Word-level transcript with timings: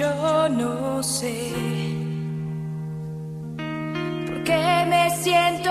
yo 0.00 0.48
no 0.48 1.02
sé 1.02 1.52
por 4.26 4.42
qué 4.44 4.86
me 4.88 5.10
siento 5.10 5.69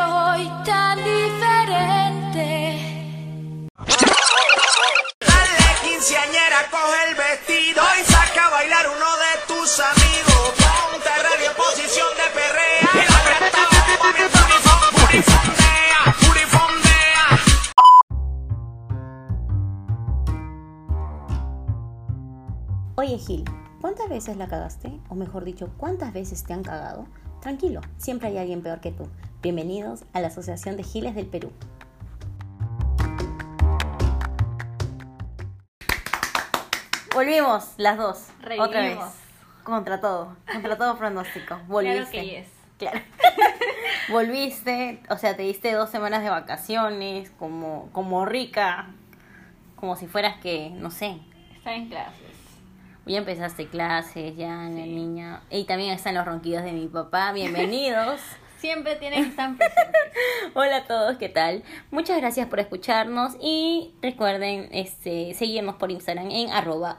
veces 24.29 24.37
la 24.37 24.47
cagaste? 24.47 24.91
O 25.09 25.15
mejor 25.15 25.43
dicho, 25.43 25.71
¿cuántas 25.77 26.13
veces 26.13 26.43
te 26.43 26.53
han 26.53 26.61
cagado? 26.61 27.07
Tranquilo, 27.41 27.81
siempre 27.97 28.27
hay 28.27 28.37
alguien 28.37 28.61
peor 28.61 28.79
que 28.79 28.91
tú. 28.91 29.09
Bienvenidos 29.41 30.05
a 30.13 30.21
la 30.21 30.27
Asociación 30.27 30.77
de 30.77 30.83
Giles 30.83 31.15
del 31.15 31.25
Perú. 31.25 31.51
Volvimos 37.15 37.73
las 37.77 37.97
dos, 37.97 38.27
otra 38.59 38.81
vez. 38.81 38.91
Revivimos. 38.91 39.13
Contra 39.63 39.99
todo, 39.99 40.35
contra 40.51 40.77
todo 40.77 40.95
pronóstico. 40.99 41.57
Volviste. 41.67 42.11
Claro 42.11 42.11
que 42.11 42.25
yes. 42.25 42.47
Claro. 42.77 42.99
Volviste, 44.09 45.01
o 45.09 45.17
sea, 45.17 45.35
te 45.35 45.41
diste 45.41 45.73
dos 45.73 45.89
semanas 45.89 46.21
de 46.21 46.29
vacaciones, 46.29 47.31
como, 47.31 47.89
como 47.93 48.27
rica, 48.27 48.91
como 49.75 49.95
si 49.95 50.05
fueras 50.05 50.39
que, 50.39 50.69
no 50.69 50.91
sé, 50.91 51.19
Está 51.55 51.73
en 51.73 51.89
clases. 51.89 52.28
Ya 53.09 53.17
empezaste 53.17 53.67
clases, 53.67 54.37
ya, 54.37 54.49
la 54.49 54.69
niña. 54.69 55.41
Y 55.49 55.63
también 55.63 55.91
están 55.91 56.13
los 56.13 56.25
ronquidos 56.25 56.63
de 56.63 56.71
mi 56.73 56.87
papá. 56.87 57.31
Bienvenidos. 57.33 58.21
Siempre 58.59 58.97
tienen 58.97 59.23
que 59.23 59.29
estar 59.29 59.55
presentes. 59.57 60.03
Hola 60.53 60.77
a 60.77 60.83
todos, 60.85 61.17
¿qué 61.17 61.27
tal? 61.27 61.63
Muchas 61.89 62.17
gracias 62.17 62.47
por 62.47 62.59
escucharnos 62.59 63.35
y 63.41 63.95
recuerden 64.01 64.69
este, 64.71 65.33
seguirnos 65.33 65.75
por 65.75 65.89
Instagram 65.89 66.29
en 66.29 66.51
arroba 66.51 66.97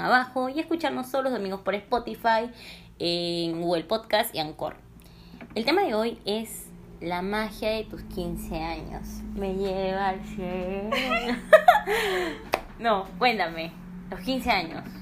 abajo 0.00 0.48
y 0.48 0.60
escucharnos 0.60 1.10
todos 1.10 1.24
los 1.24 1.32
domingos 1.32 1.62
por 1.62 1.74
Spotify, 1.74 2.50
en 3.00 3.60
Google 3.60 3.84
Podcast 3.84 4.32
y 4.34 4.38
Anchor. 4.38 4.76
El 5.56 5.64
tema 5.64 5.82
de 5.82 5.94
hoy 5.94 6.18
es 6.24 6.66
la 7.00 7.20
magia 7.20 7.70
de 7.70 7.84
tus 7.84 8.02
15 8.02 8.62
años. 8.62 9.08
Me 9.34 9.54
lleva 9.54 10.10
al 10.10 10.24
cielo. 10.24 10.90
no, 12.78 13.06
cuéntame, 13.18 13.72
los 14.10 14.20
15 14.20 14.50
años. 14.50 15.01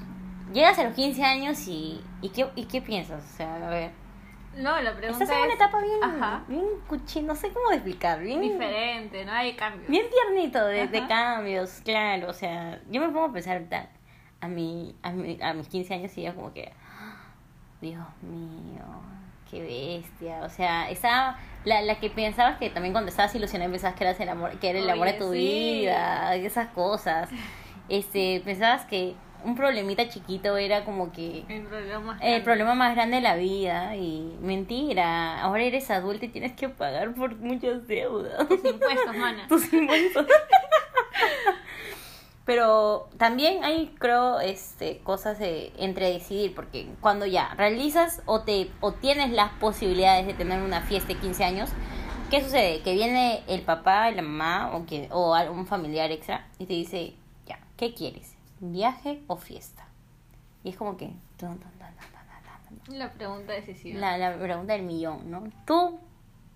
Llegas 0.52 0.78
a 0.78 0.84
los 0.84 0.94
15 0.94 1.22
años 1.24 1.68
y, 1.68 2.00
y, 2.22 2.30
¿qué, 2.30 2.48
y 2.56 2.64
qué 2.64 2.80
piensas? 2.80 3.22
O 3.24 3.36
sea, 3.36 3.66
a 3.66 3.70
ver. 3.70 3.90
No, 4.56 4.80
la 4.80 4.96
pregunta 4.96 5.24
Estás 5.24 5.38
en 5.38 5.44
una 5.44 5.54
etapa 5.54 5.80
bien, 5.80 6.02
Ajá. 6.02 6.44
bien 6.48 6.64
cuchi, 6.88 7.22
no 7.22 7.36
sé 7.36 7.50
cómo 7.50 7.70
explicar, 7.70 8.18
bien 8.20 8.40
Diferente, 8.40 9.24
no 9.24 9.32
hay 9.32 9.54
cambios. 9.54 9.88
Bien 9.88 10.06
tiernito 10.10 10.64
de, 10.66 11.06
cambios, 11.06 11.80
claro, 11.84 12.30
o 12.30 12.32
sea, 12.32 12.80
yo 12.90 13.00
me 13.00 13.08
pongo 13.08 13.26
a 13.26 13.32
pensar 13.32 13.58
ahorita 13.58 13.88
a 14.40 14.48
mi, 14.48 14.96
a 15.02 15.12
mi, 15.12 15.38
a 15.40 15.54
mis 15.54 15.68
15 15.68 15.94
años 15.94 16.18
y 16.18 16.22
yo 16.22 16.34
como 16.34 16.52
que 16.52 16.72
Dios 17.80 18.04
mío, 18.22 18.84
qué 19.48 19.62
bestia, 19.62 20.40
o 20.42 20.48
sea, 20.48 20.90
esa 20.90 21.38
la, 21.64 21.82
la 21.82 22.00
que 22.00 22.10
pensabas 22.10 22.58
que 22.58 22.70
también 22.70 22.92
cuando 22.92 23.10
estabas 23.10 23.34
ilusionada 23.34 23.70
pensabas 23.70 23.96
que 23.96 24.04
eras 24.04 24.18
el 24.18 24.28
amor, 24.28 24.58
que 24.58 24.70
era 24.70 24.78
el 24.80 24.90
amor 24.90 25.06
de 25.06 25.12
tu 25.14 25.32
sí. 25.32 25.38
vida, 25.38 26.34
esas 26.34 26.68
cosas. 26.68 27.28
Este, 27.88 28.40
pensabas 28.44 28.84
que 28.86 29.14
un 29.44 29.54
problemita 29.56 30.08
chiquito 30.08 30.56
era 30.56 30.84
como 30.84 31.12
que 31.12 31.44
El 31.48 31.62
problema 31.64 32.00
más 32.00 32.20
el 32.20 32.28
grande. 32.28 32.40
problema 32.44 32.74
más 32.74 32.94
grande 32.94 33.16
de 33.16 33.22
la 33.22 33.36
vida 33.36 33.96
y 33.96 34.36
mentira, 34.40 35.40
ahora 35.42 35.62
eres 35.62 35.90
adulta 35.90 36.24
y 36.26 36.28
tienes 36.28 36.52
que 36.52 36.68
pagar 36.68 37.14
por 37.14 37.36
muchas 37.36 37.86
deudas. 37.86 38.46
Tus 38.48 38.64
impuestos, 38.64 39.16
mana. 39.16 39.46
Tus 39.48 39.72
impuestos. 39.72 40.26
Pero 42.44 43.08
también 43.16 43.62
hay, 43.62 43.94
creo, 43.98 44.40
este, 44.40 44.98
cosas 44.98 45.38
de, 45.38 45.72
entre 45.78 46.10
decidir, 46.12 46.54
porque 46.54 46.88
cuando 47.00 47.26
ya 47.26 47.54
realizas 47.54 48.22
o, 48.26 48.40
te, 48.40 48.70
o 48.80 48.92
tienes 48.92 49.30
las 49.30 49.52
posibilidades 49.52 50.26
de 50.26 50.34
tener 50.34 50.60
una 50.60 50.80
fiesta 50.80 51.12
de 51.12 51.20
15 51.20 51.44
años, 51.44 51.70
¿qué 52.30 52.42
sucede? 52.42 52.80
Que 52.80 52.94
viene 52.94 53.42
el 53.46 53.62
papá, 53.62 54.10
la 54.10 54.22
mamá 54.22 54.72
o, 54.74 54.84
que, 54.84 55.08
o 55.12 55.34
algún 55.34 55.66
familiar 55.66 56.10
extra 56.10 56.48
y 56.58 56.66
te 56.66 56.72
dice, 56.72 57.14
ya, 57.46 57.60
¿qué 57.76 57.94
quieres? 57.94 58.34
¿Viaje 58.60 59.22
o 59.26 59.36
fiesta? 59.36 59.86
Y 60.62 60.70
es 60.70 60.76
como 60.76 60.96
que... 60.96 61.10
La 62.88 63.12
pregunta 63.12 63.52
decisiva. 63.52 63.98
La, 63.98 64.18
la 64.18 64.38
pregunta 64.38 64.74
del 64.74 64.82
millón, 64.82 65.30
¿no? 65.30 65.44
Tú, 65.66 65.98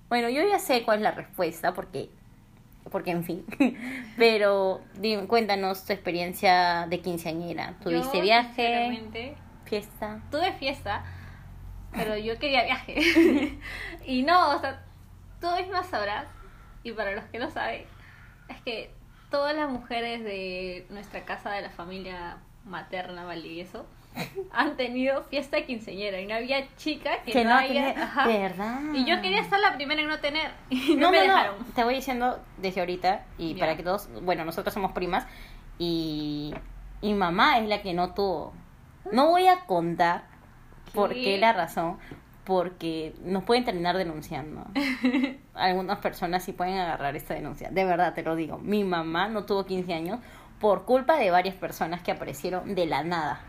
bueno, 0.09 0.29
yo 0.29 0.43
ya 0.47 0.59
sé 0.59 0.83
cuál 0.85 0.99
es 0.99 1.03
la 1.03 1.13
respuesta 1.13 1.75
porque, 1.75 2.11
porque 2.91 3.11
en 3.11 3.25
fin, 3.25 3.45
pero 4.19 4.81
dime, 4.99 5.27
cuéntanos 5.27 5.85
tu 5.85 5.93
experiencia 5.93 6.87
de 6.89 7.01
quinceañera. 7.01 7.75
¿Tuviste 7.83 8.19
Yo, 8.19 8.23
viaje, 8.23 9.03
fiesta? 9.65 10.21
Tuve 10.31 10.53
fiesta, 10.53 11.05
pero 11.93 12.17
yo 12.17 12.39
quería 12.39 12.65
viaje. 12.65 13.59
y 14.07 14.23
no, 14.23 14.57
o 14.57 14.61
sea, 14.61 14.85
tú 15.41 15.47
misma 15.57 15.83
sabrás, 15.85 16.29
y 16.83 16.93
para 16.93 17.13
los 17.13 17.25
que 17.25 17.39
no 17.39 17.51
saben, 17.51 17.85
es 18.49 18.61
que 18.63 18.95
todas 19.35 19.57
las 19.57 19.69
mujeres 19.69 20.23
de 20.23 20.87
nuestra 20.91 21.25
casa, 21.25 21.51
de 21.51 21.63
la 21.63 21.71
familia 21.71 22.37
materna, 22.65 23.25
Valdivieso, 23.25 23.85
han 24.53 24.77
tenido 24.77 25.25
fiesta 25.25 25.57
de 25.57 25.65
quinceañera 25.67 26.21
y 26.21 26.27
no 26.29 26.37
había 26.37 26.69
chica 26.77 27.21
que, 27.25 27.33
Que 27.33 27.43
no, 27.43 27.51
no 27.51 27.57
haya... 27.57 27.67
tenía- 27.95 28.05
Ajá. 28.05 28.29
verdad. 28.29 28.81
Y 28.95 29.05
yo 29.05 29.21
quería 29.21 29.43
ser 29.43 29.59
la 29.59 29.75
primera 29.75 30.03
en 30.03 30.07
no 30.09 30.21
tener 30.21 30.53
y 30.71 30.95
no, 30.95 31.11
me 31.11 31.21
dejaron. 31.21 31.57
Te 31.75 31.83
voy 31.83 31.97
diciendo 31.97 32.39
desde 32.59 32.79
ahorita 32.79 33.25
y 33.37 33.55
para 33.55 33.77
que 33.77 33.83
todos, 33.83 34.09
bueno, 34.23 34.45
nosotros 34.45 34.73
somos 34.73 34.93
primas 34.93 35.27
y, 35.81 36.55
y 37.01 37.13
mamá 37.15 37.59
es 37.59 37.69
la 37.69 37.83
que 37.83 37.93
no 37.93 38.15
tuvo. 38.15 38.55
No 39.11 39.31
voy 39.31 39.49
a 39.49 39.65
contar 39.67 40.27
por 40.95 41.13
qué 41.13 41.39
la 41.39 41.53
razón, 41.53 41.99
porque 42.45 43.15
nos 43.25 43.45
pueden 43.45 43.65
terminar 43.65 43.97
denunciando. 43.97 44.65
Algunas 45.55 45.99
personas 45.99 46.43
sí 46.45 46.53
pueden 46.53 46.79
agarrar 46.79 47.17
esta 47.17 47.35
denuncia. 47.35 47.71
De 47.71 47.85
verdad, 47.85 48.15
te 48.15 48.23
lo 48.23 48.37
digo. 48.37 48.59
Mi 48.59 48.85
mamá 48.85 49.29
no 49.29 49.45
tuvo 49.45 49.65
15 49.65 49.93
años 49.95 50.21
por 50.61 50.85
culpa 50.85 51.17
de 51.17 51.31
varias 51.31 51.55
personas 51.55 52.03
que 52.03 52.11
aparecieron 52.13 52.75
de 52.75 52.87
la 52.87 53.03
nada. 53.03 53.41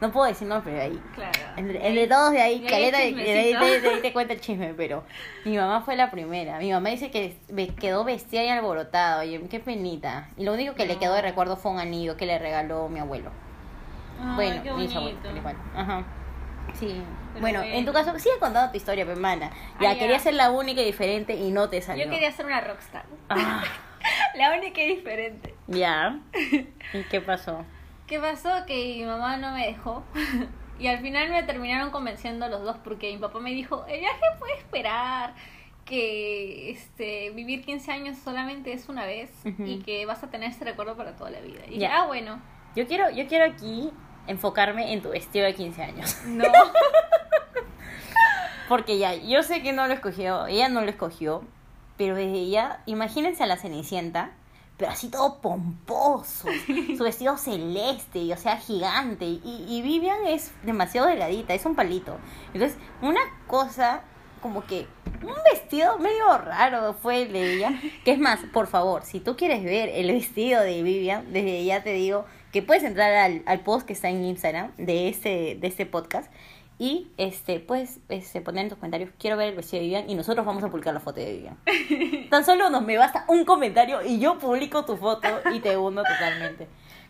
No 0.00 0.10
puedo 0.10 0.26
decir 0.26 0.48
no, 0.48 0.64
pero 0.64 0.80
ahí. 0.82 1.00
Claro. 1.14 1.38
De 1.56 2.08
todos 2.08 2.32
de 2.32 2.40
ahí, 2.42 2.60
caleta, 2.68 2.98
de, 2.98 3.12
de 3.14 3.38
ahí, 3.38 3.52
de- 3.52 3.80
de 3.80 3.96
te 4.00 4.12
cuenta 4.12 4.32
el 4.32 4.40
chisme, 4.40 4.74
pero 4.74 5.04
mi 5.44 5.56
mamá 5.56 5.82
fue 5.82 5.94
la 5.94 6.10
primera. 6.10 6.58
Mi 6.58 6.72
mamá 6.72 6.88
dice 6.88 7.12
que 7.12 7.36
quedó 7.78 8.02
vestida 8.02 8.42
y 8.42 8.48
alborotada, 8.48 9.20
oye, 9.20 9.40
qué 9.48 9.60
penita. 9.60 10.28
Y 10.36 10.44
lo 10.44 10.54
único 10.54 10.74
que 10.74 10.86
le 10.86 10.98
quedó 10.98 11.14
de 11.14 11.22
recuerdo 11.22 11.56
fue 11.56 11.70
un 11.70 11.78
anillo 11.78 12.16
que 12.16 12.26
le 12.26 12.36
regaló 12.40 12.88
mi 12.88 12.98
abuelo. 12.98 13.30
Ay, 14.20 14.34
bueno, 14.34 14.62
qué 14.64 14.72
mis 14.72 14.96
abuelos. 14.96 15.20
Ajá. 15.76 16.02
Sí. 16.74 17.02
Pero 17.32 17.40
bueno, 17.40 17.62
en 17.62 17.84
tu 17.84 17.92
caso, 17.92 18.18
sigue 18.18 18.38
contando 18.40 18.70
tu 18.70 18.76
historia, 18.76 19.04
pe 19.06 19.14
mana. 19.16 19.50
Ya, 19.80 19.90
Ah, 19.90 19.92
ya. 19.94 19.98
quería 19.98 20.18
ser 20.18 20.34
la 20.34 20.50
única 20.50 20.80
y 20.82 20.84
diferente 20.84 21.34
y 21.34 21.50
no 21.50 21.68
te 21.68 21.80
salió. 21.82 22.04
Yo 22.04 22.10
quería 22.10 22.30
ser 22.32 22.46
una 22.46 22.60
rockstar. 22.60 23.04
Ah, 23.28 23.62
La 24.34 24.56
única 24.56 24.80
y 24.82 24.96
diferente. 24.96 25.54
ya. 25.68 26.18
¿Y 26.92 27.02
qué 27.10 27.20
pasó? 27.20 27.64
¿Qué 28.06 28.18
pasó? 28.18 28.50
Que 28.66 28.96
mi 28.98 29.04
mamá 29.04 29.36
no 29.36 29.52
me 29.52 29.66
dejó. 29.66 30.02
Y 30.78 30.88
al 30.88 30.98
final 30.98 31.28
me 31.30 31.42
terminaron 31.44 31.90
convenciendo 31.92 32.48
los 32.48 32.62
dos 32.64 32.76
porque 32.82 33.12
mi 33.12 33.18
papá 33.18 33.38
me 33.38 33.50
dijo, 33.50 33.84
el 33.86 34.00
viaje 34.00 34.18
puede 34.40 34.54
esperar, 34.54 35.32
que 35.84 36.70
este 36.70 37.30
vivir 37.30 37.62
15 37.64 37.92
años 37.92 38.16
solamente 38.18 38.72
es 38.72 38.88
una 38.88 39.04
vez 39.06 39.30
y 39.44 39.78
que 39.80 40.06
vas 40.06 40.24
a 40.24 40.30
tener 40.30 40.50
ese 40.50 40.64
recuerdo 40.64 40.96
para 40.96 41.14
toda 41.14 41.30
la 41.30 41.40
vida. 41.40 41.60
Y 41.68 41.78
Ya. 41.78 41.88
dije, 41.88 41.92
ah, 41.92 42.06
bueno, 42.06 42.40
Yo 42.74 42.86
quiero, 42.88 43.10
yo 43.10 43.28
quiero 43.28 43.44
aquí 43.44 43.92
enfocarme 44.26 44.92
en 44.92 45.02
tu 45.02 45.10
vestido 45.10 45.46
de 45.46 45.54
15 45.54 45.82
años. 45.82 46.16
no. 46.26 46.44
Porque 48.68 48.98
ya, 48.98 49.14
yo 49.14 49.42
sé 49.42 49.62
que 49.62 49.72
no 49.72 49.86
lo 49.86 49.92
escogió, 49.92 50.46
ella 50.46 50.68
no 50.68 50.80
lo 50.80 50.88
escogió, 50.88 51.44
pero 51.98 52.14
desde 52.14 52.38
ella, 52.38 52.80
imagínense 52.86 53.42
a 53.42 53.46
la 53.46 53.58
Cenicienta, 53.58 54.30
pero 54.78 54.90
así 54.90 55.10
todo 55.10 55.40
pomposo, 55.40 56.48
su 56.96 57.04
vestido 57.04 57.36
celeste, 57.36 58.20
y, 58.20 58.32
o 58.32 58.36
sea, 58.36 58.56
gigante, 58.56 59.26
y, 59.26 59.66
y 59.68 59.82
Vivian 59.82 60.26
es 60.26 60.52
demasiado 60.62 61.08
delgadita, 61.08 61.52
es 61.54 61.66
un 61.66 61.74
palito. 61.74 62.16
Entonces, 62.54 62.78
una 63.02 63.20
cosa 63.46 64.04
como 64.40 64.64
que 64.64 64.86
un 65.22 65.34
vestido 65.52 65.98
medio 65.98 66.36
raro 66.36 66.94
fue 66.94 67.22
el 67.22 67.32
de 67.32 67.54
ella, 67.54 67.80
que 68.04 68.12
es 68.12 68.18
más, 68.18 68.40
por 68.52 68.66
favor, 68.66 69.04
si 69.04 69.20
tú 69.20 69.36
quieres 69.36 69.62
ver 69.62 69.88
el 69.88 70.10
vestido 70.10 70.62
de 70.62 70.82
Vivian, 70.82 71.32
desde 71.32 71.64
ya 71.64 71.82
te 71.82 71.92
digo 71.92 72.26
que 72.52 72.62
puedes 72.62 72.84
entrar 72.84 73.12
al, 73.14 73.42
al 73.46 73.60
post 73.60 73.86
que 73.86 73.92
está 73.94 74.08
en 74.10 74.24
Instagram 74.24 74.72
de 74.76 75.08
este, 75.08 75.56
de 75.60 75.66
este 75.66 75.86
podcast 75.86 76.30
y 76.78 77.08
este 77.16 77.60
puedes 77.60 78.00
este, 78.08 78.40
poner 78.40 78.64
en 78.64 78.68
tus 78.70 78.78
comentarios 78.78 79.10
quiero 79.18 79.36
ver 79.36 79.48
el 79.48 79.56
vestido 79.56 79.80
de 79.80 79.86
Vivian 79.86 80.10
y 80.10 80.14
nosotros 80.14 80.44
vamos 80.44 80.62
a 80.64 80.68
publicar 80.70 80.92
la 80.94 81.00
foto 81.00 81.20
de 81.20 81.32
Vivian. 81.32 81.58
Tan 82.30 82.44
solo 82.44 82.70
nos 82.70 82.82
me 82.82 82.96
basta 82.98 83.24
un 83.28 83.44
comentario 83.44 84.02
y 84.04 84.18
yo 84.18 84.38
publico 84.38 84.84
tu 84.84 84.96
foto 84.96 85.28
y 85.54 85.60
te 85.60 85.76
hundo 85.76 86.02
totalmente. 86.02 86.68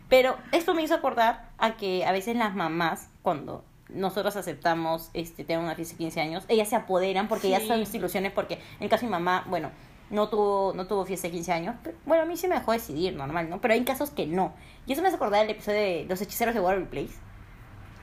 Pero 0.09 0.37
esto 0.51 0.73
me 0.73 0.83
hizo 0.83 0.93
acordar 0.93 1.49
a 1.57 1.75
que 1.75 2.05
a 2.05 2.11
veces 2.11 2.35
las 2.35 2.53
mamás, 2.55 3.09
cuando 3.23 3.63
nosotros 3.89 4.35
aceptamos 4.35 5.09
este 5.13 5.43
tener 5.43 5.63
una 5.63 5.75
fiesta 5.75 5.93
de 5.93 5.97
15 5.99 6.21
años, 6.21 6.45
ellas 6.49 6.67
se 6.69 6.75
apoderan 6.75 7.27
porque 7.27 7.47
ellas 7.47 7.63
Sí. 7.63 7.67
son 7.67 7.81
ilusiones, 7.95 8.31
porque 8.31 8.55
en 8.55 8.83
el 8.83 8.89
caso 8.89 9.01
de 9.01 9.07
mi 9.07 9.11
mamá, 9.11 9.43
bueno, 9.49 9.71
no 10.13 10.29
tuvo, 10.29 10.73
no 10.75 10.87
tuvo 10.87 11.05
fiesta 11.05 11.27
de 11.27 11.33
15 11.33 11.51
años, 11.53 11.75
pero, 11.83 11.97
bueno, 12.05 12.23
a 12.23 12.25
mí 12.25 12.37
sí 12.37 12.47
me 12.47 12.55
dejó 12.55 12.71
decidir, 12.71 13.15
normal, 13.15 13.49
¿no? 13.49 13.59
Pero 13.59 13.73
hay 13.73 13.83
casos 13.83 14.11
que 14.11 14.25
no. 14.27 14.53
Y 14.85 14.93
eso 14.93 15.01
me 15.01 15.07
hace 15.09 15.17
acordar 15.17 15.41
del 15.41 15.49
episodio 15.51 15.79
de 15.79 16.05
Los 16.07 16.21
hechiceros 16.21 16.53
de 16.53 16.61
Waverly 16.61 16.85
Place. 16.85 17.13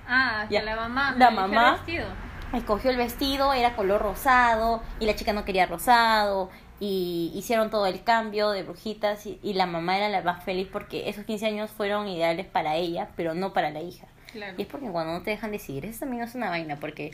Ah, 0.09 0.45
que 0.49 0.55
Ya. 0.55 0.63
la 0.63 0.77
mamá. 0.77 1.15
La 1.17 1.29
el 1.29 1.35
mamá. 1.35 1.73
vestido. 1.73 2.07
Escogió 2.53 2.91
el 2.91 2.97
vestido, 2.97 3.53
era 3.53 3.77
color 3.77 4.03
rosado, 4.03 4.83
y 4.99 5.07
la 5.07 5.15
chica 5.15 5.33
no 5.33 5.45
quería 5.45 5.67
rosado, 5.67 6.51
y 6.81 7.31
hicieron 7.35 7.71
todo 7.71 7.87
el 7.87 8.03
cambio 8.03 8.51
de 8.51 8.65
brujitas, 8.65 9.25
y, 9.27 9.39
y 9.43 9.53
la 9.55 9.67
mamá 9.67 9.97
era 9.99 10.09
la 10.09 10.23
más 10.23 10.43
feliz 10.43 10.69
porque 10.73 11.09
esos 11.09 11.25
15 11.25 11.47
años 11.47 11.71
fueron 11.71 12.09
ideales 12.09 12.47
para 12.47 12.75
ella, 12.75 13.09
pero 13.17 13.35
no 13.35 13.53
para 13.53 13.71
la 13.71 13.83
hija. 13.83 14.07
Claro. 14.33 14.55
Y 14.59 14.63
es 14.63 14.69
porque 14.69 14.89
cuando 14.91 15.13
no 15.13 15.23
te 15.23 15.31
dejan 15.31 15.53
decidir, 15.53 15.85
eso 15.87 16.01
también 16.01 16.23
es 16.25 16.35
una 16.35 16.51
vaina, 16.51 16.77
porque 16.81 17.13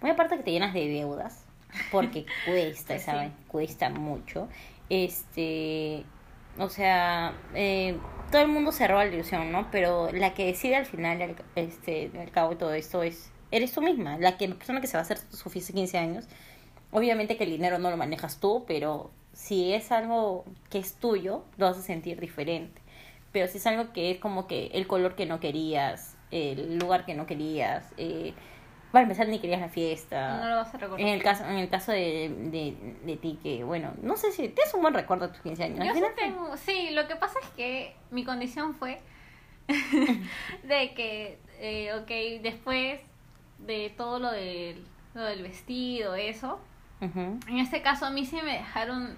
muy 0.00 0.10
aparte 0.10 0.36
que 0.38 0.42
te 0.44 0.52
llenas 0.52 0.72
de 0.72 0.88
deudas, 0.88 1.44
porque 1.90 2.26
cuesta 2.44 2.94
Pues 2.94 3.02
sí. 3.04 3.16
vaina, 3.16 3.34
cuesta 3.48 3.90
mucho. 3.90 4.48
Este, 4.88 6.04
o 6.58 6.68
sea, 6.68 7.34
eh, 7.54 7.98
todo 8.30 8.42
el 8.42 8.48
mundo 8.48 8.72
se 8.72 8.88
roba 8.88 9.04
la 9.04 9.14
ilusión, 9.14 9.52
¿no? 9.52 9.70
Pero 9.70 10.10
la 10.12 10.34
que 10.34 10.46
decide 10.46 10.76
al 10.76 10.86
final, 10.86 11.20
al, 11.22 11.36
este, 11.56 12.10
al 12.20 12.30
cabo 12.30 12.50
de 12.50 12.56
todo 12.56 12.72
esto, 12.74 13.02
es, 13.02 13.32
eres 13.50 13.72
tú 13.72 13.82
misma, 13.82 14.18
la 14.18 14.36
que 14.36 14.48
la 14.48 14.54
persona 14.56 14.80
que 14.80 14.86
se 14.86 14.94
va 14.94 15.00
a 15.00 15.02
hacer 15.02 15.18
su 15.30 15.50
fiesta 15.50 15.72
de 15.72 15.76
15 15.78 15.98
años. 15.98 16.28
Obviamente 16.90 17.36
que 17.36 17.44
el 17.44 17.50
dinero 17.50 17.78
no 17.78 17.90
lo 17.90 17.96
manejas 17.96 18.40
tú, 18.40 18.64
pero 18.66 19.10
si 19.32 19.72
es 19.74 19.92
algo 19.92 20.44
que 20.70 20.78
es 20.78 20.94
tuyo, 20.94 21.44
lo 21.58 21.66
vas 21.66 21.78
a 21.78 21.82
sentir 21.82 22.18
diferente. 22.20 22.80
Pero 23.32 23.46
si 23.48 23.58
es 23.58 23.66
algo 23.66 23.92
que 23.92 24.10
es 24.10 24.18
como 24.18 24.46
que 24.46 24.68
el 24.68 24.86
color 24.86 25.14
que 25.14 25.26
no 25.26 25.38
querías, 25.40 26.16
el 26.30 26.78
lugar 26.78 27.04
que 27.04 27.14
no 27.14 27.26
querías, 27.26 27.92
eh, 27.98 28.34
para 28.92 29.02
empezar 29.02 29.28
ni 29.28 29.38
querías 29.38 29.60
la 29.60 29.68
fiesta. 29.68 30.38
No 30.38 30.48
lo 30.48 30.56
vas 30.56 30.74
a 30.74 30.78
recordar. 30.78 31.00
En 31.00 31.08
el 31.08 31.22
caso, 31.22 31.44
en 31.44 31.56
el 31.56 31.68
caso 31.68 31.92
de, 31.92 32.34
de, 32.50 32.94
de 33.04 33.16
ti, 33.16 33.38
que 33.42 33.64
bueno, 33.64 33.92
no 34.02 34.16
sé 34.16 34.32
si 34.32 34.48
tienes 34.48 34.72
un 34.74 34.82
buen 34.82 34.94
recuerdo 34.94 35.28
de 35.28 35.34
tus 35.34 35.42
15 35.42 35.64
años. 35.64 35.86
Yo 35.86 35.94
sí 35.94 36.02
tengo, 36.16 36.56
sí, 36.56 36.90
lo 36.92 37.06
que 37.06 37.16
pasa 37.16 37.38
es 37.42 37.48
que 37.50 37.94
mi 38.10 38.24
condición 38.24 38.74
fue 38.74 39.00
de 39.68 40.94
que, 40.94 41.38
eh, 41.60 41.92
ok, 41.94 42.42
después 42.42 43.00
de 43.58 43.92
todo 43.96 44.18
lo 44.18 44.30
del, 44.30 44.84
lo 45.14 45.24
del 45.24 45.42
vestido, 45.42 46.14
eso, 46.14 46.60
en 47.00 47.58
este 47.58 47.82
caso 47.82 48.06
a 48.06 48.10
mí 48.10 48.24
sí 48.24 48.36
me 48.42 48.54
dejaron, 48.54 49.16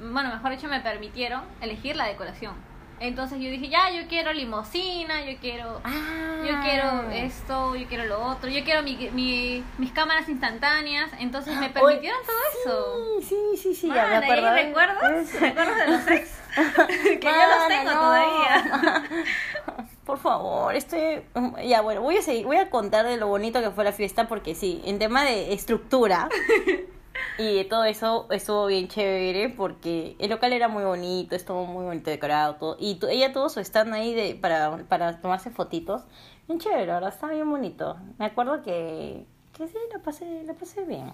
bueno, 0.00 0.30
mejor 0.30 0.52
dicho, 0.52 0.68
me 0.68 0.80
permitieron 0.80 1.42
elegir 1.60 1.96
la 1.96 2.06
decoración. 2.06 2.54
Entonces 3.00 3.38
yo 3.40 3.50
dije, 3.50 3.68
ya, 3.68 3.90
yo 3.90 4.06
quiero 4.08 4.32
limosina, 4.32 5.24
yo 5.24 5.36
quiero... 5.40 5.80
Ah. 5.84 6.42
Yo 6.46 6.60
quiero 6.62 7.10
esto, 7.10 7.74
yo 7.74 7.86
quiero 7.86 8.04
lo 8.04 8.22
otro, 8.24 8.48
yo 8.50 8.62
quiero 8.64 8.82
mi, 8.82 8.96
mi- 9.12 9.64
mis 9.78 9.92
cámaras 9.92 10.28
instantáneas, 10.28 11.10
entonces 11.18 11.56
me 11.56 11.70
permitieron 11.70 12.18
todo 12.24 12.36
eso. 12.60 13.20
Sí, 13.20 13.26
sí, 13.28 13.56
sí, 13.62 13.74
sí, 13.74 13.88
ya 13.88 14.06
me 14.06 14.12
¿y 14.14 14.30
acuerdo. 14.30 14.52
¿Recuerdos? 14.54 15.32
¿Recuerdos 15.40 15.76
de 15.76 15.86
los 15.88 16.06
ex? 16.08 16.30
que 17.20 17.20
yo 17.22 17.30
los 17.30 17.68
tengo 17.68 17.90
no. 17.92 18.00
todavía. 18.00 19.04
Por 20.04 20.18
favor, 20.18 20.74
estoy... 20.76 21.22
Ya, 21.66 21.80
bueno, 21.80 22.02
voy 22.02 22.18
a 22.18 22.22
seguir, 22.22 22.44
voy 22.44 22.58
a 22.58 22.68
contar 22.70 23.06
de 23.06 23.16
lo 23.16 23.26
bonito 23.26 23.60
que 23.62 23.70
fue 23.70 23.84
la 23.84 23.92
fiesta 23.92 24.28
porque 24.28 24.54
sí, 24.54 24.82
en 24.84 24.98
tema 24.98 25.24
de 25.24 25.54
estructura 25.54 26.28
y 27.38 27.64
todo 27.64 27.84
eso 27.84 28.26
estuvo 28.30 28.66
bien 28.66 28.88
chévere 28.88 29.48
porque 29.48 30.16
el 30.18 30.30
local 30.30 30.52
era 30.52 30.68
muy 30.68 30.84
bonito, 30.84 31.34
estuvo 31.34 31.66
muy 31.66 31.84
bonito 31.84 32.10
decorado, 32.10 32.56
todo. 32.56 32.76
Y 32.78 32.98
ella 33.10 33.32
tuvo 33.32 33.48
su 33.48 33.60
stand 33.60 33.92
ahí 33.92 34.14
de, 34.14 34.34
para, 34.34 34.76
para 34.88 35.20
tomarse 35.20 35.50
fotitos. 35.50 36.02
Bien 36.46 36.60
chévere, 36.60 36.86
verdad, 36.86 37.08
estaba 37.08 37.32
bien 37.32 37.50
bonito. 37.50 37.96
Me 38.18 38.26
acuerdo 38.26 38.62
que, 38.62 39.26
que 39.56 39.68
sí, 39.68 39.78
la 39.92 39.98
pasé, 40.00 40.44
la 40.44 40.54
pasé 40.54 40.84
bien. 40.84 41.12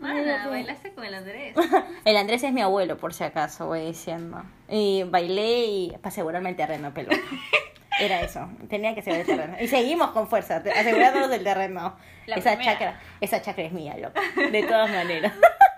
Mana, 0.00 0.48
bailaste 0.48 0.94
con 0.94 1.04
el 1.04 1.12
Andrés. 1.14 1.54
El 2.06 2.16
Andrés 2.16 2.42
es 2.42 2.52
mi 2.54 2.62
abuelo, 2.62 2.96
por 2.96 3.12
si 3.12 3.22
acaso, 3.22 3.66
voy 3.66 3.80
diciendo. 3.82 4.42
Y 4.68 5.02
bailé 5.02 5.66
y 5.66 5.90
para 5.98 6.08
asegurarme 6.08 6.48
el 6.48 6.56
terreno, 6.56 6.94
pelota. 6.94 7.16
Era 8.00 8.22
eso, 8.22 8.48
tenía 8.68 8.94
que 8.94 9.00
asegurar 9.00 9.20
el 9.20 9.26
terreno. 9.26 9.56
Y 9.60 9.68
seguimos 9.68 10.10
con 10.10 10.26
fuerza, 10.26 10.62
asegurándonos 10.76 11.28
del 11.28 11.44
terreno. 11.44 11.96
La 12.26 12.36
esa 12.36 12.56
primera. 12.56 12.72
chacra, 12.72 13.00
esa 13.20 13.42
chacra 13.42 13.64
es 13.64 13.72
mía, 13.72 13.96
loco. 13.98 14.20
De 14.50 14.62
todas 14.62 14.90
maneras. 14.90 15.32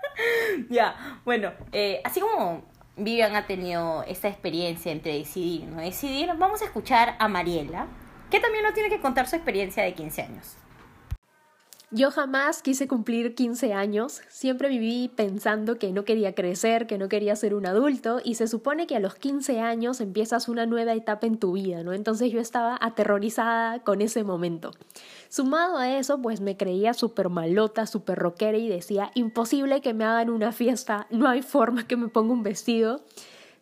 ya, 0.69 1.19
bueno, 1.25 1.51
eh, 1.71 2.01
así 2.03 2.19
como 2.19 2.63
Vivian 2.95 3.35
ha 3.35 3.45
tenido 3.45 4.03
esta 4.03 4.27
experiencia 4.27 4.91
entre 4.91 5.17
decidir, 5.17 5.65
¿no? 5.65 5.81
Decidir, 5.81 6.31
vamos 6.37 6.61
a 6.61 6.65
escuchar 6.65 7.15
a 7.19 7.27
Mariela, 7.27 7.87
que 8.29 8.39
también 8.39 8.63
nos 8.63 8.73
tiene 8.73 8.89
que 8.89 8.99
contar 8.99 9.27
su 9.27 9.35
experiencia 9.35 9.83
de 9.83 9.93
15 9.93 10.21
años. 10.21 10.57
Yo 11.95 12.09
jamás 12.09 12.63
quise 12.63 12.87
cumplir 12.87 13.35
15 13.35 13.71
años, 13.71 14.21
siempre 14.27 14.67
viví 14.67 15.11
pensando 15.15 15.77
que 15.77 15.91
no 15.91 16.05
quería 16.05 16.33
crecer, 16.33 16.87
que 16.87 16.97
no 16.97 17.07
quería 17.07 17.35
ser 17.35 17.53
un 17.53 17.67
adulto 17.67 18.19
y 18.23 18.33
se 18.33 18.47
supone 18.47 18.87
que 18.87 18.95
a 18.95 18.99
los 18.99 19.13
15 19.13 19.59
años 19.59 20.01
empiezas 20.01 20.49
una 20.49 20.65
nueva 20.65 20.93
etapa 20.93 21.27
en 21.27 21.37
tu 21.37 21.51
vida, 21.51 21.83
¿no? 21.83 21.93
Entonces 21.93 22.31
yo 22.31 22.39
estaba 22.39 22.79
aterrorizada 22.81 23.83
con 23.83 24.01
ese 24.01 24.23
momento. 24.23 24.71
Sumado 25.29 25.77
a 25.77 25.95
eso, 25.95 26.19
pues 26.19 26.41
me 26.41 26.57
creía 26.57 26.95
súper 26.95 27.29
malota, 27.29 27.85
súper 27.85 28.17
rockera 28.17 28.57
y 28.57 28.69
decía, 28.69 29.11
imposible 29.13 29.81
que 29.81 29.93
me 29.93 30.03
hagan 30.03 30.31
una 30.31 30.51
fiesta, 30.51 31.05
no 31.11 31.27
hay 31.27 31.43
forma 31.43 31.85
que 31.85 31.95
me 31.95 32.07
ponga 32.07 32.33
un 32.33 32.41
vestido. 32.41 33.01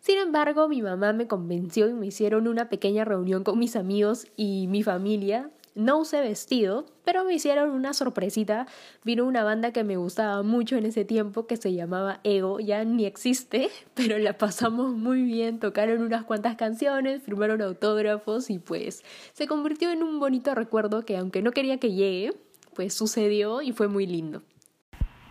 Sin 0.00 0.16
embargo, 0.16 0.68
mi 0.68 0.80
mamá 0.80 1.12
me 1.12 1.26
convenció 1.26 1.86
y 1.86 1.92
me 1.92 2.06
hicieron 2.06 2.48
una 2.48 2.70
pequeña 2.70 3.04
reunión 3.04 3.44
con 3.44 3.58
mis 3.58 3.76
amigos 3.76 4.26
y 4.38 4.68
mi 4.68 4.82
familia. 4.82 5.50
No 5.74 5.98
usé 5.98 6.20
vestido, 6.20 6.84
pero 7.04 7.24
me 7.24 7.34
hicieron 7.34 7.70
una 7.70 7.94
sorpresita. 7.94 8.66
Vino 9.04 9.24
una 9.24 9.42
banda 9.42 9.72
que 9.72 9.84
me 9.84 9.96
gustaba 9.96 10.42
mucho 10.42 10.76
en 10.76 10.84
ese 10.84 11.04
tiempo 11.04 11.46
que 11.46 11.56
se 11.56 11.72
llamaba 11.72 12.20
Ego, 12.24 12.60
ya 12.60 12.84
ni 12.84 13.06
existe, 13.06 13.70
pero 13.94 14.18
la 14.18 14.36
pasamos 14.36 14.92
muy 14.92 15.22
bien. 15.22 15.60
Tocaron 15.60 16.02
unas 16.02 16.24
cuantas 16.24 16.56
canciones, 16.56 17.22
firmaron 17.22 17.62
autógrafos 17.62 18.50
y 18.50 18.58
pues 18.58 19.02
se 19.32 19.46
convirtió 19.46 19.90
en 19.90 20.02
un 20.02 20.20
bonito 20.20 20.54
recuerdo 20.54 21.04
que 21.04 21.16
aunque 21.16 21.42
no 21.42 21.52
quería 21.52 21.78
que 21.78 21.92
llegue, 21.92 22.34
pues 22.74 22.94
sucedió 22.94 23.62
y 23.62 23.72
fue 23.72 23.88
muy 23.88 24.06
lindo. 24.06 24.42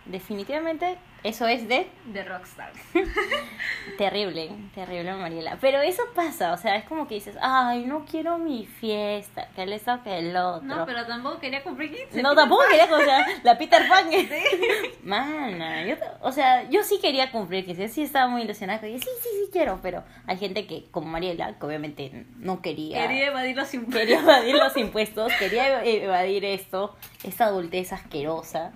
Definitivamente, 0.06 0.98
eso 1.24 1.46
es 1.46 1.68
de 1.68 1.86
De 2.06 2.24
Rockstars. 2.24 2.76
Terrible, 3.98 4.50
terrible 4.74 5.12
Mariela. 5.14 5.58
Pero 5.60 5.80
eso 5.80 6.02
pasa, 6.14 6.52
o 6.52 6.56
sea, 6.56 6.76
es 6.76 6.84
como 6.84 7.06
que 7.06 7.14
dices, 7.14 7.36
ay, 7.40 7.84
no 7.84 8.04
quiero 8.04 8.38
mi 8.38 8.66
fiesta, 8.66 9.48
que 9.54 9.62
el 9.62 9.72
esto, 9.72 10.02
que 10.02 10.18
el 10.18 10.36
otro. 10.36 10.62
No, 10.62 10.86
pero 10.86 11.06
tampoco 11.06 11.38
quería 11.38 11.62
cumplir 11.62 11.90
15. 11.94 12.22
No, 12.22 12.34
tampoco 12.34 12.62
quería, 12.70 12.84
o 12.92 13.00
sea, 13.00 13.26
la 13.42 13.58
Peter 13.58 13.86
Pan. 13.88 14.06
Mana, 15.02 15.84
yo, 15.86 15.96
o 16.20 16.32
sea, 16.32 16.68
yo 16.70 16.82
sí 16.82 16.98
quería 17.00 17.30
cumplir, 17.30 17.66
que 17.66 17.88
sí 17.88 18.02
estaba 18.02 18.28
muy 18.28 18.42
ilusionada, 18.42 18.80
que 18.80 18.98
sí, 18.98 19.04
sí, 19.04 19.28
sí 19.44 19.50
quiero, 19.52 19.80
pero 19.82 20.04
hay 20.26 20.38
gente 20.38 20.66
que, 20.66 20.86
como 20.90 21.08
Mariela, 21.08 21.58
que 21.58 21.66
obviamente 21.66 22.26
no 22.36 22.62
quería. 22.62 23.02
Quería 23.02 23.26
evadir 23.26 23.56
los 23.56 23.72
impuestos. 23.74 24.00
Quería 24.00 24.20
evadir 24.20 24.54
los 24.54 24.76
impuestos, 24.76 25.32
quería 25.38 25.84
e- 25.84 26.04
evadir 26.04 26.44
esto, 26.44 26.96
esta 27.24 27.46
adultez 27.46 27.92
asquerosa, 27.92 28.72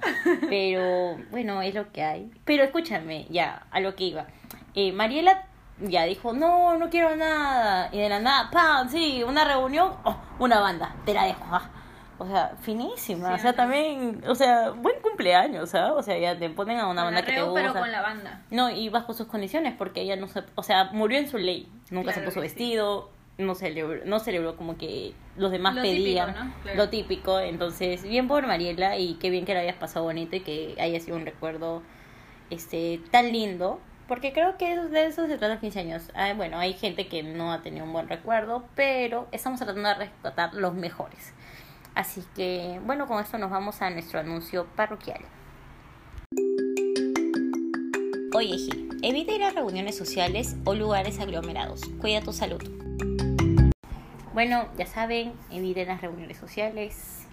pero 0.48 1.16
bueno, 1.30 1.62
es 1.62 1.74
lo 1.74 1.90
que 1.92 2.02
hay. 2.02 2.30
Pero 2.46 2.64
escúchame, 2.64 3.26
ya, 3.28 3.66
a 3.70 3.80
lo 3.80 3.94
que 3.94 4.04
iba. 4.04 4.26
Eh, 4.74 4.92
Mariela 4.92 5.44
ya 5.80 6.04
dijo, 6.04 6.32
no, 6.32 6.78
no 6.78 6.88
quiero 6.88 7.14
nada, 7.16 7.90
y 7.92 7.98
de 7.98 8.08
la 8.08 8.20
nada, 8.20 8.50
¡pam! 8.50 8.88
Sí, 8.88 9.22
una 9.22 9.44
reunión, 9.44 9.92
oh, 10.04 10.16
una 10.38 10.60
banda, 10.60 10.94
te 11.04 11.12
la 11.12 11.24
dejo, 11.24 11.44
ah. 11.50 11.70
O 12.18 12.26
sea, 12.26 12.52
finísima, 12.62 13.28
Sí, 13.28 13.34
o 13.34 13.38
sea, 13.42 13.52
también, 13.52 14.22
o 14.26 14.34
sea, 14.34 14.70
buen 14.70 14.98
cumpleaños, 15.02 15.74
¿ah? 15.74 15.92
O 15.92 16.02
sea, 16.02 16.16
ya 16.16 16.38
te 16.38 16.48
ponen 16.48 16.78
a 16.78 16.86
una 16.88 17.02
Con 17.04 17.12
banda 17.14 17.20
la 17.20 17.26
que 17.26 17.32
te 17.32 17.38
Reu, 17.40 17.50
gusta. 17.50 17.60
pero 17.60 17.74
con 17.78 17.92
la 17.92 18.00
banda. 18.00 18.40
No, 18.50 18.70
y 18.70 18.88
bajo 18.88 19.12
sus 19.12 19.26
condiciones, 19.26 19.74
porque 19.76 20.00
ella 20.00 20.16
no 20.16 20.26
se, 20.28 20.42
o 20.54 20.62
sea, 20.62 20.84
murió 20.92 21.18
en 21.18 21.28
su 21.28 21.36
ley, 21.36 21.68
nunca 21.90 22.12
Claro 22.12 22.20
se 22.20 22.24
puso 22.24 22.40
sí. 22.40 22.46
vestido, 22.46 23.10
no 23.36 23.54
celebró, 23.54 24.02
no 24.06 24.18
celebró 24.18 24.56
como 24.56 24.78
que 24.78 25.12
los 25.36 25.50
demás 25.50 25.74
Lo 25.74 25.82
típico, 25.82 26.02
pedían, 26.04 26.28
¿no? 26.34 26.54
Claro. 26.62 26.76
lo 26.78 26.88
típico, 26.88 27.38
entonces, 27.40 28.02
bien 28.02 28.28
por 28.28 28.46
Mariela 28.46 28.96
y 28.96 29.14
qué 29.16 29.28
bien 29.28 29.44
que 29.44 29.52
la 29.52 29.60
hayas 29.60 29.76
pasado 29.76 30.06
bonito 30.06 30.36
y 30.36 30.40
que 30.40 30.74
haya 30.80 30.98
sido 31.00 31.18
un 31.18 31.26
recuerdo 31.26 31.82
este 32.50 33.00
tan 33.10 33.32
lindo, 33.32 33.80
porque 34.08 34.32
creo 34.32 34.56
que 34.56 34.76
de 34.76 35.06
eso 35.06 35.26
se 35.26 35.38
trata 35.38 35.54
los 35.54 35.60
15 35.60 35.80
años. 35.80 36.10
Ah, 36.14 36.32
bueno, 36.34 36.58
hay 36.58 36.74
gente 36.74 37.08
que 37.08 37.22
no 37.22 37.52
ha 37.52 37.62
tenido 37.62 37.84
un 37.84 37.92
buen 37.92 38.08
recuerdo, 38.08 38.64
pero 38.74 39.26
estamos 39.32 39.58
tratando 39.58 39.88
de 39.88 39.94
rescatar 39.94 40.54
los 40.54 40.74
mejores. 40.74 41.32
Así 41.94 42.22
que, 42.34 42.80
bueno, 42.84 43.06
con 43.06 43.22
esto 43.22 43.38
nos 43.38 43.50
vamos 43.50 43.80
a 43.82 43.90
nuestro 43.90 44.20
anuncio 44.20 44.66
parroquial. 44.76 45.20
Oye, 48.34 48.58
Gil, 48.58 48.90
evita 49.02 49.32
ir 49.32 49.42
a 49.42 49.50
reuniones 49.50 49.96
sociales 49.96 50.56
o 50.64 50.74
lugares 50.74 51.18
aglomerados. 51.20 51.80
Cuida 52.00 52.20
tu 52.20 52.34
salud. 52.34 52.62
Bueno, 54.34 54.68
ya 54.76 54.84
saben, 54.84 55.32
eviten 55.50 55.88
las 55.88 56.02
reuniones 56.02 56.36
sociales. 56.36 57.26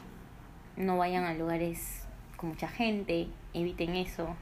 No 0.77 0.97
vayan 0.97 1.25
a 1.25 1.33
lugares 1.33 2.03
con 2.37 2.51
mucha 2.51 2.69
gente. 2.69 3.27
Eviten 3.53 3.95
eso. 3.95 4.37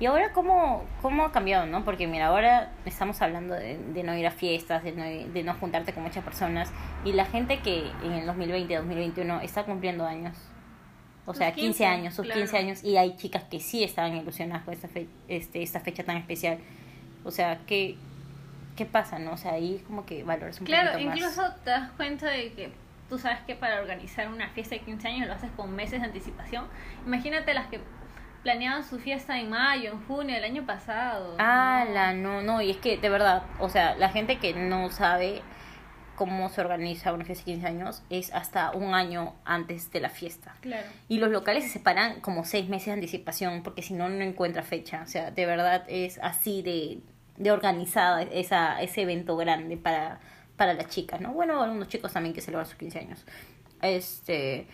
Y 0.00 0.06
ahora, 0.06 0.32
¿cómo, 0.32 0.84
¿cómo 1.02 1.24
ha 1.24 1.32
cambiado, 1.32 1.66
no? 1.66 1.84
Porque 1.84 2.06
mira, 2.06 2.26
ahora 2.28 2.70
estamos 2.84 3.20
hablando 3.20 3.54
de, 3.54 3.78
de 3.78 4.02
no 4.04 4.16
ir 4.16 4.26
a 4.26 4.30
fiestas, 4.30 4.84
de 4.84 4.92
no, 4.92 5.02
de 5.04 5.42
no 5.42 5.54
juntarte 5.54 5.92
con 5.92 6.04
muchas 6.04 6.22
personas. 6.22 6.70
Y 7.04 7.12
la 7.12 7.24
gente 7.24 7.58
que 7.60 7.90
en 8.04 8.12
el 8.12 8.26
2020, 8.26 8.76
2021 8.76 9.40
está 9.40 9.64
cumpliendo 9.64 10.06
años. 10.06 10.36
O 11.26 11.34
sea, 11.34 11.48
15, 11.52 11.60
15, 11.60 11.86
años, 11.86 12.14
sus 12.14 12.24
claro. 12.26 12.40
15 12.40 12.56
años. 12.58 12.84
Y 12.84 12.96
hay 12.96 13.16
chicas 13.16 13.42
que 13.44 13.58
sí 13.60 13.82
estaban 13.82 14.16
ilusionadas 14.16 14.62
con 14.64 14.72
esta, 14.72 14.86
fe- 14.88 15.08
este, 15.26 15.62
esta 15.62 15.80
fecha 15.80 16.04
tan 16.04 16.16
especial. 16.16 16.58
O 17.24 17.30
sea, 17.32 17.58
¿qué, 17.66 17.96
¿qué 18.76 18.86
pasa, 18.86 19.18
no? 19.18 19.32
O 19.32 19.36
sea, 19.36 19.52
ahí 19.54 19.82
como 19.86 20.06
que 20.06 20.22
valoras 20.22 20.60
un 20.60 20.66
Claro, 20.66 20.92
poquito 20.92 21.10
más. 21.10 21.18
incluso 21.18 21.42
te 21.64 21.70
das 21.70 21.90
cuenta 21.96 22.26
de 22.30 22.52
que 22.52 22.70
tú 23.08 23.18
sabes 23.18 23.40
que 23.46 23.56
para 23.56 23.80
organizar 23.80 24.28
una 24.28 24.48
fiesta 24.50 24.76
de 24.76 24.82
15 24.82 25.08
años 25.08 25.26
lo 25.26 25.34
haces 25.34 25.50
con 25.56 25.74
meses 25.74 26.00
de 26.00 26.06
anticipación. 26.06 26.66
Imagínate 27.04 27.52
las 27.52 27.66
que 27.66 27.80
planeaban 28.48 28.82
su 28.82 28.98
fiesta 28.98 29.38
en 29.38 29.50
mayo, 29.50 29.92
en 29.92 30.06
junio 30.06 30.34
del 30.34 30.44
año 30.44 30.64
pasado. 30.64 31.36
Ah, 31.38 31.84
No. 31.86 31.92
la 31.92 32.14
no, 32.14 32.40
no, 32.40 32.62
y 32.62 32.70
es 32.70 32.78
que 32.78 32.96
de 32.96 33.10
verdad, 33.10 33.42
o 33.60 33.68
sea, 33.68 33.94
la 33.96 34.08
gente 34.08 34.38
que 34.38 34.54
no 34.54 34.88
sabe 34.88 35.42
cómo 36.14 36.48
se 36.48 36.62
organiza 36.62 37.12
una 37.12 37.26
fiesta 37.26 37.44
de 37.44 37.52
15 37.52 37.66
años 37.66 38.02
es 38.08 38.32
hasta 38.32 38.70
un 38.70 38.94
año 38.94 39.34
antes 39.44 39.90
de 39.90 40.00
la 40.00 40.08
fiesta. 40.08 40.56
Claro. 40.62 40.86
Y 41.08 41.18
los 41.18 41.30
locales 41.30 41.64
se 41.64 41.68
separan 41.68 42.22
como 42.22 42.46
seis 42.46 42.70
meses 42.70 42.86
de 42.86 42.92
anticipación 42.92 43.62
porque 43.62 43.82
si 43.82 43.92
no, 43.92 44.08
no 44.08 44.24
encuentra 44.24 44.62
fecha. 44.62 45.02
O 45.02 45.06
sea, 45.06 45.30
de 45.30 45.44
verdad 45.44 45.84
es 45.86 46.18
así 46.22 46.62
de, 46.62 47.00
de 47.36 47.52
organizada 47.52 48.22
esa, 48.22 48.80
ese 48.80 49.02
evento 49.02 49.36
grande 49.36 49.76
para, 49.76 50.20
para 50.56 50.72
las 50.72 50.86
chicas, 50.88 51.20
¿no? 51.20 51.34
Bueno, 51.34 51.62
algunos 51.62 51.88
chicos 51.88 52.14
también 52.14 52.34
que 52.34 52.40
celebran 52.40 52.64
sus 52.66 52.76
15 52.76 52.98
años. 52.98 53.26
Este, 53.82 54.66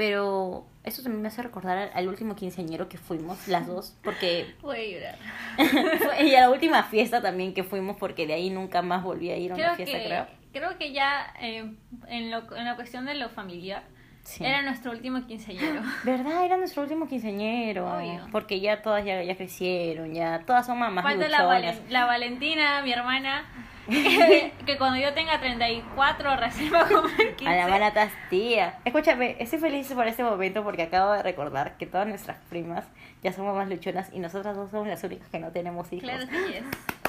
pero 0.00 0.64
eso 0.82 1.02
también 1.02 1.20
me 1.20 1.28
hace 1.28 1.42
recordar 1.42 1.76
al, 1.76 1.90
al 1.92 2.08
último 2.08 2.34
quinceañero 2.34 2.88
que 2.88 2.96
fuimos, 2.96 3.46
las 3.48 3.66
dos, 3.66 3.98
porque 4.02 4.54
Voy 4.62 4.78
a 4.78 4.88
llorar. 4.98 5.98
fue- 5.98 6.24
y 6.26 6.34
a 6.34 6.40
la 6.40 6.50
última 6.50 6.82
fiesta 6.84 7.20
también 7.20 7.52
que 7.52 7.64
fuimos 7.64 7.98
porque 7.98 8.26
de 8.26 8.32
ahí 8.32 8.48
nunca 8.48 8.80
más 8.80 9.02
volví 9.04 9.30
a 9.30 9.36
ir 9.36 9.52
a 9.52 9.56
una 9.56 9.62
Creo 9.64 9.76
fiesta, 9.76 9.98
que, 9.98 10.04
creo. 10.06 10.26
creo 10.54 10.78
que 10.78 10.92
ya 10.94 11.34
eh, 11.42 11.70
en, 12.08 12.30
lo, 12.30 12.56
en 12.56 12.64
la 12.64 12.76
cuestión 12.76 13.04
de 13.04 13.14
lo 13.14 13.28
familiar, 13.28 13.82
Sí. 14.24 14.44
era 14.44 14.62
nuestro 14.62 14.92
último 14.92 15.26
quinceañero. 15.26 15.82
¿Verdad? 16.04 16.44
Era 16.44 16.56
nuestro 16.56 16.82
último 16.82 17.08
quinceañero. 17.08 17.90
Obvio. 17.96 18.26
Porque 18.30 18.60
ya 18.60 18.82
todas 18.82 19.04
ya, 19.04 19.22
ya 19.22 19.36
crecieron, 19.36 20.14
ya 20.14 20.40
todas 20.46 20.66
son 20.66 20.78
mamás 20.78 21.04
Falta 21.04 21.28
la. 21.28 21.44
Valen- 21.46 21.88
la 21.88 22.04
Valentina, 22.04 22.82
mi 22.82 22.92
hermana, 22.92 23.44
que, 23.88 24.52
que 24.66 24.78
cuando 24.78 24.98
yo 24.98 25.12
tenga 25.14 25.40
34 25.40 26.36
recién 26.36 26.72
va 26.72 26.82
a 26.82 26.88
comer 26.88 27.36
15. 27.36 27.46
A 27.46 27.56
la 27.56 27.68
mala 27.68 27.92
tía. 28.28 28.78
Escúchame, 28.84 29.36
estoy 29.40 29.58
feliz 29.58 29.92
por 29.92 30.06
este 30.06 30.22
momento 30.22 30.62
porque 30.62 30.82
acabo 30.82 31.12
de 31.12 31.22
recordar 31.22 31.76
que 31.76 31.86
todas 31.86 32.06
nuestras 32.06 32.36
primas 32.48 32.84
ya 33.22 33.32
son 33.32 33.46
mamás 33.46 33.68
luchonas 33.68 34.10
y 34.12 34.18
nosotras 34.20 34.56
dos 34.56 34.70
somos 34.70 34.86
las 34.88 35.02
únicas 35.04 35.28
que 35.28 35.38
no 35.38 35.50
tenemos 35.50 35.92
hijos. 35.92 36.08
Claro, 36.08 36.26
sí 36.30 36.54
es. 36.54 36.99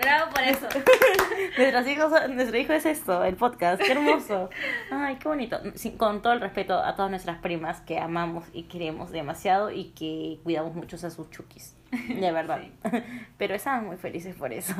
Bravo 0.00 0.30
por 0.32 0.42
eso. 0.42 0.66
Nuestros 1.58 1.86
hijos, 1.88 2.12
nuestro 2.30 2.56
hijo 2.58 2.72
es 2.72 2.86
esto, 2.86 3.22
el 3.24 3.36
podcast, 3.36 3.82
qué 3.82 3.92
hermoso. 3.92 4.48
Ay, 4.90 5.16
qué 5.16 5.28
bonito. 5.28 5.58
Con 5.98 6.22
todo 6.22 6.32
el 6.32 6.40
respeto 6.40 6.74
a 6.78 6.94
todas 6.94 7.10
nuestras 7.10 7.38
primas 7.38 7.80
que 7.82 7.98
amamos 7.98 8.44
y 8.52 8.64
queremos 8.64 9.10
demasiado 9.10 9.70
y 9.70 9.90
que 9.90 10.38
cuidamos 10.42 10.74
mucho 10.74 10.96
a 10.96 11.10
sus 11.10 11.30
chukis. 11.30 11.76
De 12.08 12.32
verdad. 12.32 12.60
Pero 13.36 13.54
estaban 13.54 13.86
muy 13.86 13.96
felices 13.96 14.34
por 14.36 14.52
eso. 14.52 14.74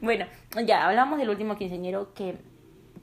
Bueno, 0.00 0.26
ya 0.64 0.86
hablamos 0.86 1.18
del 1.18 1.30
último 1.30 1.56
quinceañero 1.56 2.12
que. 2.14 2.36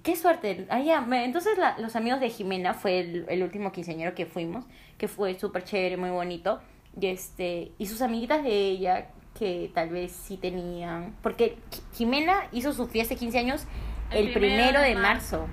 Qué 0.04 0.16
suerte. 0.16 0.66
Ah, 0.70 0.80
ya, 0.80 1.06
Entonces, 1.24 1.58
la- 1.60 1.78
los 1.78 1.96
amigos 1.96 2.20
de 2.20 2.30
Jimena 2.30 2.74
fue 2.74 3.00
el, 3.02 3.26
el 3.30 3.44
último 3.44 3.72
quinceañero 3.72 4.16
que 4.16 4.26
fuimos, 4.26 4.66
que 4.98 5.08
fue 5.08 5.38
súper 5.38 5.64
chévere, 5.64 5.96
muy 5.98 6.10
bonito. 6.10 6.60
Y, 7.00 7.06
este, 7.08 7.72
y 7.78 7.86
sus 7.86 8.02
amiguitas 8.02 8.42
de 8.44 8.50
ella, 8.52 9.10
que 9.42 9.72
tal 9.74 9.90
vez 9.90 10.12
sí 10.12 10.38
tenían. 10.38 11.16
Porque 11.24 11.58
Jimena 11.96 12.48
hizo 12.52 12.74
su 12.74 12.86
fiesta 12.88 13.16
de 13.16 13.20
15 13.22 13.40
años 13.40 13.66
el, 14.12 14.28
El 14.28 14.34
primero, 14.34 14.56
primero 14.56 14.82
de 14.82 14.94
marzo. 14.94 15.48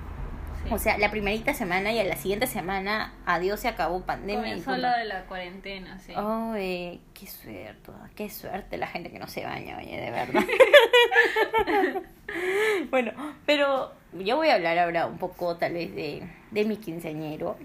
Sí. 0.63 0.69
O 0.71 0.77
sea, 0.77 0.99
la 0.99 1.09
primerita 1.09 1.55
semana 1.55 1.91
y 1.91 1.97
a 1.97 2.03
la 2.03 2.15
siguiente 2.15 2.45
semana, 2.45 3.15
adiós, 3.25 3.59
se 3.61 3.67
acabó 3.67 4.01
pandemia. 4.01 4.43
Comenzó 4.43 4.77
lo 4.77 4.91
de 4.91 5.05
la 5.05 5.23
cuarentena, 5.23 5.97
sí. 5.97 6.13
Oh, 6.15 6.53
eh, 6.55 6.99
qué 7.15 7.25
suerte, 7.25 7.91
qué 8.15 8.29
suerte 8.29 8.77
la 8.77 8.85
gente 8.85 9.09
que 9.09 9.17
no 9.17 9.25
se 9.25 9.43
baña, 9.43 9.79
oye, 9.79 9.99
de 9.99 10.11
verdad. 10.11 10.43
bueno, 12.91 13.11
pero 13.47 13.91
yo 14.13 14.35
voy 14.35 14.49
a 14.49 14.53
hablar 14.53 14.77
ahora 14.77 15.07
un 15.07 15.17
poco 15.17 15.57
tal 15.57 15.73
vez 15.73 15.95
de, 15.95 16.29
de 16.51 16.65
mi 16.65 16.77
quinceañero. 16.77 17.57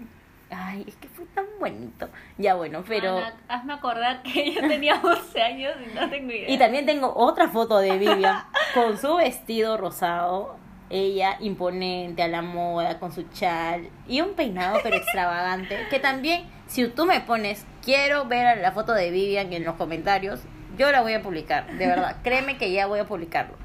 Ay, 0.57 0.85
es 0.87 0.95
que 0.95 1.07
fue 1.09 1.25
tan 1.27 1.45
bonito. 1.59 2.07
Ya 2.37 2.55
bueno, 2.55 2.83
pero... 2.87 3.17
Ana, 3.17 3.33
hazme 3.47 3.73
acordar 3.73 4.21
que 4.23 4.53
yo 4.53 4.61
tenía 4.67 5.01
11 5.03 5.41
años 5.41 5.73
y 5.85 5.93
no 5.93 6.09
tengo 6.09 6.31
idea. 6.31 6.49
Y 6.49 6.57
también 6.57 6.85
tengo 6.85 7.13
otra 7.15 7.49
foto 7.49 7.79
de 7.79 7.97
Vivian 7.97 8.43
con 8.73 8.97
su 8.97 9.15
vestido 9.15 9.77
rosado, 9.77 10.57
ella 10.89 11.37
imponente 11.39 12.23
a 12.23 12.27
la 12.27 12.41
moda, 12.41 12.99
con 12.99 13.11
su 13.11 13.23
chal 13.33 13.89
y 14.07 14.21
un 14.21 14.33
peinado 14.33 14.79
pero 14.83 14.95
extravagante. 14.95 15.87
Que 15.89 15.99
también, 15.99 16.45
si 16.67 16.87
tú 16.87 17.05
me 17.05 17.19
pones, 17.21 17.65
quiero 17.83 18.25
ver 18.25 18.59
la 18.59 18.71
foto 18.71 18.93
de 18.93 19.11
Vivian 19.11 19.51
en 19.51 19.65
los 19.65 19.75
comentarios, 19.75 20.41
yo 20.77 20.91
la 20.91 21.01
voy 21.01 21.13
a 21.13 21.21
publicar, 21.21 21.67
de 21.67 21.87
verdad. 21.87 22.17
Créeme 22.23 22.57
que 22.57 22.71
ya 22.71 22.87
voy 22.87 22.99
a 22.99 23.05
publicarlo. 23.05 23.55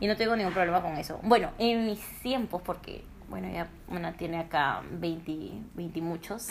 Y 0.00 0.06
no 0.08 0.16
tengo 0.16 0.34
ningún 0.34 0.52
problema 0.52 0.82
con 0.82 0.96
eso. 0.96 1.20
Bueno, 1.22 1.50
en 1.58 1.86
mis 1.86 2.00
tiempos, 2.22 2.60
porque, 2.62 3.04
bueno, 3.32 3.48
ya 3.50 3.66
una 3.88 4.12
tiene 4.12 4.38
acá 4.38 4.82
20, 4.90 5.32
20 5.72 5.98
y 5.98 6.02
muchos. 6.02 6.50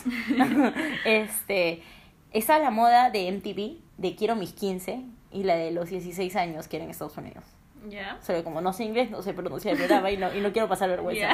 este, 1.05 1.83
estaba 2.31 2.57
la 2.57 2.71
moda 2.71 3.11
de 3.11 3.31
MTV, 3.31 3.77
de 4.01 4.15
Quiero 4.15 4.35
mis 4.35 4.51
15, 4.51 5.05
y 5.31 5.43
la 5.43 5.55
de 5.57 5.69
los 5.69 5.91
16 5.91 6.35
años 6.35 6.67
que 6.67 6.77
era 6.77 6.85
en 6.85 6.89
Estados 6.89 7.15
Unidos. 7.17 7.43
¿Ya? 7.87 8.17
Solo 8.21 8.43
como 8.43 8.61
no 8.61 8.73
sé 8.73 8.83
inglés, 8.83 9.11
no 9.11 9.21
sé 9.21 9.35
pronunciar 9.35 9.73
el 9.73 9.77
programa 9.77 10.09
y 10.09 10.17
no, 10.17 10.35
y 10.35 10.41
no 10.41 10.51
quiero 10.51 10.67
pasar 10.67 10.89
vergüenza. 10.89 11.33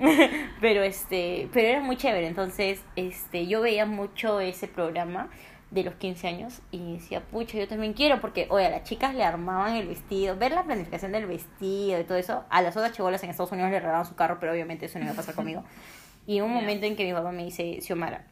Pero 0.62 0.82
este, 0.82 1.50
pero 1.52 1.68
era 1.68 1.80
muy 1.80 1.96
chévere, 1.96 2.26
entonces 2.26 2.82
este 2.96 3.46
yo 3.46 3.60
veía 3.60 3.84
mucho 3.84 4.40
ese 4.40 4.68
programa 4.68 5.28
de 5.70 5.84
los 5.84 5.94
15 5.94 6.28
años 6.28 6.60
y 6.70 6.94
decía, 6.94 7.20
pucha, 7.20 7.58
yo 7.58 7.68
también 7.68 7.92
quiero 7.92 8.20
porque 8.20 8.46
oye, 8.50 8.66
a 8.66 8.70
las 8.70 8.84
chicas 8.84 9.14
le 9.14 9.22
armaban 9.22 9.76
el 9.76 9.86
vestido, 9.86 10.36
ver 10.36 10.52
la 10.52 10.64
planificación 10.64 11.12
del 11.12 11.26
vestido 11.26 12.00
y 12.00 12.04
todo 12.04 12.16
eso, 12.16 12.44
a 12.48 12.62
las 12.62 12.76
otras 12.76 12.92
chibolas 12.92 13.22
en 13.22 13.30
Estados 13.30 13.52
Unidos 13.52 13.70
le 13.70 13.78
regalaban 13.78 14.06
su 14.06 14.14
carro, 14.14 14.38
pero 14.40 14.52
obviamente 14.52 14.86
eso 14.86 14.98
no 14.98 15.04
iba 15.04 15.12
a 15.12 15.16
pasar 15.16 15.34
conmigo. 15.34 15.64
Y 16.26 16.40
un 16.40 16.50
momento 16.54 16.86
en 16.86 16.96
que 16.96 17.04
mi 17.04 17.12
papá 17.12 17.32
me 17.32 17.44
dice, 17.44 17.80
Xiomara, 17.82 18.24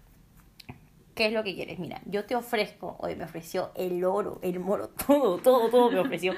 ¿qué 1.15 1.27
es 1.27 1.33
lo 1.33 1.45
que 1.45 1.55
quieres? 1.55 1.79
Mira, 1.79 2.01
yo 2.07 2.25
te 2.25 2.35
ofrezco, 2.35 2.97
hoy 3.01 3.17
me 3.17 3.25
ofreció 3.25 3.71
el 3.75 4.03
oro, 4.05 4.39
el 4.43 4.59
moro, 4.59 4.89
todo, 5.07 5.39
todo, 5.39 5.69
todo 5.69 5.91
me 5.91 6.01
ofreció, 6.01 6.33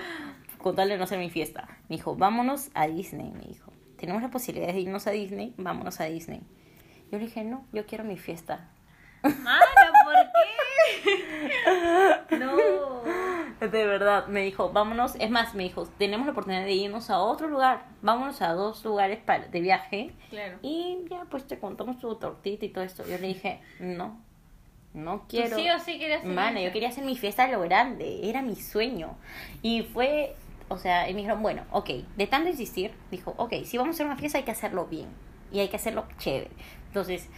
con 0.59 0.75
tal 0.75 0.89
de 0.89 0.99
no 0.99 1.05
hacer 1.05 1.19
mi 1.19 1.31
fiesta. 1.31 1.69
Me 1.89 1.97
dijo, 1.97 2.17
vámonos 2.17 2.71
a 2.75 2.89
Disney, 2.89 3.31
me 3.31 3.47
dijo. 3.47 3.73
Tenemos 3.97 4.23
la 4.23 4.31
posibilidad 4.31 4.73
de 4.73 4.81
irnos 4.81 5.07
a 5.07 5.11
Disney, 5.11 5.55
vámonos 5.57 6.01
a 6.01 6.05
Disney. 6.05 6.41
Yo 7.11 7.19
le 7.19 7.25
dije, 7.25 7.43
no, 7.43 7.67
yo 7.73 7.87
quiero 7.87 8.05
mi 8.05 8.17
fiesta. 8.17 8.71
Mana, 9.23 9.65
¿por 10.05 10.15
qué? 10.15 10.68
No. 12.39 12.57
De 13.61 13.87
verdad, 13.87 14.29
me 14.29 14.43
dijo, 14.43 14.71
vámonos, 14.71 15.17
es 15.19 15.31
más, 15.31 15.55
me 15.55 15.65
dijo, 15.65 15.85
tenemos 15.99 16.27
la 16.27 16.33
oportunidad 16.33 16.65
de 16.65 16.73
irnos 16.75 17.11
a 17.11 17.19
otro 17.21 17.49
lugar, 17.49 17.87
vámonos 18.03 18.41
a 18.41 18.53
dos 18.53 18.85
lugares 18.85 19.19
para, 19.19 19.49
de 19.49 19.61
viaje 19.61 20.13
Claro. 20.31 20.59
y 20.63 20.99
ya 21.11 21.25
pues 21.29 21.45
te 21.45 21.59
contamos 21.59 21.99
tu 21.99 22.15
tortita 22.15 22.65
y 22.65 22.69
todo 22.69 22.85
esto. 22.85 23.03
Yo 23.05 23.19
le 23.19 23.27
dije, 23.27 23.61
no, 23.81 24.17
no 24.95 25.25
quiero. 25.29 25.57
sí 25.57 25.69
o 25.71 25.79
sí 25.81 25.99
querías 25.99 26.21
hacer 26.21 26.31
Mana, 26.33 26.61
eso. 26.61 26.69
yo 26.69 26.73
quería 26.73 26.89
hacer 26.89 27.05
mi 27.05 27.17
fiesta 27.17 27.45
a 27.45 27.49
lo 27.49 27.61
grande, 27.63 28.29
era 28.29 28.43
mi 28.43 28.55
sueño. 28.55 29.17
Y 29.61 29.83
fue, 29.83 30.37
o 30.69 30.79
sea, 30.79 31.11
y 31.11 31.15
me 31.15 31.19
dijeron, 31.23 31.43
bueno, 31.43 31.65
ok, 31.73 31.91
de 32.17 32.27
tanto 32.29 32.49
insistir, 32.51 32.93
dijo, 33.11 33.35
ok, 33.39 33.55
si 33.65 33.77
vamos 33.77 33.95
a 33.95 33.97
hacer 33.97 34.07
una 34.07 34.17
fiesta 34.17 34.39
hay 34.39 34.45
que 34.45 34.53
hacerlo 34.53 34.87
bien 34.87 35.09
y 35.51 35.59
hay 35.59 35.69
que 35.69 35.77
hacerlo 35.77 36.05
chévere. 36.19 36.51
Entonces, 36.87 37.29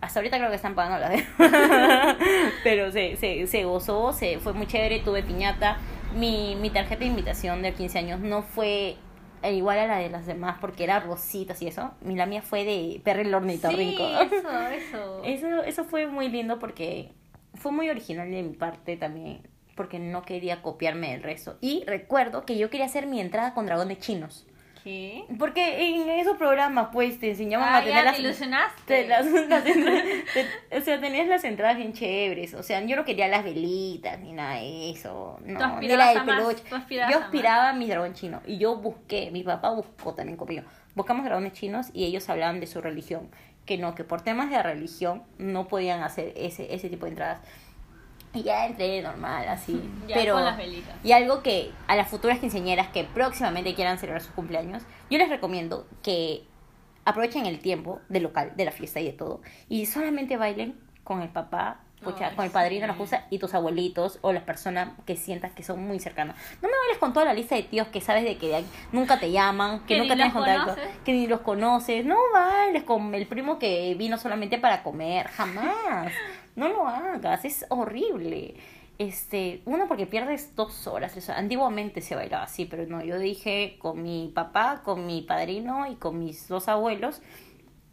hasta 0.00 0.20
ahorita 0.20 0.38
creo 0.38 0.50
que 0.50 0.56
están 0.56 0.74
pagando 0.74 0.98
la 0.98 1.08
deuda. 1.10 2.16
Pero 2.64 2.90
se, 2.90 3.16
se, 3.16 3.46
se 3.46 3.64
gozó, 3.64 4.12
se, 4.12 4.38
fue 4.38 4.52
muy 4.52 4.66
chévere, 4.66 5.00
tuve 5.00 5.22
piñata. 5.22 5.78
Mi, 6.14 6.56
mi 6.56 6.70
tarjeta 6.70 7.00
de 7.00 7.06
invitación 7.06 7.62
de 7.62 7.72
15 7.72 7.98
años 7.98 8.20
no 8.20 8.42
fue 8.42 8.96
eh, 9.42 9.54
igual 9.54 9.78
a 9.78 9.86
la 9.86 9.98
de 9.98 10.10
las 10.10 10.26
demás 10.26 10.58
porque 10.60 10.84
era 10.84 11.00
rositas 11.00 11.60
y 11.62 11.68
eso. 11.68 11.92
Mi, 12.00 12.16
la 12.16 12.26
mía 12.26 12.42
fue 12.42 12.64
de 12.64 13.00
perro 13.04 13.22
el 13.22 13.34
ornitorrinco. 13.34 14.06
Sí, 14.06 14.36
eso, 14.36 14.60
eso. 14.68 15.22
Eso, 15.24 15.62
eso 15.62 15.84
fue 15.84 16.06
muy 16.06 16.28
lindo 16.28 16.58
porque 16.58 17.12
fue 17.54 17.72
muy 17.72 17.88
original 17.88 18.30
de 18.30 18.42
mi 18.42 18.54
parte 18.54 18.96
también, 18.96 19.48
porque 19.76 19.98
no 19.98 20.22
quería 20.22 20.62
copiarme 20.62 21.12
del 21.12 21.22
resto. 21.22 21.56
Y 21.60 21.84
recuerdo 21.86 22.44
que 22.44 22.58
yo 22.58 22.70
quería 22.70 22.86
hacer 22.86 23.06
mi 23.06 23.20
entrada 23.20 23.54
con 23.54 23.66
dragones 23.66 23.98
chinos. 23.98 24.46
¿Qué? 24.82 25.24
Porque 25.38 25.88
en 25.88 26.08
esos 26.10 26.36
programas, 26.38 26.88
pues, 26.92 27.18
te 27.20 27.30
enseñaban 27.30 27.68
Ah, 27.68 27.76
a 27.78 27.80
tener 27.80 27.96
ya, 27.96 28.02
las... 28.04 28.16
te 28.16 28.22
ilusionaste. 28.22 28.82
te- 28.86 29.08
las- 29.08 29.26
las 29.48 29.66
entradas- 29.66 30.04
te- 30.70 30.78
o 30.78 30.80
sea, 30.80 31.00
tenías 31.00 31.28
las 31.28 31.44
entradas 31.44 31.76
bien 31.76 31.92
chéveres. 31.92 32.54
O 32.54 32.62
sea, 32.62 32.82
yo 32.84 32.96
no 32.96 33.04
quería 33.04 33.28
las 33.28 33.44
velitas 33.44 34.18
ni 34.20 34.32
nada 34.32 34.54
de 34.54 34.90
eso. 34.90 35.38
No, 35.44 35.80
ni 35.80 35.88
la 35.88 36.08
del 36.10 36.24
peluche. 36.24 36.62
Yo 37.12 37.18
aspiraba 37.18 37.68
a 37.68 37.72
mi 37.74 37.88
dragón 37.88 38.14
chino. 38.14 38.40
Y 38.46 38.56
yo 38.58 38.76
busqué, 38.76 39.30
mi 39.30 39.42
papá 39.42 39.70
buscó 39.70 40.14
también 40.14 40.36
conmigo. 40.38 40.62
Buscamos 40.94 41.24
dragones 41.24 41.52
chinos 41.52 41.88
y 41.92 42.04
ellos 42.04 42.28
hablaban 42.30 42.58
de 42.60 42.66
su 42.66 42.80
religión. 42.80 43.30
Que 43.66 43.76
no, 43.78 43.94
que 43.94 44.02
por 44.04 44.22
temas 44.22 44.50
de 44.50 44.62
religión 44.62 45.22
no 45.38 45.68
podían 45.68 46.02
hacer 46.02 46.32
ese, 46.36 46.74
ese 46.74 46.88
tipo 46.88 47.04
de 47.04 47.10
entradas. 47.10 47.40
Y 48.32 48.42
ya 48.44 48.66
entré 48.66 49.02
normal, 49.02 49.48
así. 49.48 49.80
Ya 50.06 50.16
pero, 50.16 50.34
con 50.34 50.44
las 50.44 50.56
velitas. 50.56 50.94
Y 51.04 51.12
algo 51.12 51.42
que 51.42 51.70
a 51.86 51.96
las 51.96 52.08
futuras 52.08 52.38
quinceañeras 52.38 52.88
que 52.88 53.04
próximamente 53.04 53.74
quieran 53.74 53.98
celebrar 53.98 54.22
sus 54.22 54.32
cumpleaños, 54.32 54.82
yo 55.10 55.18
les 55.18 55.28
recomiendo 55.28 55.86
que 56.02 56.44
aprovechen 57.04 57.46
el 57.46 57.60
tiempo 57.60 58.00
del 58.08 58.24
local, 58.24 58.52
de 58.56 58.64
la 58.64 58.72
fiesta 58.72 59.00
y 59.00 59.06
de 59.06 59.12
todo, 59.12 59.40
y 59.68 59.86
solamente 59.86 60.36
bailen 60.36 60.78
con 61.02 61.22
el 61.22 61.28
papá, 61.30 61.80
pucha, 62.04 62.28
Ay, 62.28 62.36
con 62.36 62.44
el 62.44 62.50
padrino, 62.50 62.86
sí. 62.86 62.88
la 62.88 62.94
justa, 62.94 63.26
y 63.30 63.38
tus 63.38 63.52
abuelitos 63.54 64.18
o 64.22 64.32
las 64.32 64.44
personas 64.44 64.90
que 65.06 65.16
sientas 65.16 65.52
que 65.52 65.62
son 65.62 65.82
muy 65.82 65.98
cercanas. 65.98 66.36
No 66.62 66.68
me 66.68 66.74
bailes 66.78 66.98
con 66.98 67.12
toda 67.12 67.26
la 67.26 67.34
lista 67.34 67.56
de 67.56 67.62
tíos 67.64 67.88
que 67.88 68.00
sabes 68.00 68.24
de 68.24 68.36
que 68.36 68.48
de 68.48 68.64
nunca 68.92 69.18
te 69.18 69.30
llaman, 69.32 69.80
que, 69.80 69.94
Que 69.94 69.98
nunca 69.98 70.14
tienes 70.14 70.32
contacto, 70.32 70.74
conoces. 70.74 70.96
que 71.04 71.12
ni 71.12 71.26
los 71.26 71.40
conoces. 71.40 72.04
No 72.04 72.16
bailes 72.32 72.84
con 72.84 73.14
el 73.14 73.26
primo 73.26 73.58
que 73.58 73.94
vino 73.98 74.16
solamente 74.18 74.58
para 74.58 74.82
comer, 74.82 75.26
jamás. 75.28 76.12
No 76.56 76.68
lo 76.68 76.86
hagas, 76.86 77.44
es 77.44 77.66
horrible. 77.68 78.54
Este, 78.98 79.62
uno 79.64 79.88
porque 79.88 80.06
pierdes 80.06 80.54
dos 80.54 80.86
horas. 80.86 81.30
Antiguamente 81.30 82.02
se 82.02 82.14
bailaba 82.14 82.44
así, 82.44 82.66
pero 82.66 82.86
no. 82.86 83.02
Yo 83.02 83.18
dije 83.18 83.76
con 83.78 84.02
mi 84.02 84.30
papá, 84.34 84.82
con 84.84 85.06
mi 85.06 85.22
padrino 85.22 85.90
y 85.90 85.96
con 85.96 86.18
mis 86.18 86.48
dos 86.48 86.68
abuelos 86.68 87.22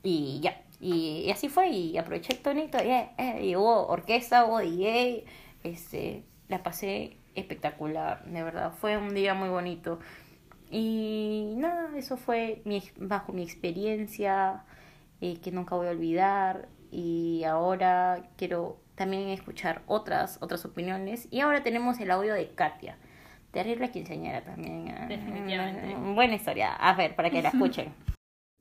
y 0.04 0.40
ya. 0.42 0.62
Y, 0.80 1.30
así 1.32 1.50
fue 1.50 1.70
y 1.70 1.98
aproveché 1.98 2.34
el 2.34 2.40
tonito 2.40 2.78
y, 2.84 2.90
eh, 2.90 3.10
eh, 3.18 3.46
y 3.46 3.56
hubo 3.56 3.88
orquesta, 3.88 4.46
hubo. 4.46 4.60
Este, 4.60 6.24
la 6.50 6.62
pasé 6.64 7.18
espectacular, 7.36 8.26
de 8.26 8.44
verdad. 8.44 8.74
Fue 8.74 8.98
un 8.98 9.14
día 9.14 9.34
muy 9.34 9.50
bonito. 9.50 10.00
Y 10.70 11.54
nada, 11.58 11.90
eso 11.98 12.18
fue 12.18 12.62
mi, 12.66 12.84
bajo 12.98 13.32
mi 13.32 13.44
experiencia 13.44 14.66
eh, 15.22 15.40
que 15.42 15.52
nunca 15.52 15.76
voy 15.76 15.88
a 15.88 15.92
olvidar 15.92 16.68
y 16.92 17.44
ahora 17.44 18.30
quiero 18.38 18.78
también 18.96 19.30
escuchar 19.30 19.82
otras 19.88 20.38
otras 20.42 20.66
opiniones 20.66 21.28
y 21.30 21.42
ahora 21.42 21.64
tenemos 21.64 22.00
el 22.00 22.12
audio 22.12 22.34
de 22.34 22.50
Katia 22.50 22.98
terrible 23.52 23.92
quinceañera 23.92 24.42
también 24.42 24.88
¿eh? 24.88 25.06
Definitivamente. 25.10 25.96
Mm, 25.96 26.16
buena 26.16 26.36
historia 26.36 26.74
a 26.74 26.94
ver 26.96 27.16
para 27.16 27.30
que 27.30 27.42
la 27.42 27.50
escuchen 27.54 27.94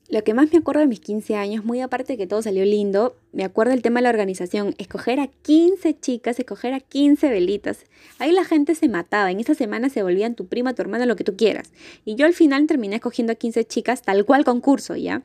Lo 0.09 0.23
que 0.25 0.35
más 0.35 0.53
me 0.53 0.59
acuerdo 0.59 0.81
de 0.81 0.87
mis 0.87 1.01
15 1.01 1.37
años, 1.37 1.65
muy 1.65 1.81
aparte 1.81 2.13
de 2.13 2.17
que 2.17 2.27
todo 2.27 2.43
salió 2.43 2.65
lindo, 2.65 3.17
me 3.33 3.45
acuerdo 3.45 3.73
el 3.73 3.83
tema 3.83 3.99
de 4.01 4.05
la 4.05 4.11
organización, 4.11 4.75
escoger 4.79 5.21
a 5.21 5.27
15 5.27 5.99
chicas, 5.99 6.39
escoger 6.39 6.75
a 6.75 6.81
15 6.81 7.29
velitas. 7.29 7.85
Ahí 8.19 8.31
la 8.31 8.45
gente 8.45 8.75
se 8.75 8.89
mataba, 8.89 9.31
en 9.31 9.41
esa 9.41 9.55
semana 9.55 9.89
se 9.89 10.03
volvían 10.03 10.35
tu 10.35 10.47
prima, 10.47 10.75
tu 10.75 10.83
hermana, 10.83 11.07
lo 11.07 11.17
que 11.17 11.25
tú 11.25 11.37
quieras. 11.37 11.73
Y 12.05 12.15
yo 12.15 12.27
al 12.27 12.35
final 12.35 12.67
terminé 12.67 12.97
escogiendo 12.97 13.33
a 13.33 13.37
15 13.37 13.65
chicas, 13.65 14.03
tal 14.03 14.25
cual 14.25 14.45
concurso, 14.45 14.95
¿ya? 14.95 15.23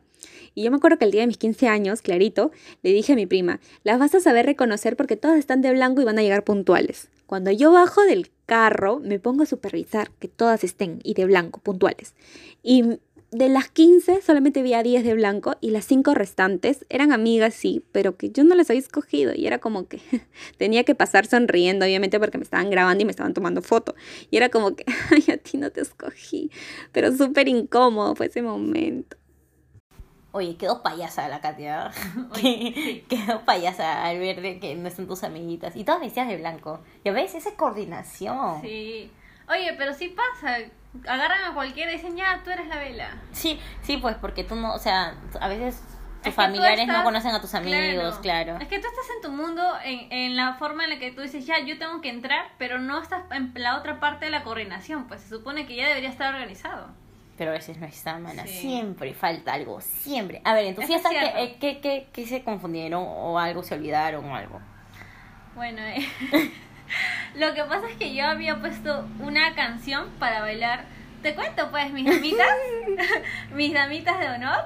Y 0.55 0.63
yo 0.63 0.71
me 0.71 0.77
acuerdo 0.77 0.97
que 0.97 1.05
el 1.05 1.11
día 1.11 1.21
de 1.21 1.27
mis 1.27 1.37
15 1.37 1.67
años, 1.67 2.01
clarito, 2.01 2.51
le 2.83 2.91
dije 2.91 3.13
a 3.13 3.15
mi 3.15 3.25
prima, 3.25 3.59
las 3.83 3.99
vas 3.99 4.15
a 4.15 4.19
saber 4.19 4.45
reconocer 4.45 4.95
porque 4.95 5.15
todas 5.15 5.39
están 5.39 5.61
de 5.61 5.71
blanco 5.71 6.01
y 6.01 6.05
van 6.05 6.19
a 6.19 6.21
llegar 6.21 6.43
puntuales. 6.43 7.09
Cuando 7.25 7.51
yo 7.51 7.71
bajo 7.71 8.01
del 8.03 8.29
carro, 8.45 8.99
me 8.99 9.19
pongo 9.19 9.43
a 9.43 9.45
supervisar 9.45 10.11
que 10.19 10.27
todas 10.27 10.63
estén 10.63 10.99
y 11.03 11.13
de 11.13 11.25
blanco, 11.25 11.61
puntuales. 11.61 12.13
Y 12.61 12.99
de 13.31 13.47
las 13.47 13.69
15 13.69 14.21
solamente 14.21 14.61
vi 14.61 14.73
a 14.73 14.83
10 14.83 15.05
de 15.05 15.13
blanco 15.13 15.55
y 15.61 15.69
las 15.69 15.85
5 15.85 16.13
restantes 16.13 16.85
eran 16.89 17.13
amigas, 17.13 17.53
sí, 17.53 17.81
pero 17.93 18.17
que 18.17 18.29
yo 18.29 18.43
no 18.43 18.55
las 18.55 18.69
había 18.69 18.81
escogido 18.81 19.31
y 19.33 19.47
era 19.47 19.59
como 19.59 19.87
que 19.87 20.01
tenía 20.57 20.83
que 20.83 20.95
pasar 20.95 21.25
sonriendo, 21.25 21.85
obviamente, 21.85 22.19
porque 22.19 22.37
me 22.37 22.43
estaban 22.43 22.69
grabando 22.69 23.01
y 23.01 23.05
me 23.05 23.11
estaban 23.11 23.33
tomando 23.33 23.61
foto. 23.61 23.95
Y 24.29 24.37
era 24.37 24.49
como 24.49 24.75
que, 24.75 24.83
ay, 25.11 25.33
a 25.33 25.37
ti 25.37 25.57
no 25.57 25.71
te 25.71 25.79
escogí, 25.79 26.51
pero 26.91 27.15
súper 27.15 27.47
incómodo 27.47 28.15
fue 28.15 28.25
ese 28.25 28.41
momento. 28.41 29.15
Oye 30.31 30.55
quedó 30.57 30.81
payasa 30.81 31.27
la 31.27 31.41
Katia 31.41 31.91
quedó 33.09 33.41
payasa 33.45 34.05
al 34.05 34.19
ver 34.19 34.41
de 34.41 34.59
que 34.59 34.75
no 34.75 34.87
están 34.87 35.07
tus 35.07 35.23
amiguitas 35.23 35.75
y 35.75 35.83
todas 35.83 36.01
vestidas 36.01 36.27
de 36.27 36.37
blanco 36.37 36.81
ya 37.03 37.11
ves 37.11 37.35
esa 37.35 37.49
es 37.49 37.55
coordinación 37.55 38.61
Sí. 38.61 39.11
Oye, 39.49 39.73
pero 39.77 39.93
sí 39.93 40.09
pasa. 40.09 40.59
Agarran 41.07 41.43
a 41.43 41.53
cualquiera 41.53 41.91
y 41.91 41.95
dicen, 41.95 42.15
ya, 42.15 42.41
tú 42.43 42.51
eres 42.51 42.67
la 42.67 42.77
vela. 42.77 43.09
Sí, 43.31 43.59
sí, 43.81 43.97
pues 43.97 44.15
porque 44.15 44.43
tú 44.43 44.55
no, 44.55 44.73
o 44.73 44.79
sea, 44.79 45.15
a 45.39 45.47
veces 45.49 45.83
Es 46.19 46.23
tus 46.23 46.33
familiares 46.33 46.87
no 46.87 47.03
conocen 47.03 47.31
a 47.31 47.41
tus 47.41 47.53
amigos, 47.53 48.19
claro. 48.19 48.57
Es 48.61 48.67
que 48.67 48.79
tú 48.79 48.87
estás 48.87 49.05
en 49.15 49.21
tu 49.21 49.31
mundo 49.31 49.61
en, 49.83 50.11
en 50.11 50.35
la 50.37 50.53
forma 50.53 50.83
en 50.85 50.91
la 50.91 50.99
que 50.99 51.11
tú 51.11 51.21
dices, 51.21 51.45
ya, 51.45 51.59
yo 51.59 51.77
tengo 51.77 52.01
que 52.01 52.09
entrar, 52.09 52.45
pero 52.57 52.79
no 52.79 53.01
estás 53.01 53.23
en 53.31 53.51
la 53.55 53.77
otra 53.77 53.99
parte 53.99 54.25
de 54.25 54.31
la 54.31 54.43
coordinación, 54.43 55.07
pues 55.07 55.21
se 55.21 55.29
supone 55.29 55.65
que 55.65 55.75
ya 55.75 55.87
debería 55.87 56.09
estar 56.09 56.33
organizado. 56.33 56.87
Pero 57.41 57.49
a 57.49 57.55
veces 57.55 57.75
no 57.79 57.87
está, 57.87 58.19
mana. 58.19 58.43
Sí. 58.45 58.53
Siempre 58.53 59.15
falta 59.15 59.53
algo, 59.53 59.81
siempre. 59.81 60.41
A 60.43 60.53
ver, 60.53 60.65
en 60.65 60.75
tu 60.75 60.81
Eso 60.81 60.93
es 60.93 61.01
fiesta, 61.01 61.09
¿qué, 61.09 61.19
cierto. 61.19 61.39
eh, 61.39 61.79
qué, 61.81 62.07
qué, 62.13 62.25
se 62.27 62.43
confundieron 62.43 63.03
o 63.03 63.39
algo 63.39 63.63
se 63.63 63.73
olvidaron 63.73 64.23
o 64.25 64.35
algo? 64.35 64.61
Bueno, 65.55 65.81
eh, 65.81 66.07
lo 67.33 67.51
que 67.55 67.63
pasa 67.63 67.89
es 67.89 67.95
que 67.95 68.13
yo 68.13 68.27
había 68.27 68.57
puesto 68.59 69.07
una 69.17 69.55
canción 69.55 70.11
para 70.19 70.41
bailar. 70.41 70.85
Te 71.23 71.33
cuento, 71.33 71.71
pues, 71.71 71.91
mis 71.91 72.05
damitas, 72.05 72.47
mis 73.55 73.73
damitas 73.73 74.19
de 74.19 74.27
honor 74.29 74.63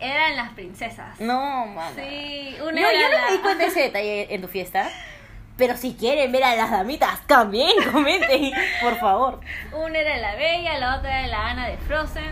eran 0.00 0.34
las 0.34 0.50
princesas. 0.54 1.20
No, 1.20 1.64
mana. 1.66 1.94
Sí, 1.94 2.56
Yo, 2.58 2.70
una 2.70 2.80
yo 2.80 2.88
no 2.90 3.08
la- 3.08 3.26
me 3.26 3.32
di 3.34 3.38
cuenta 3.38 3.62
de 3.62 3.70
ese 3.70 3.80
detalle 3.82 4.34
en 4.34 4.40
tu 4.40 4.48
fiesta. 4.48 4.90
Pero 5.56 5.76
si 5.76 5.94
quieren 5.94 6.32
ver 6.32 6.42
a 6.44 6.56
las 6.56 6.70
damitas, 6.70 7.26
también 7.26 7.70
comenten, 7.92 8.52
por 8.82 8.98
favor. 8.98 9.40
Una 9.72 9.98
era 9.98 10.16
la 10.16 10.34
Bella, 10.34 10.78
la 10.78 10.96
otra 10.98 11.20
era 11.20 11.28
la 11.28 11.50
Ana 11.50 11.68
de 11.68 11.76
Frozen. 11.78 12.24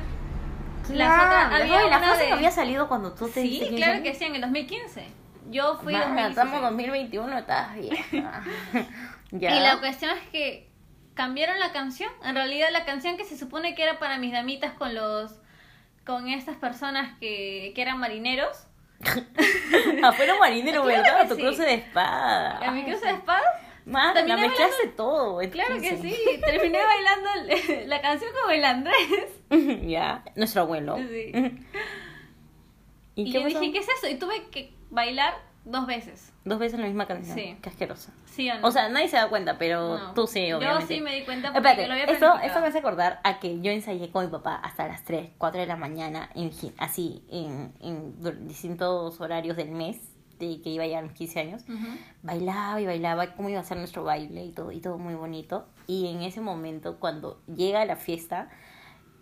Las 0.91 1.09
Claro, 1.09 1.47
otras, 1.47 1.61
había 1.61 1.87
la 1.89 1.99
frase 2.01 2.25
de... 2.25 2.33
había 2.33 2.51
salido 2.51 2.89
cuando 2.89 3.13
tú 3.13 3.29
te 3.29 3.43
Sí, 3.43 3.61
claro 3.77 4.03
15 4.03 4.03
que 4.03 4.15
sí, 4.19 4.25
en 4.25 4.35
el 4.35 4.41
2015. 4.41 5.07
Yo 5.51 5.77
fui 5.77 5.93
Mana, 5.93 6.29
2016. 6.29 6.31
estamos 6.31 6.55
en 6.57 6.63
2021, 6.63 7.39
estás 7.39 7.75
vieja. 7.77 8.43
ya. 9.31 9.57
Y 9.57 9.61
la 9.61 9.79
cuestión 9.79 10.11
es 10.11 10.29
que 10.31 10.69
cambiaron 11.15 11.61
la 11.61 11.73
canción. 11.73 12.11
En 12.25 12.35
realidad 12.35 12.69
la 12.73 12.85
canción 12.85 13.17
que 13.17 13.25
se 13.25 13.39
supone 13.39 13.75
que 13.77 13.85
era 13.85 13.99
para 14.01 14.19
mis 14.19 14.33
damitas 14.33 14.73
con 14.73 14.95
los 14.95 15.39
con 16.05 16.27
estas 16.29 16.57
personas 16.57 17.17
que, 17.21 17.73
que 17.77 17.83
eran 17.83 17.99
marineros. 17.99 18.67
Afuera 20.03 20.35
marinero, 20.39 20.85
¿verdad? 20.85 21.29
Tu 21.29 21.35
sí. 21.37 21.41
cruce 21.43 21.63
de 21.63 21.75
espada. 21.75 22.59
A 22.59 22.71
mi 22.71 22.85
cruce 22.85 23.07
de 23.07 23.13
espadas. 23.13 23.45
Mana, 23.85 24.15
Terminé 24.15 24.49
mezclaste 24.49 24.89
todo. 24.97 25.39
Claro 25.51 25.75
que 25.75 25.91
15. 25.91 26.03
sí. 26.03 26.41
Terminé 26.45 26.79
bailando 26.85 27.31
la 27.87 28.01
canción 28.01 28.31
con 28.41 28.53
el 28.53 28.65
Andrés. 28.65 29.43
ya, 29.87 30.25
nuestro 30.37 30.63
abuelo. 30.63 30.97
Sí. 30.99 31.33
¿Y, 33.15 33.23
Y, 33.25 33.33
yo 33.33 33.45
dije, 33.45 33.73
¿qué 33.73 33.79
es 33.79 33.89
eso? 33.89 34.09
Y 34.09 34.15
tuve 34.15 34.49
que 34.51 34.73
bailar 34.91 35.35
dos 35.65 35.87
veces. 35.87 36.33
Dos 36.45 36.59
veces 36.59 36.81
la 36.81 36.87
misma 36.87 37.07
canción. 37.07 37.37
Sí. 37.37 37.57
Qué 37.63 37.69
asquerosa. 37.69 38.13
¿Sí 38.27 38.51
o 38.51 38.59
no? 38.59 38.67
O 38.67 38.71
sea, 38.71 38.89
nadie 38.89 39.09
se 39.09 39.17
da 39.17 39.29
cuenta, 39.29 39.59
pero 39.59 39.99
No. 39.99 40.15
tú 40.15 40.27
sí, 40.27 40.49
Yo 40.49 40.59
obviamente. 40.59 40.95
sí 40.95 41.01
me 41.01 41.15
di 41.15 41.25
cuenta 41.25 41.53
porque 41.53 41.69
Espérate, 41.69 41.87
lo 41.87 41.93
había 41.95 42.05
esto, 42.05 42.35
esto 42.43 42.61
me 42.61 42.67
hace 42.67 42.79
acordar 42.79 43.21
a 43.25 43.39
que 43.39 43.61
yo 43.61 43.71
ensayé 43.71 44.11
con 44.11 44.25
mi 44.25 44.31
papá 44.31 44.57
hasta 44.57 44.89
las 44.89 45.05
3, 45.05 45.31
4 45.39 45.61
de 45.61 45.67
la 45.67 45.77
mañana, 45.77 46.31
en, 46.35 46.51
así, 46.79 47.25
en, 47.31 47.73
en 47.81 48.47
distintos 48.49 49.21
horarios 49.21 49.57
del 49.57 49.71
mes, 49.71 50.01
de 50.39 50.61
que 50.61 50.71
iba 50.71 50.85
ya 50.87 50.99
a 50.99 51.03
mis 51.03 51.13
15 51.13 51.41
años. 51.41 51.63
Ujú. 51.69 51.87
Bailaba 52.23 52.81
y 52.81 52.87
bailaba 52.87 53.35
cómo 53.35 53.49
iba 53.49 53.61
a 53.61 53.65
ser 53.65 53.77
nuestro 53.77 54.03
baile 54.03 54.45
y 54.45 54.51
todo, 54.53 54.73
y 54.73 54.81
todo 54.81 54.99
muy 54.99 55.15
bonito. 55.15 55.67
Y 55.87 56.09
en 56.09 56.23
ese 56.23 56.41
momento, 56.41 56.99
cuando 56.99 57.41
llega 57.47 57.85
la 57.85 57.95
fiesta, 57.97 58.49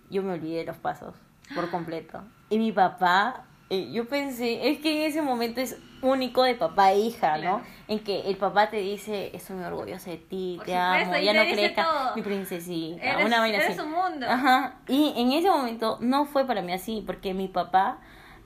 yo 0.09 0.23
me 0.23 0.33
olvidé 0.33 0.59
de 0.59 0.65
los 0.65 0.77
pasos 0.79 1.15
por 1.55 1.71
completo. 1.71 2.23
Y 2.49 2.59
mi 2.59 2.73
papá, 2.73 3.45
eh, 3.71 3.91
yo 3.93 4.07
pensé, 4.09 4.69
es 4.71 4.79
que 4.81 5.05
en 5.05 5.09
ese 5.11 5.23
momento 5.23 5.61
es 5.61 5.79
único 6.03 6.43
de 6.43 6.55
papá 6.55 6.93
e 6.93 6.99
hija, 7.01 7.39
¿no? 7.39 7.61
En 7.89 7.99
que 8.01 8.21
el 8.23 8.37
papá 8.37 8.71
te 8.71 8.79
dice, 8.79 9.31
estoy 9.35 9.57
muy 9.57 9.65
orgulloso 9.67 10.11
de 10.11 10.17
ti, 10.17 10.55
Por 10.57 10.67
te 10.67 10.73
supuesto, 10.73 11.11
amo, 11.15 11.19
ya 11.23 11.33
no 11.35 11.43
crezca, 11.43 12.13
mi 12.17 12.23
princesita, 12.23 13.05
Eres- 13.13 13.27
una 13.27 13.41
vaina 13.41 13.59
eres 13.59 13.79
así. 13.79 13.81
un 13.81 13.93
mundo. 13.93 14.27
Ajá. 14.29 14.77
Y 14.89 15.13
en 15.17 15.33
ese 15.33 15.49
momento 15.51 15.99
no 16.01 16.25
fue 16.27 16.47
para 16.47 16.63
mí 16.63 16.73
así, 16.73 17.03
porque 17.07 17.35
mi 17.35 17.49
papá 17.49 17.99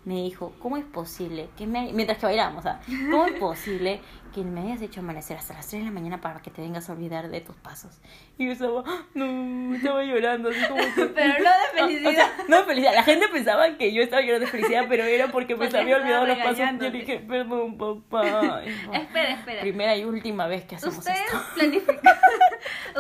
me 0.05 0.17
dijo, 0.17 0.53
¿cómo 0.59 0.77
es 0.77 0.85
posible 0.85 1.49
que 1.57 1.67
me 1.67 1.91
mientras 1.93 2.19
que 2.19 2.27
o 2.59 2.63
sea, 2.63 2.81
¿cómo 3.11 3.25
es 3.27 3.33
posible 3.41 4.01
que 4.35 4.43
me 4.43 4.61
hayas 4.63 4.83
hecho 4.83 5.01
amanecer 5.01 5.37
hasta 5.37 5.55
las 5.55 5.69
3 5.69 5.83
de 5.83 5.87
la 5.87 5.93
mañana 5.93 6.21
para 6.21 6.41
que 6.41 6.51
te 6.51 6.61
vengas 6.61 6.89
a 6.91 6.93
olvidar 6.93 7.29
de 7.29 7.41
tus 7.41 7.55
pasos? 7.57 8.01
Y 8.37 8.47
yo 8.47 8.53
estaba, 8.53 8.83
no, 9.15 9.75
estaba 9.77 10.03
llorando 10.03 10.51
así 10.51 10.59
como 10.67 10.83
que... 10.83 11.05
Pero 11.15 11.35
no 11.39 11.51
de 11.51 11.81
felicidad. 11.81 12.11
O 12.11 12.15
sea, 12.15 12.45
no 12.49 12.57
de 12.59 12.65
felicidad. 12.65 12.95
La 12.95 13.03
gente 13.05 13.29
pensaba 13.29 13.77
que 13.79 13.93
yo 13.95 14.03
estaba 14.03 14.23
llorando 14.23 14.47
de 14.47 14.51
felicidad, 14.51 14.87
pero 14.89 15.05
era 15.05 15.29
porque 15.29 15.55
me 15.55 15.67
había 15.67 15.97
olvidado 15.97 16.27
los 16.27 16.39
pasos. 16.39 16.59
Yo 16.81 16.91
dije, 16.91 17.21
perdón, 17.21 17.79
papá. 17.79 18.63
Espera, 18.93 19.31
espera. 19.35 19.61
Primera 19.61 19.97
y 19.97 20.05
última 20.05 20.47
vez 20.49 20.65
que 20.65 20.75
hacemos 20.77 20.99
Ustedes 20.99 21.21
esto. 21.21 21.41
planificaron. 21.55 22.21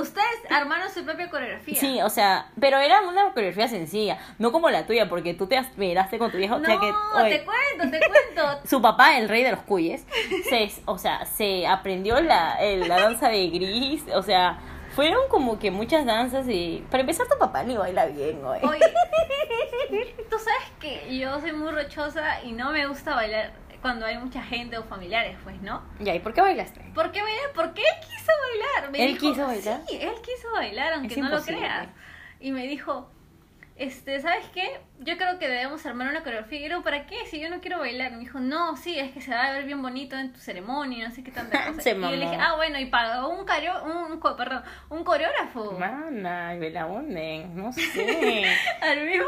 Ustedes 0.00 0.26
armaron 0.50 0.90
su 0.90 1.04
propia 1.04 1.28
coreografía. 1.30 1.74
Sí, 1.80 2.00
o 2.02 2.10
sea, 2.10 2.50
pero 2.60 2.78
era 2.78 3.00
una 3.02 3.32
coreografía 3.32 3.68
sencilla, 3.68 4.18
no 4.38 4.52
como 4.52 4.70
la 4.70 4.86
tuya, 4.86 5.08
porque 5.08 5.34
tú 5.34 5.46
te 5.46 5.60
miraste 5.76 6.18
con 6.18 6.30
tu 6.30 6.36
vieja, 6.38 6.56
o 6.56 6.58
No, 6.58 6.66
sea 6.66 6.78
que 6.78 6.92
oye, 7.22 7.38
te 7.38 7.44
cuento, 7.44 7.90
te 7.98 8.00
cuento. 8.06 8.60
su 8.68 8.80
papá, 8.82 9.18
el 9.18 9.28
rey 9.28 9.42
de 9.42 9.52
los 9.52 9.60
cuyes, 9.62 10.04
se, 10.48 10.70
o 10.84 10.98
sea, 10.98 11.23
se 11.26 11.66
aprendió 11.66 12.20
la, 12.20 12.54
el- 12.60 12.88
la 12.88 13.00
danza 13.00 13.28
de 13.28 13.48
gris, 13.50 14.04
o 14.14 14.22
sea, 14.22 14.58
fueron 14.94 15.28
como 15.28 15.58
que 15.58 15.70
muchas 15.70 16.06
danzas 16.06 16.46
y 16.48 16.84
para 16.90 17.00
empezar 17.02 17.26
tu 17.26 17.38
papá 17.38 17.62
ni 17.64 17.76
baila 17.76 18.06
bien, 18.06 18.40
güey. 18.42 18.60
Oye, 18.64 20.14
tú 20.30 20.36
sabes 20.38 20.70
que 20.80 21.16
yo 21.18 21.40
soy 21.40 21.52
muy 21.52 21.70
rochosa 21.72 22.42
y 22.44 22.52
no 22.52 22.70
me 22.70 22.86
gusta 22.86 23.14
bailar 23.14 23.52
cuando 23.82 24.06
hay 24.06 24.16
mucha 24.16 24.42
gente 24.42 24.78
o 24.78 24.84
familiares, 24.84 25.36
pues, 25.44 25.60
¿no? 25.60 25.82
Ya, 26.00 26.14
¿y 26.14 26.18
por 26.20 26.32
qué 26.32 26.40
bailaste? 26.40 26.80
¿Por 26.94 27.12
qué 27.12 27.20
bailar? 27.22 27.50
Porque 27.54 27.82
él 27.82 28.00
quiso 28.08 28.32
bailar. 28.50 28.90
Me 28.90 29.04
¿Él 29.04 29.18
quiso 29.18 29.46
bailar? 29.46 29.80
Sí, 29.86 29.98
él 30.00 30.14
quiso 30.22 30.50
bailar, 30.52 30.92
aunque 30.94 31.14
Es 31.14 31.20
no 31.20 31.28
lo 31.28 31.42
creas. 31.42 31.88
Y 32.40 32.52
me 32.52 32.66
dijo, 32.66 33.10
este, 33.76 34.20
¿sabes 34.20 34.46
qué? 34.54 34.80
Yo 35.00 35.16
creo 35.16 35.38
que 35.38 35.48
debemos 35.48 35.84
armar 35.86 36.08
una 36.08 36.22
coreografía. 36.22 36.66
Y 36.66 36.70
yo, 36.70 36.82
¿para 36.82 37.06
qué? 37.06 37.16
Si 37.26 37.40
yo 37.40 37.50
no 37.50 37.60
quiero 37.60 37.80
bailar. 37.80 38.12
Me 38.12 38.18
dijo, 38.18 38.38
no, 38.38 38.76
sí, 38.76 38.98
es 38.98 39.12
que 39.12 39.20
se 39.20 39.32
va 39.32 39.44
a 39.46 39.52
ver 39.52 39.64
bien 39.64 39.82
bonito 39.82 40.16
en 40.16 40.32
tu 40.32 40.38
ceremonia, 40.38 41.08
no 41.08 41.14
sé 41.14 41.22
qué 41.24 41.30
tanta 41.32 41.66
cosa. 41.72 41.82
Y 41.90 41.94
yo 41.94 42.16
le 42.16 42.16
dije, 42.30 42.36
ah, 42.40 42.54
bueno, 42.56 42.78
y 42.78 42.86
pagó 42.86 43.28
un, 43.28 43.44
careo, 43.44 43.82
un, 43.84 44.20
co- 44.20 44.36
perdón, 44.36 44.62
un 44.90 45.02
coreógrafo. 45.04 45.72
Mana, 45.72 46.54
y 46.54 46.58
me 46.60 46.70
la 46.70 46.86
hunden, 46.86 47.56
no 47.56 47.72
sé. 47.72 48.44
Al 48.80 49.06
mismo. 49.06 49.26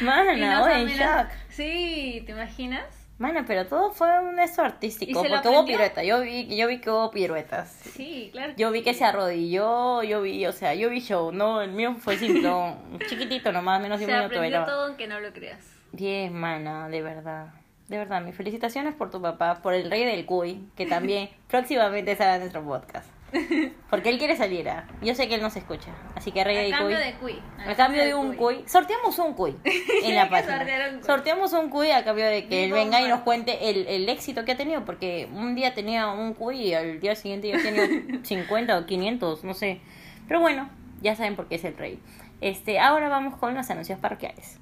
Y 0.00 0.04
Mana, 0.04 0.32
oye, 0.62 0.94
shock. 1.24 1.28
Sí, 1.48 2.22
¿te 2.26 2.32
imaginas? 2.32 3.01
Mana, 3.22 3.44
pero 3.46 3.66
todo 3.68 3.92
fue 3.92 4.18
un 4.18 4.40
esto 4.40 4.62
artístico, 4.62 5.12
¿Y 5.12 5.14
se 5.14 5.30
porque 5.30 5.46
hubo 5.48 5.60
aprendió? 5.60 5.76
piruetas. 5.76 6.04
Yo 6.04 6.20
vi, 6.22 6.56
yo 6.56 6.66
vi 6.66 6.80
que 6.80 6.90
hubo 6.90 7.08
piruetas. 7.12 7.68
Sí, 7.70 8.30
claro. 8.32 8.52
Yo 8.56 8.72
vi 8.72 8.82
que 8.82 8.94
se 8.94 9.04
arrodilló, 9.04 10.02
yo 10.02 10.22
vi, 10.22 10.44
o 10.44 10.50
sea, 10.50 10.74
yo 10.74 10.90
vi 10.90 10.98
show, 10.98 11.30
no, 11.30 11.62
el 11.62 11.70
mío 11.70 11.94
fue 12.00 12.16
simplón, 12.16 12.98
chiquitito 13.08 13.52
nomás, 13.52 13.80
menos 13.80 14.00
de 14.00 14.06
se 14.06 14.10
un 14.10 14.18
minuto 14.18 14.26
aprendió 14.34 14.58
bailaba. 14.58 14.66
todo 14.66 14.86
aunque 14.88 15.06
no 15.06 15.20
lo 15.20 15.32
creas. 15.32 15.64
Diez, 15.92 16.32
mana, 16.32 16.88
de 16.88 17.00
verdad. 17.00 17.54
De 17.86 17.96
verdad, 17.96 18.22
mis 18.22 18.34
felicitaciones 18.34 18.92
por 18.96 19.12
tu 19.12 19.22
papá, 19.22 19.62
por 19.62 19.74
el 19.74 19.88
rey 19.88 20.04
del 20.04 20.26
cuy, 20.26 20.68
que 20.76 20.86
también 20.86 21.30
próximamente 21.48 22.20
a 22.20 22.38
nuestro 22.38 22.64
podcast. 22.64 23.08
Porque 23.90 24.10
él 24.10 24.18
quiere 24.18 24.36
salir, 24.36 24.68
¿ah? 24.68 24.86
yo 25.00 25.14
sé 25.14 25.28
que 25.28 25.34
él 25.36 25.42
no 25.42 25.50
se 25.50 25.60
escucha. 25.60 25.90
Así 26.14 26.32
que 26.32 26.44
rey 26.44 26.56
A 26.56 26.60
del 26.62 26.70
cambio 26.72 26.96
cuy. 26.96 27.06
de 27.06 27.14
cuy. 27.14 27.42
A 27.66 27.74
cambio 27.74 28.04
de 28.04 28.14
un 28.14 28.34
cuy. 28.34 28.64
Sorteamos 28.66 29.18
un 29.18 29.34
cuy 29.34 29.56
en 30.04 30.14
la 30.14 30.28
página. 30.28 30.58
sortear 30.58 30.90
un 30.90 30.98
cuy. 30.98 31.06
Sorteamos 31.06 31.52
un 31.52 31.70
cuy 31.70 31.90
a 31.90 32.04
cambio 32.04 32.26
de 32.26 32.46
que 32.46 32.64
él 32.64 32.72
venga 32.72 33.00
y 33.00 33.08
nos 33.08 33.20
cuente 33.20 33.70
el, 33.70 33.86
el 33.86 34.08
éxito 34.08 34.44
que 34.44 34.52
ha 34.52 34.56
tenido. 34.56 34.84
Porque 34.84 35.28
un 35.32 35.54
día 35.54 35.74
tenía 35.74 36.08
un 36.08 36.34
cuy 36.34 36.56
y 36.60 36.74
al 36.74 37.00
día 37.00 37.14
siguiente 37.14 37.48
ya 37.48 37.62
tenía 37.62 37.86
50 38.22 38.78
o 38.78 38.86
500, 38.86 39.44
no 39.44 39.54
sé. 39.54 39.80
Pero 40.28 40.40
bueno, 40.40 40.68
ya 41.00 41.16
saben 41.16 41.36
por 41.36 41.48
qué 41.48 41.56
es 41.56 41.64
el 41.64 41.76
rey. 41.76 41.98
Este, 42.40 42.78
ahora 42.78 43.08
vamos 43.08 43.36
con 43.38 43.54
los 43.54 43.70
anuncios 43.70 43.98
parroquiales. 43.98 44.58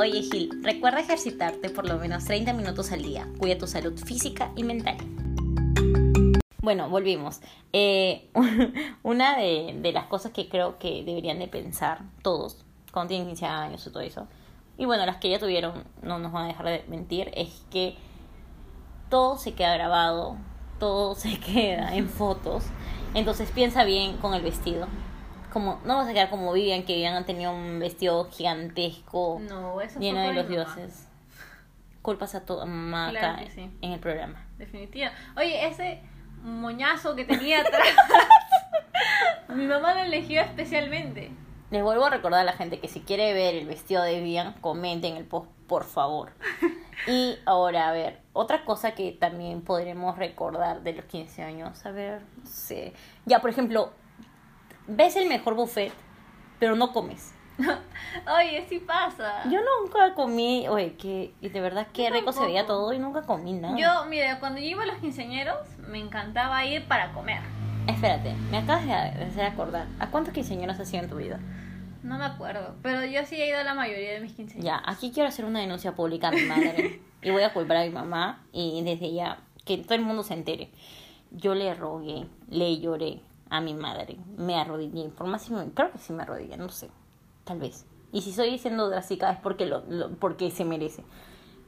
Oye 0.00 0.22
Gil, 0.22 0.50
recuerda 0.62 1.00
ejercitarte 1.00 1.70
por 1.70 1.86
lo 1.88 1.98
menos 1.98 2.24
30 2.24 2.52
minutos 2.52 2.92
al 2.92 3.02
día. 3.02 3.26
Cuida 3.38 3.58
tu 3.58 3.66
salud 3.66 3.98
física 3.98 4.52
y 4.54 4.62
mental. 4.62 4.96
Bueno, 6.60 6.88
volvimos. 6.88 7.40
Eh, 7.72 8.30
una 9.02 9.36
de, 9.36 9.76
de 9.80 9.92
las 9.92 10.06
cosas 10.06 10.32
que 10.32 10.48
creo 10.48 10.78
que 10.78 11.04
deberían 11.04 11.38
de 11.38 11.48
pensar 11.48 12.00
todos 12.22 12.64
cuando 12.92 13.08
tienen 13.10 13.28
15 13.28 13.46
años 13.46 13.86
y 13.86 13.90
todo 13.90 14.00
eso, 14.02 14.26
y 14.78 14.84
bueno, 14.86 15.04
las 15.04 15.16
que 15.16 15.28
ya 15.28 15.40
tuvieron 15.40 15.84
no 16.02 16.20
nos 16.20 16.32
van 16.32 16.44
a 16.44 16.48
dejar 16.48 16.66
de 16.66 16.84
mentir, 16.88 17.32
es 17.34 17.64
que 17.70 17.96
todo 19.10 19.36
se 19.36 19.54
queda 19.54 19.74
grabado, 19.74 20.36
todo 20.78 21.14
se 21.16 21.38
queda 21.40 21.94
en 21.94 22.08
fotos. 22.08 22.64
Entonces 23.14 23.50
piensa 23.50 23.84
bien 23.84 24.16
con 24.18 24.34
el 24.34 24.42
vestido. 24.42 24.86
Como, 25.52 25.80
no 25.84 25.96
vas 25.96 26.08
a 26.08 26.12
quedar 26.12 26.30
como 26.30 26.52
Vivian, 26.52 26.84
que 26.84 26.92
Vivian 26.92 27.14
ha 27.14 27.24
tenido 27.24 27.52
un 27.52 27.78
vestido 27.78 28.28
gigantesco 28.30 29.40
No, 29.48 29.80
eso 29.80 29.98
lleno 29.98 30.20
de 30.20 30.34
los 30.34 30.48
dioses. 30.48 31.08
Culpas 32.02 32.34
a 32.34 32.44
tu 32.44 32.56
mamá 32.58 33.10
Claro 33.10 33.34
acá 33.34 33.44
que 33.44 33.50
sí. 33.50 33.70
en 33.80 33.92
el 33.92 33.98
programa. 33.98 34.46
Definitiva. 34.58 35.10
Oye, 35.36 35.66
ese 35.66 36.02
moñazo 36.42 37.14
que 37.16 37.24
tenía 37.24 37.60
atrás. 37.62 37.94
mi 39.48 39.66
mamá 39.66 39.94
lo 39.94 40.00
eligió 40.00 40.40
especialmente. 40.40 41.30
Les 41.70 41.82
vuelvo 41.82 42.06
a 42.06 42.10
recordar 42.10 42.40
a 42.40 42.44
la 42.44 42.54
gente 42.54 42.80
que 42.80 42.88
si 42.88 43.00
quiere 43.00 43.34
ver 43.34 43.54
el 43.54 43.66
vestido 43.66 44.02
de 44.02 44.18
Vivian, 44.20 44.54
comenten 44.60 45.16
el 45.16 45.24
post, 45.24 45.50
por 45.66 45.84
favor. 45.84 46.32
Y 47.06 47.38
ahora, 47.46 47.88
a 47.88 47.92
ver, 47.92 48.20
otra 48.32 48.64
cosa 48.64 48.90
que 48.92 49.12
también 49.12 49.62
podremos 49.62 50.18
recordar 50.18 50.82
de 50.82 50.94
los 50.94 51.04
15 51.04 51.42
años, 51.44 51.86
a 51.86 51.92
ver, 51.92 52.22
no 52.36 52.44
sé. 52.44 52.92
Ya, 53.24 53.40
por 53.40 53.50
ejemplo, 53.50 53.92
ves 54.88 55.14
el 55.14 55.28
mejor 55.28 55.54
buffet, 55.54 55.92
pero 56.58 56.74
no 56.74 56.92
comes. 56.92 57.32
Oye, 58.38 58.64
sí 58.68 58.78
pasa. 58.78 59.42
Yo 59.50 59.58
nunca 59.82 60.14
comí, 60.14 60.66
oye, 60.68 60.94
que 60.94 61.32
de 61.40 61.60
verdad 61.60 61.88
qué 61.92 62.04
Yo 62.08 62.14
rico 62.14 62.32
se 62.32 62.44
veía 62.44 62.66
todo 62.66 62.92
y 62.92 62.98
nunca 62.98 63.22
comí 63.22 63.52
nada. 63.52 63.76
Yo, 63.76 64.06
mira, 64.08 64.38
cuando 64.40 64.60
yo 64.60 64.66
iba 64.66 64.82
a 64.84 64.86
los 64.86 64.96
quinceañeros, 64.98 65.56
me 65.88 65.98
encantaba 65.98 66.64
ir 66.64 66.86
para 66.86 67.12
comer. 67.12 67.40
Espérate, 67.86 68.34
me 68.50 68.58
acabas 68.58 68.86
de 68.86 68.92
hacer 68.92 69.44
acordar. 69.44 69.86
¿A 69.98 70.08
cuántos 70.10 70.32
quinceañeros 70.34 70.78
has 70.78 70.92
ido 70.92 71.02
en 71.04 71.10
tu 71.10 71.16
vida? 71.16 71.40
No 72.02 72.16
me 72.18 72.24
acuerdo, 72.24 72.76
pero 72.82 73.04
yo 73.04 73.24
sí 73.26 73.36
he 73.36 73.48
ido 73.48 73.58
a 73.58 73.64
la 73.64 73.74
mayoría 73.74 74.12
de 74.12 74.20
mis 74.20 74.32
quinceañeros. 74.34 74.64
Ya, 74.64 74.82
aquí 74.90 75.10
quiero 75.12 75.28
hacer 75.28 75.44
una 75.44 75.60
denuncia 75.60 75.94
pública 75.94 76.28
a 76.28 76.30
mi 76.32 76.42
madre. 76.42 77.00
y 77.22 77.30
voy 77.30 77.42
a 77.42 77.52
culpar 77.52 77.78
a 77.78 77.84
mi 77.84 77.90
mamá 77.90 78.44
y 78.52 78.82
desde 78.82 79.12
ya 79.12 79.38
que 79.64 79.78
todo 79.78 79.94
el 79.94 80.02
mundo 80.02 80.22
se 80.22 80.34
entere. 80.34 80.70
Yo 81.30 81.54
le 81.54 81.74
rogué, 81.74 82.26
le 82.48 82.78
lloré 82.78 83.20
a 83.50 83.60
mi 83.60 83.74
madre, 83.74 84.16
me 84.36 84.54
arrodillé. 84.54 85.08
Por 85.08 85.26
más 85.26 85.42
si 85.42 85.52
me- 85.52 85.70
creo 85.72 85.90
que 85.90 85.98
sí 85.98 86.12
me 86.12 86.22
arrodillé, 86.22 86.56
no 86.56 86.68
sé, 86.68 86.88
tal 87.48 87.58
vez. 87.58 87.84
Y 88.12 88.20
si 88.22 88.30
estoy 88.30 88.56
siendo 88.58 88.88
drástica 88.88 89.30
es 89.32 89.38
porque 89.40 89.66
lo, 89.66 89.82
lo- 89.88 90.10
porque 90.16 90.50
se 90.50 90.64
merece. 90.64 91.02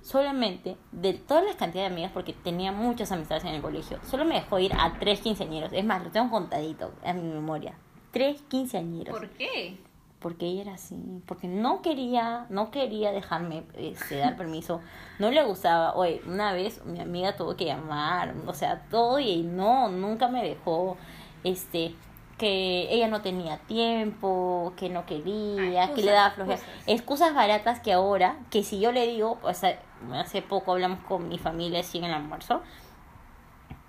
Solamente 0.03 0.77
de 0.93 1.12
todas 1.14 1.45
las 1.45 1.57
cantidades 1.57 1.90
de 1.90 1.95
amigas, 1.95 2.12
porque 2.12 2.33
tenía 2.33 2.73
muchas 2.73 3.12
amistades 3.12 3.45
en 3.45 3.55
el 3.55 3.61
colegio, 3.62 3.99
solo 4.09 4.25
me 4.25 4.37
dejó 4.37 4.59
ir 4.59 4.73
a 4.73 4.95
tres 4.99 5.21
quinceañeros. 5.21 5.73
Es 5.75 5.85
más, 5.85 6.03
lo 6.03 6.11
tengo 6.11 6.31
contadito 6.31 6.93
en 7.05 7.23
mi 7.23 7.35
memoria. 7.35 7.75
Tres 8.11 8.40
quinceañeros 8.49 9.14
¿Por 9.19 9.29
qué? 9.31 9.79
porque 10.21 10.47
ella 10.47 10.62
era 10.62 10.75
así, 10.75 10.97
porque 11.27 11.49
no 11.49 11.81
quería, 11.81 12.45
no 12.51 12.71
quería 12.71 13.11
dejarme 13.11 13.62
este, 13.75 14.16
dar 14.19 14.37
permiso, 14.37 14.81
no 15.19 15.31
le 15.31 15.43
gustaba, 15.45 15.95
oye, 15.95 16.21
una 16.27 16.53
vez 16.53 16.85
mi 16.85 17.01
amiga 17.01 17.37
tuvo 17.37 17.57
que 17.57 17.64
llamar, 17.64 18.35
o 18.47 18.53
sea, 18.53 18.83
todo 18.90 19.19
y 19.19 19.43
no, 19.43 19.88
nunca 19.88 20.29
me 20.29 20.43
dejó, 20.43 20.99
este, 21.43 21.95
que 22.40 22.88
ella 22.90 23.07
no 23.07 23.20
tenía 23.20 23.59
tiempo, 23.59 24.72
que 24.76 24.88
no 24.88 25.05
quería, 25.05 25.85
Ah, 25.85 25.92
que 25.94 26.00
le 26.03 26.11
daba 26.11 26.31
flojera, 26.31 26.57
excusas. 26.57 26.85
excusas 26.88 27.35
baratas 27.35 27.81
que 27.81 27.92
ahora, 27.92 28.38
que 28.50 28.62
si 28.64 28.81
yo 28.81 28.92
le 28.92 29.07
digo, 29.07 29.38
sea, 29.53 29.79
hace 30.14 30.40
poco 30.40 30.72
hablamos 30.72 31.00
con 31.05 31.29
mi 31.29 31.37
familia 31.38 31.81
así 31.81 31.98
en 31.98 32.05
el 32.05 32.14
almuerzo, 32.14 32.62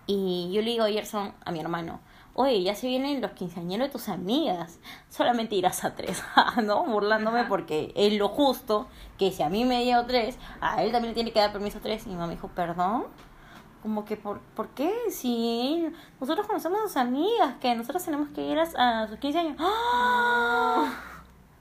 y 0.05 0.51
yo 0.53 0.61
le 0.61 0.71
digo 0.71 0.83
a 0.83 0.89
Gerson, 0.89 1.33
a 1.45 1.51
mi 1.53 1.59
hermano, 1.61 2.01
oye, 2.33 2.61
ya 2.61 2.75
se 2.75 2.87
vienen 2.87 3.21
los 3.21 3.31
quinceañeros 3.31 3.87
de 3.87 3.91
tus 3.93 4.09
amigas, 4.09 4.79
solamente 5.09 5.55
irás 5.55 5.85
a 5.85 5.95
tres, 5.95 6.21
¿no? 6.63 6.83
Burlándome 6.85 7.39
Ajá. 7.41 7.49
porque 7.49 7.93
es 7.95 8.13
lo 8.13 8.27
justo 8.27 8.87
que 9.17 9.31
si 9.31 9.43
a 9.43 9.49
mí 9.49 9.63
me 9.63 9.83
dio 9.83 10.05
tres, 10.07 10.37
a 10.59 10.83
él 10.83 10.91
también 10.91 11.11
le 11.11 11.15
tiene 11.15 11.31
que 11.31 11.39
dar 11.39 11.53
permiso 11.53 11.77
a 11.77 11.81
tres. 11.81 12.05
Y 12.05 12.09
mi 12.09 12.15
mamá 12.15 12.27
me 12.27 12.33
dijo, 12.33 12.49
perdón, 12.49 13.05
como 13.81 14.05
que, 14.05 14.15
¿por, 14.17 14.39
¿por 14.55 14.69
qué? 14.69 14.91
Si 15.09 15.87
nosotros 16.19 16.47
conocemos 16.47 16.79
a 16.79 16.87
sus 16.87 16.97
amigas, 16.97 17.55
que 17.59 17.73
nosotros 17.75 18.03
tenemos 18.03 18.29
que 18.29 18.41
ir 18.41 18.59
a, 18.59 19.01
a 19.03 19.07
sus 19.07 19.17
15 19.17 19.39
años. 19.39 19.55
¡Ah! 19.59 20.93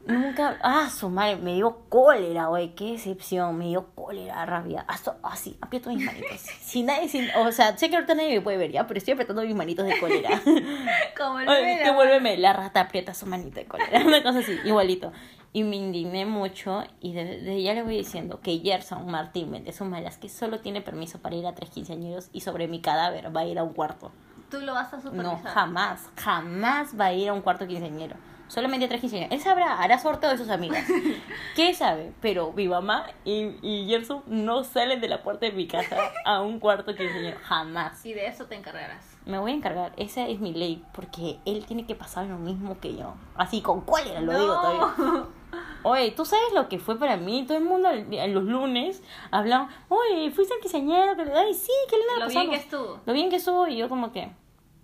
Nunca, 0.07 0.59
ah, 0.63 0.89
su 0.89 1.11
madre, 1.11 1.37
me 1.37 1.55
dio 1.55 1.83
cólera, 1.91 2.47
güey, 2.47 2.75
qué 2.75 2.93
decepción, 2.93 3.57
me 3.59 3.67
dio 3.67 3.89
cólera, 3.95 4.47
rabia, 4.47 4.85
así, 5.23 5.59
aprieto 5.61 5.91
mis 5.91 6.05
manitos. 6.07 6.41
Si 6.63 6.83
nadie, 6.83 7.07
sin, 7.09 7.29
o 7.37 7.53
sea, 7.53 7.77
sé 7.77 7.91
que 7.91 7.97
ahorita 7.97 8.15
nadie 8.15 8.37
me 8.37 8.41
puede 8.41 8.57
ver 8.57 8.73
ya, 8.73 8.87
pero 8.87 8.97
estoy 8.97 9.13
apretando 9.13 9.43
mis 9.43 9.55
manitos 9.55 9.87
de 9.87 10.01
cólera. 10.01 10.41
Como 11.17 11.39
el 11.41 11.49
Ay, 11.49 11.55
bebé 11.63 11.71
de 11.73 11.79
te 11.81 11.85
la- 11.85 11.93
vuélveme, 11.93 12.39
la 12.39 12.53
rata 12.55 12.81
aprieta 12.81 13.13
su 13.13 13.27
manita 13.27 13.61
de 13.61 13.67
cólera, 13.67 14.01
una 14.07 14.23
cosa 14.23 14.39
así, 14.39 14.59
igualito. 14.65 15.13
Y 15.53 15.65
me 15.65 15.75
indigné 15.77 16.27
mucho 16.27 16.85
y 17.01 17.13
desde 17.13 17.61
ya 17.61 17.75
le 17.75 17.83
voy 17.83 17.97
diciendo 17.97 18.39
que 18.41 18.59
Gerson 18.61 19.11
Martín 19.11 19.51
Méndez 19.51 19.81
Humalas, 19.81 20.17
que 20.17 20.29
solo 20.29 20.61
tiene 20.61 20.81
permiso 20.81 21.19
para 21.19 21.35
ir 21.35 21.45
a 21.47 21.55
tres 21.57 21.71
quinceañeros 21.71 22.29
y 22.33 22.43
sobre 22.43 22.69
mi 22.69 22.81
cadáver 22.81 23.35
va 23.37 23.41
a 23.41 23.45
ir 23.47 23.59
a 23.59 23.65
un 23.65 23.73
cuarto. 23.73 24.13
Tú 24.49 24.61
lo 24.61 24.75
vas 24.75 24.93
a 24.93 24.97
No, 24.99 25.03
supervisar. 25.03 25.53
jamás, 25.53 26.09
jamás 26.17 26.99
va 27.01 27.07
a 27.07 27.13
ir 27.13 27.29
a 27.31 27.33
un 27.33 27.41
cuarto 27.41 27.67
quinceañero. 27.67 28.15
Solamente 28.47 28.87
a 28.87 28.89
tres 28.89 29.01
quinceañeros. 29.01 29.33
Él 29.35 29.41
sabrá, 29.41 29.81
hará 29.81 29.99
sorteo 29.99 30.31
de 30.31 30.39
sus 30.39 30.51
amigas. 30.51 30.85
¿Qué 31.57 31.75
sabe? 31.75 32.13
Pero 32.21 32.53
mi 32.53 32.69
mamá 32.69 33.07
y, 33.25 33.57
y 33.63 33.87
Gerson 33.89 34.23
no 34.29 34.63
salen 34.63 35.01
de 35.01 35.09
la 35.09 35.23
puerta 35.25 35.47
de 35.47 35.53
mi 35.53 35.67
casa 35.67 35.97
a 36.25 36.43
un 36.43 36.61
cuarto 36.61 36.95
quinceañero. 36.95 37.39
Jamás. 37.43 38.05
Y 38.07 38.13
de 38.13 38.27
eso 38.29 38.47
te 38.47 38.55
encargarás. 38.55 39.05
Me 39.27 39.39
voy 39.39 39.51
a 39.51 39.55
encargar, 39.55 39.93
esa 39.97 40.27
es 40.29 40.39
mi 40.41 40.53
ley, 40.53 40.85
porque 40.93 41.39
él 41.45 41.65
tiene 41.67 41.87
que 41.87 41.95
pasar 41.95 42.27
lo 42.27 42.39
mismo 42.39 42.79
que 42.81 42.97
yo. 42.97 43.15
Así, 43.37 43.61
con 43.61 43.81
cólera 43.83 44.21
lo 44.21 44.33
digo 44.39 44.55
todavía. 44.55 45.25
Oye, 45.83 46.11
¿tú 46.11 46.25
sabes 46.25 46.53
lo 46.55 46.69
que 46.69 46.79
fue 46.79 46.99
para 46.99 47.17
mí? 47.17 47.45
Todo 47.47 47.57
el 47.59 47.65
mundo 47.65 47.89
a 47.89 48.27
los 48.27 48.45
lunes 48.45 49.03
hablaban, 49.31 49.69
oye, 49.89 50.31
fuiste 50.31 50.53
al 50.55 50.61
quinceañero, 50.61 51.17
que 51.17 51.25
le 51.25 51.33
ay, 51.33 51.55
sí, 51.55 51.73
qué 51.89 51.97
lindo 51.97 52.13
la 52.19 52.25
Lo 52.27 52.29
bien 52.31 52.41
pasamos". 52.51 52.55
que 52.57 52.63
estuvo. 52.63 53.01
Lo 53.07 53.13
bien 53.13 53.31
que 53.31 53.37
estuvo, 53.37 53.67
y 53.67 53.77
yo 53.77 53.89
como 53.89 54.13
que, 54.13 54.31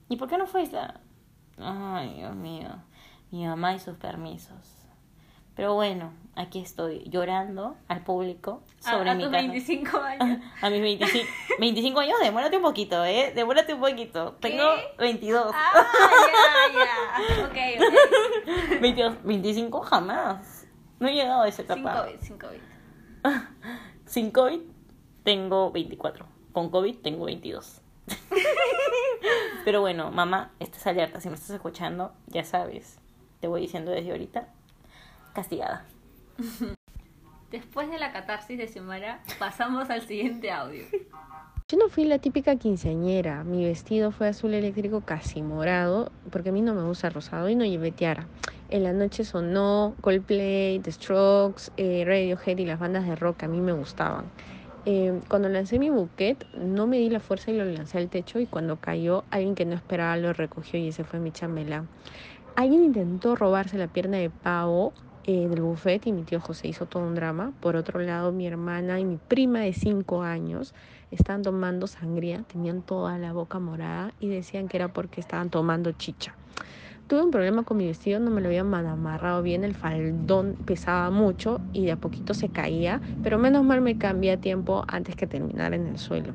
¿y 0.08 0.16
por 0.16 0.28
qué 0.28 0.38
no 0.38 0.46
fuiste? 0.46 0.78
Ay, 1.58 2.14
Dios 2.14 2.34
mío, 2.34 2.68
mi 3.30 3.46
mamá 3.46 3.74
y 3.74 3.78
sus 3.80 3.96
permisos. 3.96 4.56
Pero 5.54 5.72
bueno, 5.74 6.12
aquí 6.34 6.60
estoy 6.60 7.04
llorando 7.08 7.76
al 7.88 8.04
público 8.04 8.60
A, 8.84 8.92
sobre 8.92 9.08
a 9.10 9.14
mi 9.14 9.22
tus 9.22 9.32
casa. 9.32 9.42
25 9.46 9.98
años. 10.20 10.40
A 10.60 10.68
mis 10.68 10.82
25, 10.82 11.26
25 11.58 12.00
años, 12.00 12.18
demórate 12.22 12.56
un 12.58 12.62
poquito, 12.62 13.02
¿eh? 13.06 13.32
Demórate 13.34 13.72
un 13.72 13.80
poquito. 13.80 14.32
Tengo 14.40 14.64
22. 14.98 15.50
Ah, 15.54 15.86
ya, 16.74 16.78
ya. 17.38 17.44
Ok, 17.46 17.88
ok. 17.88 18.80
22 18.82 19.22
25 19.24 19.80
jamás. 19.80 20.55
No 20.98 21.08
he 21.08 21.14
llegado 21.14 21.42
a 21.42 21.48
esa 21.48 21.62
5 21.62 21.74
etapa. 21.74 22.06
bits, 22.06 22.26
5 22.26 22.46
bits. 22.50 22.76
Sin 24.06 24.30
COVID 24.30 24.60
tengo 25.24 25.72
24. 25.72 26.26
Con 26.52 26.70
COVID 26.70 26.96
tengo 26.98 27.24
22. 27.26 27.82
Pero 29.64 29.80
bueno, 29.80 30.10
mamá, 30.10 30.52
estás 30.60 30.86
alerta. 30.86 31.20
Si 31.20 31.28
me 31.28 31.34
estás 31.34 31.50
escuchando, 31.50 32.12
ya 32.28 32.44
sabes. 32.44 32.98
Te 33.40 33.48
voy 33.48 33.62
diciendo 33.62 33.90
desde 33.90 34.12
ahorita. 34.12 34.48
Castigada. 35.34 35.84
Después 37.50 37.90
de 37.90 37.98
la 37.98 38.12
catarsis 38.12 38.58
de 38.58 38.66
Xiomara, 38.66 39.22
pasamos 39.38 39.88
al 39.90 40.02
siguiente 40.02 40.50
audio. 40.50 40.84
Yo 41.68 41.78
no 41.78 41.88
fui 41.88 42.04
la 42.04 42.18
típica 42.18 42.56
quinceañera. 42.56 43.44
Mi 43.44 43.64
vestido 43.64 44.12
fue 44.12 44.28
azul 44.28 44.54
eléctrico 44.54 45.00
casi 45.00 45.42
morado, 45.42 46.12
porque 46.30 46.50
a 46.50 46.52
mí 46.52 46.60
no 46.60 46.74
me 46.74 46.82
gusta 46.82 47.10
rosado 47.10 47.48
y 47.48 47.54
no 47.54 47.64
llevé 47.64 47.92
tiara. 47.92 48.26
En 48.68 48.82
la 48.82 48.92
noche 48.92 49.24
sonó 49.24 49.96
Coldplay, 50.00 50.80
The 50.80 50.90
Strokes, 50.92 51.70
eh, 51.76 52.04
Radiohead 52.04 52.58
y 52.58 52.66
las 52.66 52.78
bandas 52.80 53.06
de 53.06 53.14
rock 53.14 53.38
que 53.38 53.46
a 53.46 53.48
mí 53.48 53.60
me 53.60 53.72
gustaban. 53.72 54.32
Eh, 54.84 55.20
cuando 55.28 55.48
lancé 55.48 55.78
mi 55.78 55.90
buquet, 55.90 56.46
no 56.52 56.86
me 56.86 56.98
di 56.98 57.10
la 57.10 57.20
fuerza 57.20 57.50
y 57.52 57.56
lo 57.56 57.64
lancé 57.64 57.98
al 57.98 58.08
techo 58.10 58.40
y 58.40 58.46
cuando 58.46 58.78
cayó, 58.78 59.26
alguien 59.30 59.54
que 59.54 59.64
no 59.66 59.74
esperaba 59.76 60.16
lo 60.16 60.32
recogió 60.32 60.78
y 60.80 60.88
ese 60.88 61.04
fue 61.04 61.20
mi 61.20 61.32
chambelán. 61.32 61.90
Alguien 62.56 62.84
intentó 62.84 63.36
robarse 63.36 63.78
la 63.78 63.88
pierna 63.88 64.18
de 64.18 64.30
pavo 64.30 64.94
eh, 65.24 65.48
del 65.48 65.62
buffet 65.62 66.06
y 66.06 66.12
mi 66.12 66.24
tío 66.24 66.40
José 66.40 66.68
hizo 66.68 66.86
todo 66.86 67.04
un 67.04 67.14
drama. 67.14 67.52
Por 67.60 67.76
otro 67.76 68.00
lado, 68.00 68.32
mi 68.32 68.46
hermana 68.46 69.00
y 69.00 69.04
mi 69.04 69.18
prima 69.18 69.60
de 69.60 69.72
5 69.74 70.22
años 70.22 70.74
estaban 71.10 71.42
tomando 71.42 71.86
sangría, 71.86 72.44
tenían 72.44 72.82
toda 72.82 73.18
la 73.18 73.32
boca 73.32 73.58
morada 73.60 74.14
y 74.18 74.28
decían 74.28 74.68
que 74.68 74.76
era 74.78 74.88
porque 74.88 75.20
estaban 75.20 75.50
tomando 75.50 75.92
chicha. 75.92 76.38
Tuve 77.06 77.22
un 77.22 77.30
problema 77.30 77.62
con 77.62 77.76
mi 77.76 77.86
vestido, 77.86 78.18
no 78.18 78.32
me 78.32 78.40
lo 78.40 78.48
habían 78.48 78.74
amarrado 78.74 79.40
bien, 79.40 79.62
el 79.62 79.76
faldón 79.76 80.56
pesaba 80.64 81.10
mucho 81.10 81.60
y 81.72 81.86
de 81.86 81.92
a 81.92 81.96
poquito 81.96 82.34
se 82.34 82.48
caía, 82.48 83.00
pero 83.22 83.38
menos 83.38 83.62
mal 83.62 83.80
me 83.80 83.96
cambié 83.96 84.32
a 84.32 84.40
tiempo 84.40 84.84
antes 84.88 85.14
que 85.14 85.28
terminar 85.28 85.72
en 85.72 85.86
el 85.86 85.98
suelo. 85.98 86.32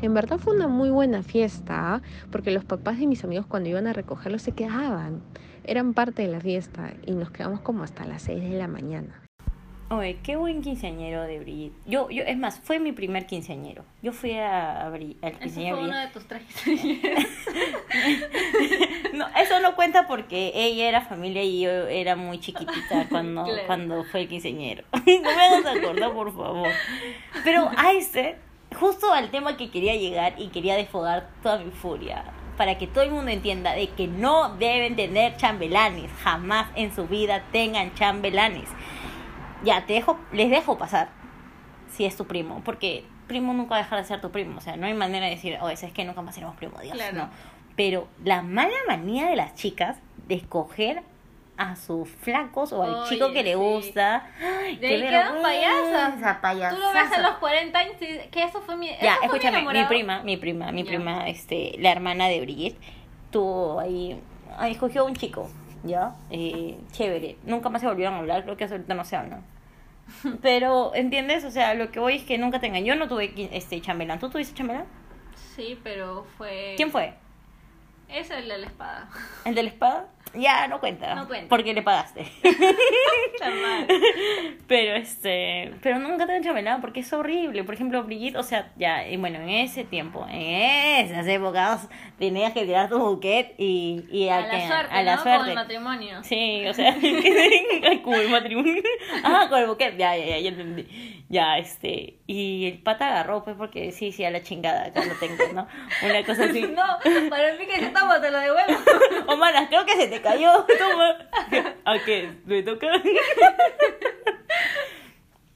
En 0.00 0.14
verdad 0.14 0.38
fue 0.38 0.54
una 0.54 0.68
muy 0.68 0.90
buena 0.90 1.24
fiesta, 1.24 2.02
porque 2.30 2.52
los 2.52 2.64
papás 2.64 3.00
de 3.00 3.08
mis 3.08 3.24
amigos 3.24 3.46
cuando 3.46 3.68
iban 3.68 3.88
a 3.88 3.92
recogerlo 3.92 4.38
se 4.38 4.52
quedaban. 4.52 5.22
Eran 5.64 5.92
parte 5.92 6.22
de 6.22 6.28
la 6.28 6.40
fiesta 6.40 6.94
y 7.04 7.10
nos 7.10 7.32
quedamos 7.32 7.60
como 7.60 7.82
hasta 7.82 8.06
las 8.06 8.22
6 8.22 8.42
de 8.44 8.58
la 8.58 8.68
mañana. 8.68 9.29
Oye, 9.92 10.18
qué 10.22 10.36
buen 10.36 10.62
quinceañero 10.62 11.24
de 11.24 11.40
Brigitte. 11.40 11.74
Yo, 11.84 12.08
yo, 12.10 12.22
es 12.22 12.38
más, 12.38 12.60
fue 12.60 12.78
mi 12.78 12.92
primer 12.92 13.26
quinceañero. 13.26 13.84
Yo 14.02 14.12
fui 14.12 14.34
a, 14.38 14.82
a 14.82 14.86
al 14.86 14.98
quinceañero 15.40 15.76
fue 15.78 15.84
de 15.84 15.90
uno 15.90 15.98
de 15.98 16.06
tus 16.08 16.24
trajes. 16.26 16.46
No, 19.12 19.26
eso 19.36 19.58
no 19.60 19.74
cuenta 19.74 20.06
porque 20.06 20.52
ella 20.54 20.88
era 20.88 21.00
familia 21.00 21.42
y 21.42 21.60
yo 21.62 21.70
era 21.88 22.14
muy 22.14 22.38
chiquitita 22.38 23.06
cuando, 23.10 23.42
Claro. 23.44 23.62
cuando 23.66 24.04
fue 24.04 24.20
el 24.22 24.28
quinceañero. 24.28 24.84
No 24.92 25.02
me 25.34 25.42
hagas 25.44 25.66
acordar, 25.76 26.12
por 26.12 26.32
favor. 26.34 26.68
Pero 27.42 27.68
a 27.76 27.92
este, 27.92 28.36
justo 28.78 29.12
al 29.12 29.32
tema 29.32 29.56
que 29.56 29.70
quería 29.72 29.96
llegar 29.96 30.34
y 30.38 30.48
quería 30.48 30.76
desfogar 30.76 31.28
toda 31.42 31.58
mi 31.58 31.72
furia, 31.72 32.24
para 32.56 32.78
que 32.78 32.86
todo 32.86 33.02
el 33.02 33.10
mundo 33.10 33.32
entienda 33.32 33.72
de 33.74 33.88
que 33.88 34.06
no 34.06 34.54
deben 34.56 34.94
tener 34.94 35.36
chambelanes, 35.36 36.10
jamás 36.22 36.68
en 36.76 36.94
su 36.94 37.08
vida 37.08 37.42
tengan 37.50 37.92
chambelanes. 37.94 38.68
Ya, 39.64 39.84
te 39.86 39.92
dejo, 39.94 40.18
les 40.32 40.50
dejo 40.50 40.78
pasar 40.78 41.08
si 41.90 42.04
es 42.04 42.16
tu 42.16 42.26
primo, 42.26 42.62
porque 42.64 43.04
primo 43.26 43.52
nunca 43.52 43.70
va 43.70 43.76
a 43.76 43.82
dejar 43.82 43.98
de 44.00 44.04
ser 44.06 44.20
tu 44.20 44.30
primo, 44.30 44.58
o 44.58 44.60
sea, 44.60 44.76
no 44.76 44.86
hay 44.86 44.94
manera 44.94 45.26
de 45.26 45.32
decir, 45.32 45.58
oye, 45.60 45.74
es 45.74 45.92
que 45.92 46.04
nunca 46.04 46.22
más 46.22 46.34
seremos 46.34 46.56
primo, 46.56 46.78
Dios, 46.80 46.94
Claro. 46.94 47.16
no. 47.16 47.28
Pero 47.76 48.08
la 48.24 48.42
mala 48.42 48.74
manía 48.88 49.26
de 49.28 49.36
las 49.36 49.54
chicas 49.54 49.98
de 50.26 50.34
escoger 50.34 51.02
a 51.56 51.76
sus 51.76 52.08
flacos 52.08 52.72
o 52.72 52.82
al 52.82 52.94
Oye, 52.94 53.08
chico 53.10 53.32
que 53.32 53.42
le 53.42 53.52
sí. 53.52 53.56
gusta. 53.58 54.26
¡Ay, 54.40 54.76
De 54.76 54.80
qué 54.88 54.94
ahí 54.94 55.00
quedan 55.02 55.42
vergüenza, 55.42 56.40
payasas. 56.40 56.74
Tú 56.78 56.80
lo 56.84 56.92
ves 56.92 57.12
a 57.12 57.20
los 57.20 57.32
40 57.36 57.78
años 57.78 57.94
que 57.98 58.42
eso 58.42 58.60
fue 58.62 58.76
mi. 58.76 58.86
Ya, 58.88 58.94
eso 58.94 59.00
fue 59.02 59.18
mi 59.18 59.24
escúchame, 59.46 59.62
mi, 59.78 59.84
prima, 59.84 60.22
mi 60.22 60.36
prima, 60.38 60.72
mi 60.72 60.82
Ya. 60.84 60.88
prima, 60.88 61.28
este, 61.28 61.74
la 61.78 61.92
hermana 61.92 62.28
de 62.28 62.40
Brigitte, 62.40 62.78
tuvo 63.30 63.78
ahí, 63.80 64.18
ahí 64.58 64.72
escogió 64.72 65.04
un 65.04 65.14
chico, 65.14 65.50
¿ya? 65.84 66.14
Eh, 66.30 66.78
chévere. 66.92 67.36
Nunca 67.44 67.68
más 67.68 67.82
se 67.82 67.88
volvieron 67.88 68.14
a 68.14 68.18
hablar, 68.18 68.42
creo 68.44 68.56
que 68.56 68.64
hasta 68.64 68.76
ahorita 68.76 68.94
no 68.94 69.04
se 69.04 69.16
hablan. 69.16 69.44
Pero, 70.42 70.94
¿entiendes? 70.94 71.44
O 71.44 71.50
sea, 71.50 71.74
lo 71.74 71.90
que 71.90 72.00
voy 72.00 72.16
es 72.16 72.22
que 72.22 72.38
nunca 72.38 72.60
tengan. 72.60 72.84
Yo 72.84 72.94
no 72.94 73.08
tuve 73.08 73.32
este 73.52 73.80
chambelán. 73.80 74.18
¿Tú 74.18 74.30
tuviste 74.30 74.54
chambelán? 74.54 74.84
Sí, 75.56 75.78
pero 75.82 76.24
fue. 76.36 76.74
¿Quién 76.76 76.90
fue? 76.90 77.14
Es 78.08 78.30
el 78.30 78.48
de 78.48 78.58
la 78.58 78.66
espada. 78.66 79.08
¿El 79.44 79.54
de 79.54 79.62
la 79.62 79.68
espada? 79.68 80.08
Ya, 80.34 80.68
no 80.68 80.78
cuenta. 80.78 81.14
No 81.16 81.26
cuenta. 81.26 81.48
Porque 81.48 81.74
le 81.74 81.82
pagaste. 81.82 82.24
Pero 84.68 84.94
este, 84.94 85.72
pero 85.82 85.98
nunca 85.98 86.26
te 86.26 86.34
han 86.34 86.42
chambelán 86.44 86.80
porque 86.80 87.00
es 87.00 87.12
horrible. 87.12 87.64
Por 87.64 87.74
ejemplo, 87.74 88.04
Brigitte, 88.04 88.36
o 88.36 88.42
sea, 88.42 88.70
ya, 88.76 89.08
y 89.08 89.16
bueno, 89.16 89.40
en 89.40 89.48
ese 89.48 89.82
tiempo, 89.84 90.26
en 90.30 90.40
esas 91.10 91.26
épocas, 91.26 91.88
tenías 92.18 92.52
que 92.52 92.64
tirar 92.64 92.88
tu 92.88 92.98
buquet 92.98 93.54
y, 93.58 94.04
y 94.10 94.28
A 94.28 94.48
que- 94.48 94.58
la 94.58 94.66
suerte, 94.68 94.94
a 94.94 95.02
la 95.02 95.16
¿no? 95.16 95.22
suerte. 95.22 95.38
Con 95.40 95.48
el 95.48 95.54
matrimonio. 95.56 96.22
Sí, 96.22 96.64
o 96.68 96.74
sea, 96.74 96.94
como 98.04 98.16
el 98.16 98.28
matrimonio. 98.28 98.82
Ah, 99.24 99.46
con 99.48 99.58
el 99.60 99.66
buquet, 99.66 99.96
ya, 99.96 100.16
ya, 100.16 100.26
ya, 100.26 100.38
ya 100.38 100.48
entendí. 100.50 100.86
Ya, 101.28 101.58
este, 101.58 102.18
y 102.26 102.66
el 102.66 102.78
pata 102.82 103.08
agarró, 103.08 103.44
pues, 103.44 103.56
porque 103.56 103.90
sí, 103.92 104.12
sí, 104.12 104.24
a 104.24 104.30
la 104.30 104.42
chingada, 104.42 104.86
acá 104.86 105.04
lo 105.04 105.14
tengo, 105.14 105.36
¿no? 105.54 105.66
Una 106.04 106.24
cosa 106.24 106.44
así. 106.44 106.60
No, 106.70 106.84
para 107.28 107.54
mí 107.54 107.66
que 107.66 107.80
se 107.80 107.86
toma, 107.88 108.20
te 108.20 108.30
lo 108.30 108.38
devuelvo. 108.38 108.78
Oh, 109.26 109.36
mana, 109.36 109.68
creo 109.68 109.84
que 109.84 109.94
se 109.96 110.06
te 110.10 110.20
cayó. 110.20 110.66
Toma. 110.78 111.16
¿A 111.84 111.98
qué? 112.04 112.32
¿Me 112.44 112.62
toca? 112.62 112.88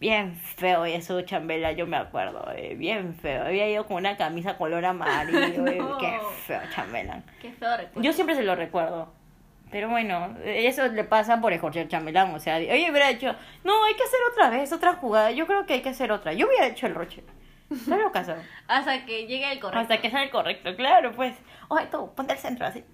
Bien 0.01 0.37
feo 0.37 0.85
su 1.01 1.23
chambela, 1.23 1.73
yo 1.73 1.87
me 1.87 1.97
acuerdo, 1.97 2.47
eh, 2.55 2.75
bien 2.75 3.15
feo. 3.15 3.45
Había 3.45 3.69
ido 3.69 3.87
con 3.87 3.97
una 3.97 4.17
camisa 4.17 4.59
color 4.59 4.85
amarillo, 4.85 5.67
eh, 5.67 5.77
No. 5.79 5.97
qué 5.99 6.19
feo 6.47 6.61
chambelán. 6.75 7.25
Qué 7.41 7.51
feo 7.53 7.77
recuerdo. 7.77 8.03
Yo 8.03 8.13
siempre 8.13 8.37
se 8.37 8.43
lo 8.43 8.55
recuerdo. 8.55 9.13
Pero 9.71 9.89
bueno, 9.89 10.37
eso 10.45 10.87
le 10.89 11.05
pasa 11.05 11.41
por 11.41 11.53
escorcher 11.53 11.89
chambelán. 11.89 12.35
O 12.35 12.39
sea, 12.39 12.57
oye, 12.57 12.91
hubiera 12.91 13.09
dicho, 13.09 13.35
no, 13.65 13.85
hay 13.85 13.95
que 13.95 14.03
hacer 14.03 14.21
otra 14.31 14.51
vez, 14.51 14.73
otra 14.73 14.93
jugada. 14.95 15.31
Yo 15.31 15.47
creo 15.47 15.65
que 15.67 15.75
hay 15.75 15.81
que 15.81 15.89
hacer 15.89 16.13
otra. 16.13 16.33
Yo 16.33 16.47
hubiera 16.47 16.67
hecho 16.67 16.87
el 16.87 16.95
roche. 16.95 17.25
No 17.87 17.97
lo 17.97 18.13
caso. 18.13 18.35
Hasta 18.69 19.05
que 19.07 19.27
llegue 19.27 19.51
el 19.53 19.59
correcto. 19.59 19.81
Hasta 19.81 19.99
que 20.01 20.11
sea 20.11 20.23
el 20.23 20.31
correcto, 20.31 20.77
claro, 20.77 21.13
pues. 21.13 21.35
Oye, 21.69 21.87
tú, 21.91 22.13
ponte 22.15 22.35
al 22.35 22.39
centro, 22.39 22.67
así. 22.67 22.85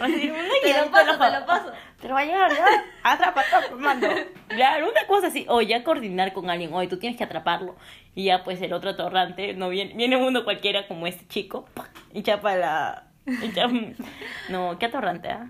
Así, 0.00 0.30
una 0.30 0.42
Te 0.62 0.84
lo 0.84 0.90
paso, 0.90 1.18
te 1.18 1.40
lo 1.40 1.46
paso. 1.46 1.72
Te 2.00 2.08
lo 2.08 2.14
va 2.14 2.20
a 2.20 2.24
llevar, 2.24 2.50
ya. 2.52 2.66
Atrapa, 3.02 3.40
atrapa, 3.40 3.74
mando. 3.76 4.08
Claro, 4.48 4.90
una 4.90 5.06
cosa 5.06 5.28
así. 5.28 5.46
O 5.48 5.60
ya 5.62 5.84
coordinar 5.84 6.32
con 6.32 6.50
alguien. 6.50 6.72
Oye, 6.72 6.88
tú 6.88 6.98
tienes 6.98 7.16
que 7.16 7.24
atraparlo. 7.24 7.76
Y 8.14 8.24
ya, 8.24 8.42
pues, 8.44 8.60
el 8.62 8.72
otro 8.72 8.90
atorrante. 8.90 9.54
No 9.54 9.68
viene, 9.68 9.94
viene 9.94 10.16
uno 10.16 10.44
cualquiera 10.44 10.86
como 10.88 11.06
este 11.06 11.26
chico. 11.28 11.66
Y 12.12 12.22
chapa 12.22 12.56
la. 12.56 13.04
y 13.26 13.52
chapa- 13.52 13.72
No, 14.48 14.78
qué 14.78 14.86
atorrante, 14.86 15.28
¿ah? 15.30 15.46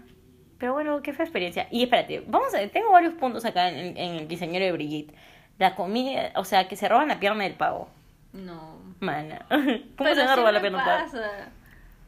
Pero 0.59 0.75
bueno, 0.75 1.01
qué 1.03 1.13
fue 1.15 1.25
experiencia. 1.25 1.67
Y 1.71 1.85
espérate, 1.85 2.23
vamos 2.27 2.53
a 2.55 2.59
ver, 2.59 2.69
tengo 2.71 2.93
varios 2.93 3.15
puntos 3.15 3.45
acá 3.47 3.71
en, 3.71 3.97
en 3.97 4.17
el 4.17 4.29
diseñero 4.29 4.67
de 4.67 4.73
Brigitte. 4.73 5.15
La 5.59 5.75
comida, 5.75 6.33
o 6.37 6.45
sea, 6.45 6.69
que 6.69 6.77
se 6.77 6.87
roban 6.89 7.09
la 7.09 7.19
pierna 7.19 7.45
del 7.45 7.55
pavo. 7.55 7.89
No. 8.35 8.79
Mana. 9.01 9.47
¿Cómo 9.49 9.79
Pero 9.97 10.15
se 10.15 10.21
van 10.21 10.29
a 10.29 10.37
robar 10.37 10.53
la 10.53 10.61
pierna 10.61 10.85
del 10.85 11.11
pavo? 11.11 11.31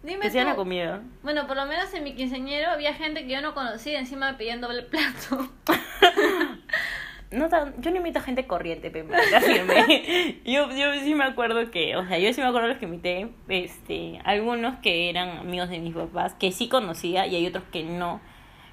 Dime 0.03 0.29
tú. 0.31 0.37
la 0.39 0.57
comida. 0.57 1.03
Bueno, 1.23 1.47
por 1.47 1.57
lo 1.57 1.65
menos 1.67 1.93
en 1.95 2.03
mi 2.05 2.15
quinceañero 2.15 2.71
había 2.71 2.93
gente 2.95 3.25
que 3.27 3.33
yo 3.33 3.41
no 3.41 3.55
conocía 3.55 3.99
encima 4.01 4.37
pidiendo 4.37 4.71
el 4.71 4.87
plato. 4.87 5.49
No 7.31 7.49
tan, 7.49 7.81
yo 7.81 7.91
no 7.91 7.97
invito 7.97 8.19
a 8.19 8.23
gente 8.23 8.47
corriente, 8.47 8.91
para 8.91 9.41
firme. 9.41 10.37
yo, 10.45 10.71
yo 10.71 10.93
sí 11.03 11.15
me 11.15 11.25
acuerdo 11.25 11.71
que, 11.71 11.97
o 11.97 12.07
sea, 12.07 12.19
yo 12.19 12.31
sí 12.35 12.43
me 12.43 12.47
acuerdo 12.47 12.69
los 12.69 12.77
que 12.77 12.85
invité, 12.85 13.29
este, 13.49 14.21
algunos 14.25 14.77
que 14.81 15.09
eran 15.09 15.39
amigos 15.39 15.71
de 15.71 15.79
mis 15.79 15.95
papás, 15.95 16.35
que 16.35 16.53
sí 16.53 16.69
conocía 16.69 17.27
y 17.27 17.35
hay 17.37 17.47
otros 17.47 17.65
que 17.73 17.85
no. 17.85 18.21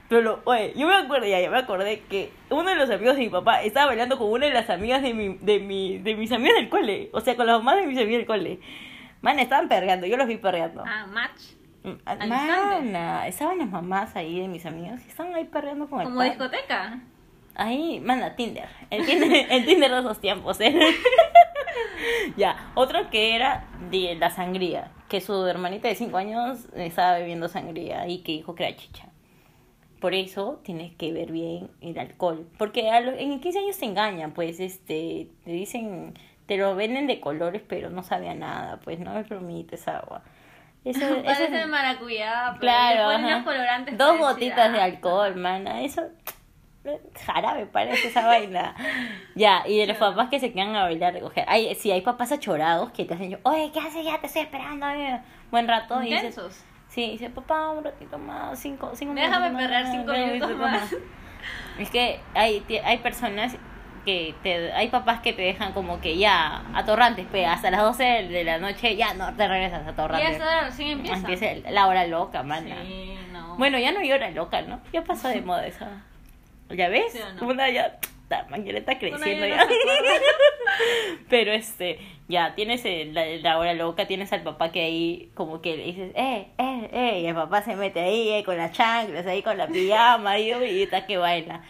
Pero, 0.10 0.22
lo- 0.24 0.42
oye, 0.44 0.74
yo 0.76 0.88
me 0.88 0.94
acuerdo, 0.96 1.26
ya, 1.26 1.40
ya 1.40 1.50
me 1.50 1.58
acordé 1.58 2.02
que 2.10 2.32
uno 2.50 2.70
de 2.70 2.76
los 2.76 2.90
amigos 2.90 3.16
de 3.16 3.22
mi 3.22 3.30
papá 3.30 3.64
estaba 3.64 3.86
bailando 3.86 4.18
con 4.18 4.30
una 4.30 4.48
de 4.48 4.54
las 4.54 4.70
amigas 4.70 5.04
de 5.04 5.14
mi, 5.14 5.38
de 5.38 5.60
mi, 5.60 5.98
de 6.00 6.16
mis 6.16 6.30
amigas 6.34 6.56
del 6.58 6.68
cole. 6.68 7.10
O 7.14 7.22
sea, 7.22 7.38
con 7.38 7.46
las 7.46 7.60
mamás 7.60 7.78
de 7.78 7.86
mis 7.86 7.98
amigas 7.98 8.18
del 8.18 8.26
cole. 8.28 8.60
Man, 9.22 9.40
estaban 9.40 9.68
perreando, 9.68 10.06
yo 10.08 10.18
los 10.18 10.28
vi 10.28 10.38
perreando. 10.38 10.84
Ah, 10.86 11.06
match. 11.08 11.42
Al 12.06 12.18
instante. 12.22 12.28
Mana, 12.28 13.28
estaban 13.28 13.58
las 13.58 13.70
mamás 13.70 14.16
ahí 14.16 14.40
de 14.42 14.48
mis 14.48 14.66
amigas 14.66 15.02
y 15.06 15.10
estaban 15.10 15.34
ahí 15.36 15.46
perreando 15.46 15.90
con 15.90 16.00
el 16.02 16.06
Como 16.08 16.18
pan. 16.20 16.30
discoteca. 16.30 17.00
Ahí, 17.56 18.00
manda 18.00 18.36
Tinder. 18.36 18.68
El 18.90 19.06
Tinder, 19.06 19.48
el 19.52 19.66
Tinder 19.66 19.92
de 19.92 20.00
esos 20.00 20.20
tiempos, 20.22 20.60
¿eh? 20.62 20.74
ya, 22.38 22.72
otro 22.76 23.10
que 23.10 23.36
era 23.36 23.66
de 23.90 24.16
la 24.16 24.30
sangría. 24.30 24.92
Que 25.08 25.22
su 25.22 25.46
hermanita 25.48 25.88
de 25.88 25.96
5 25.96 26.18
años 26.18 26.68
estaba 26.76 27.18
bebiendo 27.18 27.48
sangría 27.48 28.08
y 28.08 28.20
que 28.20 28.34
dijo 28.34 28.56
que 28.56 28.68
era 28.68 28.76
chicha. 28.78 29.06
Por 30.00 30.14
eso 30.14 30.62
tienes 30.64 30.94
que 30.96 31.12
ver 31.12 31.32
bien 31.32 31.70
el 31.82 31.98
alcohol. 32.00 32.48
Porque 32.58 32.90
a 32.90 33.02
lo- 33.02 33.12
en 33.18 33.40
15 33.42 33.60
años 33.60 33.78
te 33.78 33.86
engañan, 33.86 34.32
pues, 34.34 34.60
este, 34.60 35.30
te 35.44 35.52
dicen, 35.52 36.14
te 36.50 36.58
lo 36.58 36.76
venden 36.76 37.06
de 37.06 37.20
colores, 37.22 37.62
pero 37.68 37.92
no 37.92 38.02
sabe 38.04 38.28
a 38.28 38.34
nada, 38.34 38.80
pues, 38.84 38.98
no 39.00 39.14
me 39.14 39.24
permites 39.24 39.88
agua. 39.88 40.24
Eso, 40.84 41.06
eso 41.16 41.24
Parece 41.24 41.62
es- 41.62 41.68
maracuyá. 41.68 42.48
pero 42.50 42.60
Claro, 42.62 43.12
le 43.12 43.18
ponen 43.20 43.44
colorantes 43.44 43.98
dos 44.00 44.18
gotitas 44.18 44.74
de 44.74 44.82
alcohol, 44.82 45.36
mana. 45.36 45.82
Eso 45.84 46.02
Jarabe 47.26 47.68
parece 47.68 48.08
esa 48.08 48.26
vaina. 48.26 48.74
Ya, 49.36 49.64
y 49.68 49.78
de 49.78 49.86
los 49.88 49.98
papás 49.98 50.30
que 50.30 50.40
se 50.40 50.52
quedan 50.52 50.76
a 50.76 50.84
bailar, 50.84 51.14
recoger. 51.14 51.46
Hay, 51.48 51.76
sí, 51.76 51.92
hay 51.92 52.02
papás 52.02 52.32
achorados 52.32 52.92
que 52.92 53.06
te 53.06 53.14
hacen, 53.14 53.38
oye, 53.44 53.72
¿qué 53.72 53.80
haces? 53.80 54.04
Ya 54.04 54.20
te 54.20 54.26
estoy 54.28 54.42
esperando. 54.42 54.90
eh". 54.90 55.22
Buen 55.52 55.68
rato. 55.68 56.02
Y 56.02 56.10
dices, 56.16 56.40
sí, 56.88 57.12
dice, 57.12 57.30
papá, 57.30 57.70
un 57.70 57.84
ratito 57.84 58.18
más, 58.18 58.58
cinco, 58.58 58.92
cinco 58.96 59.14
Déjame 59.14 59.50
minutos 59.50 59.62
perrear 59.62 59.84
más, 59.84 59.92
cinco 59.92 60.12
déjame 60.12 60.32
minutos 60.34 60.50
minutos 60.50 60.72
más. 60.72 60.96
Es 61.78 61.90
que 61.92 62.20
hay, 62.34 62.66
hay 62.84 62.98
personas 62.98 63.56
que 64.04 64.36
te, 64.44 64.72
hay 64.74 64.90
papás 64.90 65.22
que 65.22 65.34
te 65.34 65.42
dejan 65.42 65.74
como 65.74 66.00
que 66.02 66.18
ya, 66.18 66.64
atorrantes, 66.74 67.26
pe, 67.28 67.46
hasta 67.46 67.72
las 67.72 67.82
12 67.82 68.04
de 68.04 68.44
la 68.44 68.58
noche, 68.58 68.96
ya 68.96 69.14
no 69.14 69.34
te 69.36 69.48
regresas 69.48 69.84
Y 69.86 69.90
atorrantes. 69.90 70.36
esa 70.36 70.62
recién 70.66 71.06
empieza. 71.06 71.70
La 71.72 71.88
hora 71.88 72.06
loca, 72.08 72.44
mana. 72.44 72.78
Sí, 72.84 73.16
no. 73.32 73.56
Bueno, 73.58 73.78
ya 73.80 73.92
no 73.92 74.00
hay 74.00 74.12
hora 74.12 74.30
loca, 74.32 74.62
¿no? 74.62 74.80
Ya 74.94 75.04
pasó 75.04 75.28
de 75.28 75.42
moda 75.42 75.66
eso. 75.68 75.86
¿Ya 76.70 76.88
ves? 76.90 77.12
¿Sí 77.14 77.20
no? 77.42 77.48
Una 77.48 77.70
ya, 77.70 77.98
la 78.30 78.78
está 78.78 79.00
creciendo 79.00 79.48
ya 79.48 79.66
no. 79.66 79.72
Pero 81.30 81.52
este, 81.52 82.00
ya 82.28 82.56
tienes 82.56 82.86
el- 82.86 83.14
la, 83.14 83.26
la 83.26 83.58
hora 83.58 83.74
loca, 83.74 84.06
tienes 84.08 84.32
al 84.34 84.44
papá 84.44 84.72
que 84.72 84.82
ahí 84.82 85.32
como 85.36 85.62
que 85.62 85.76
le 85.78 85.84
dices, 85.84 86.12
eh, 86.16 86.48
eh, 86.58 86.90
eh, 86.94 87.20
y 87.22 87.26
el 87.26 87.36
papá 87.36 87.62
se 87.62 87.76
mete 87.76 88.00
ahí 88.02 88.30
eh, 88.30 88.44
con 88.44 88.58
las 88.58 88.72
chanclas, 88.72 89.26
ahí 89.26 89.42
con 89.42 89.58
la 89.58 89.68
pijama, 89.68 90.38
y, 90.40 90.52
y 90.52 90.84
está 90.84 91.06
que 91.06 91.18
baila. 91.18 91.62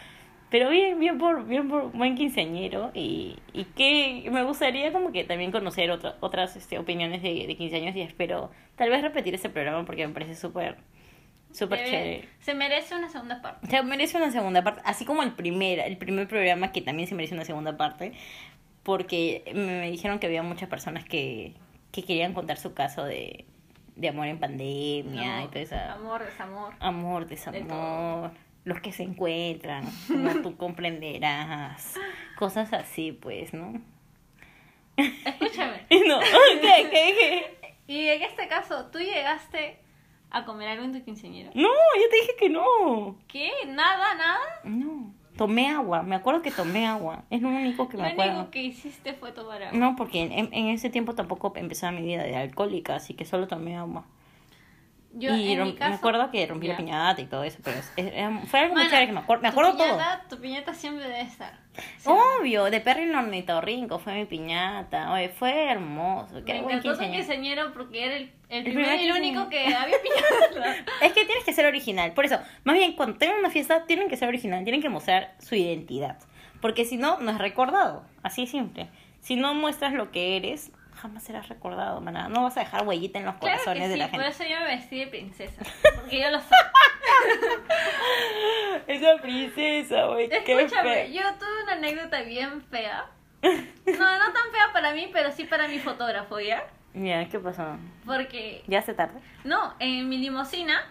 Pero 0.50 0.70
bien, 0.70 0.98
bien 1.00 1.18
por, 1.20 1.46
bien 1.46 1.68
por 1.70 1.92
buen 1.92 2.16
quinceañero 2.16 2.92
y, 2.96 3.38
y 3.54 3.66
que 3.66 4.28
me 4.32 4.44
gustaría 4.44 4.92
como 4.92 5.12
que 5.12 5.24
también 5.24 5.52
conocer 5.52 5.92
otra- 5.92 6.16
otras 6.22 6.56
este, 6.56 6.80
opiniones 6.80 7.22
de, 7.22 7.46
de 7.46 7.56
quinceaños 7.56 7.96
y 7.96 8.02
espero 8.02 8.50
tal 8.76 8.90
vez 8.90 9.02
repetir 9.04 9.36
ese 9.36 9.50
programa 9.50 9.86
porque 9.86 10.08
me 10.08 10.14
parece 10.14 10.34
súper, 10.36 10.78
súper 11.52 11.86
chévere. 11.86 12.30
Se 12.40 12.56
merece 12.56 12.96
una 12.96 13.10
segunda 13.10 13.42
parte. 13.44 13.68
Se 13.68 13.84
merece 13.84 14.18
una 14.18 14.32
segunda 14.32 14.64
parte, 14.64 14.82
así 14.86 15.06
como 15.06 15.22
el 15.22 15.34
primer, 15.34 15.80
el 15.80 15.98
primer 15.98 16.28
programa 16.28 16.72
que 16.72 16.82
también 16.82 17.08
se 17.08 17.14
merece 17.14 17.36
una 17.36 17.46
segunda 17.46 17.78
parte, 17.78 18.14
porque 18.84 19.44
me 19.54 19.92
dijeron 19.92 20.18
que 20.20 20.28
había 20.28 20.42
muchas 20.42 20.68
personas 20.70 21.04
que, 21.06 21.54
que 21.92 22.04
querían 22.04 22.34
contar 22.34 22.58
su 22.58 22.74
caso 22.74 23.04
de, 23.04 23.46
de 23.96 24.10
amor 24.10 24.28
en 24.28 24.40
pandemia 24.40 25.38
No, 25.42 25.46
y 25.46 25.48
todo 25.50 25.60
eso. 25.60 25.76
Amor, 25.76 26.26
desamor. 26.26 26.74
Amor, 26.80 27.24
De 27.28 27.36
desamor, 27.36 28.32
los 28.66 28.80
que 28.82 28.92
se 28.92 29.04
encuentran, 29.04 29.86
como 30.08 30.42
tú 30.42 30.56
comprenderás, 30.58 31.96
cosas 32.38 32.72
así, 32.74 33.12
pues, 33.12 33.54
¿no? 33.54 33.82
Escúchame. 34.98 35.86
No, 36.08 36.20
¿qué, 36.20 36.90
qué, 36.92 37.16
qué? 37.18 37.76
Y 37.88 38.08
en 38.08 38.22
este 38.22 38.48
caso, 38.48 38.86
¿tú 38.92 39.00
llegaste 39.00 39.80
a 40.30 40.46
comer 40.46 40.70
algo 40.70 40.84
en 40.84 40.94
tu 40.94 41.04
quinceañera? 41.04 41.50
No, 41.56 41.70
yo 41.70 42.10
te 42.10 42.16
dije 42.22 42.36
que 42.38 42.50
no. 42.50 43.16
¿Qué? 43.28 43.50
¿Nada, 43.68 44.14
nada? 44.16 44.40
No, 44.64 45.12
tomé 45.38 45.70
agua, 45.70 46.04
me 46.04 46.16
acuerdo 46.16 46.42
que 46.42 46.52
tomé 46.52 46.86
agua, 46.86 47.24
es 47.30 47.42
lo 47.42 47.50
único 47.50 47.88
que 47.90 47.98
Lo 47.98 48.04
me 48.04 48.10
acuerdo. 48.10 48.34
único 48.36 48.52
que 48.52 48.62
hiciste 48.62 49.14
fue 49.14 49.32
tomar 49.32 49.64
agua. 49.64 49.78
No, 49.80 49.96
porque 49.96 50.22
en, 50.22 50.50
en 50.54 50.68
ese 50.68 50.90
tiempo 50.90 51.16
tampoco 51.16 51.52
empezaba 51.56 51.92
mi 51.92 52.04
vida 52.04 52.24
de 52.24 52.36
alcohólica, 52.36 52.96
así 52.96 53.14
que 53.14 53.26
solo 53.26 53.48
tomé 53.48 53.76
agua. 53.78 54.06
Yo, 55.12 55.36
y 55.36 55.54
en 55.54 55.60
rom- 55.60 55.66
mi 55.66 55.74
caso, 55.76 55.90
me 55.90 55.96
acuerdo 55.96 56.30
que 56.32 56.46
rompí 56.46 56.68
la 56.68 56.78
piñata 56.78 57.20
y 57.20 57.26
todo 57.26 57.44
eso, 57.44 57.58
pero 57.64 57.78
es- 57.80 57.92
es- 57.98 58.14
fue 58.50 58.60
algo 58.60 58.76
muy 58.76 58.86
chévere 58.88 59.08
que 59.08 59.12
me 59.14 59.20
acuerdo. 59.22 59.42
Me 59.42 59.50
tu 59.52 59.60
acuerdo 59.60 59.76
todo. 59.78 60.00
Tu 60.30 60.38
piñata 60.40 60.74
siempre 60.74 61.04
debe 61.06 61.22
estar. 61.22 61.58
Obvio, 62.06 62.66
de 62.66 62.80
Perry 62.82 63.04
en 63.04 63.16
Ornitorrinco 63.16 64.00
fue 64.00 64.14
mi 64.14 64.26
piñata. 64.26 65.12
Oye, 65.12 65.30
fue 65.30 65.72
hermoso. 65.72 66.36
Me 66.46 66.58
encantó 66.58 66.94
tu 66.94 67.00
quinceañero. 67.00 67.74
porque 67.74 68.06
era 68.06 68.16
el, 68.18 68.32
el, 68.50 68.64
primer 68.64 69.00
y 69.00 69.06
el 69.08 69.12
único 69.14 69.50
que 69.50 69.66
había 69.74 69.98
piñata. 70.04 70.76
Es 71.02 71.14
que 71.14 71.26
tienes 71.26 71.44
que 71.44 71.54
ser 71.54 71.66
original. 71.66 72.14
Por 72.14 72.26
eso, 72.26 72.40
más 72.64 72.76
bien, 72.76 72.94
cuando 72.94 73.18
tengan 73.18 73.40
una 73.40 73.50
fiesta, 73.50 73.86
tienen 73.86 74.10
que 74.10 74.18
ser 74.18 74.28
original. 74.28 74.64
Tienen 74.64 74.82
que 74.82 74.90
mostrar 74.90 75.34
su 75.40 75.56
identidad. 75.56 76.18
Porque 76.62 76.86
si 76.86 76.98
no, 76.98 77.20
no 77.20 77.32
es 77.32 77.38
recordado. 77.38 78.04
Así 78.24 78.42
de 78.42 78.48
simple. 78.48 78.90
Si 79.22 79.36
no 79.36 79.54
muestras 79.54 79.94
lo 79.94 80.12
que 80.12 80.38
eres, 80.38 80.72
jamás 81.00 81.24
serás 81.24 81.50
recordado, 81.50 82.00
maná. 82.02 82.30
No 82.30 82.44
vas 82.44 82.56
a 82.58 82.62
dejar 82.62 82.86
huellita 82.88 83.20
en 83.20 83.26
los 83.26 83.36
Claro 83.36 83.58
corazones 83.58 83.84
que 83.84 83.90
de 83.90 83.98
la 83.98 84.08
por 84.10 84.22
gente. 84.22 84.44
eso 84.44 84.44
yo 84.44 84.60
me 84.60 84.66
vestí 84.76 85.00
de 85.00 85.08
princesa. 85.08 85.62
Porque 85.96 86.22
yo 86.22 86.30
lo 86.30 86.40
sé. 86.40 86.56
Esa 88.88 89.18
princesa, 89.22 90.06
güey. 90.06 90.30
qué 90.30 90.38
Escúchame, 90.38 90.94
fea. 90.94 91.06
yo 91.08 91.22
tuve 91.38 91.64
una 91.64 91.74
anécdota 91.74 92.22
bien 92.22 92.62
fea. 92.64 93.06
No, 93.42 94.18
no 94.20 94.34
tan 94.34 94.52
fea 94.52 94.70
para 94.74 94.94
mí, 94.94 95.10
pero 95.14 95.32
sí 95.32 95.46
para 95.46 95.68
mi 95.68 95.80
fotógrafo, 95.80 96.40
¿ya? 96.40 96.64
Ya, 96.94 97.28
¿qué 97.30 97.40
pasó? 97.40 97.78
Porque, 98.06 98.64
¿Ya 98.68 98.82
se 98.82 98.94
tarde? 98.94 99.20
no, 99.44 99.76
en 99.80 100.10
mi 100.10 100.18
limusina, 100.18 100.84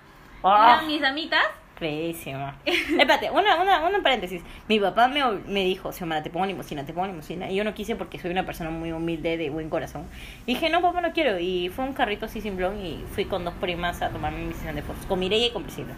Ah. 0.42 0.75
eran 0.77 0.87
mis 0.87 1.01
damitas. 1.01 1.44
Feísima. 1.79 2.57
Espérate, 2.64 3.31
una, 3.31 3.61
una, 3.62 3.87
una 3.87 4.03
paréntesis. 4.03 4.43
Mi 4.69 4.81
papá 4.81 5.07
me, 5.07 5.23
me 5.47 5.64
dijo, 5.64 5.93
Xiomara, 5.93 6.23
te 6.23 6.31
pongo 6.31 6.45
limusina, 6.47 6.85
te 6.85 6.93
pongo 6.93 7.07
limusina. 7.07 7.51
Y 7.51 7.57
yo 7.57 7.64
no 7.64 7.73
quise 7.75 7.95
porque 7.95 8.19
soy 8.19 8.33
una 8.33 8.45
persona 8.45 8.71
muy 8.71 8.91
humilde, 8.91 9.37
de 9.37 9.51
buen 9.51 9.71
corazón. 9.71 10.07
Y 10.45 10.55
dije, 10.55 10.71
no, 10.71 10.83
papá, 10.83 11.01
no 11.01 11.12
quiero. 11.12 11.38
Y 11.38 11.69
fue 11.69 11.85
un 11.85 11.93
carrito 11.93 12.27
así 12.27 12.41
simplón 12.41 12.85
y 12.85 13.05
fui 13.12 13.27
con 13.27 13.45
dos 13.45 13.55
primas 13.55 14.03
a 14.03 14.11
tomarme 14.11 14.45
mi 14.45 14.55
sesión 14.55 14.75
de 14.75 14.83
fotos. 14.83 15.07
Con 15.07 15.21
Mireia 15.21 15.47
y 15.47 15.51
con 15.51 15.62
Priscila. 15.62 15.95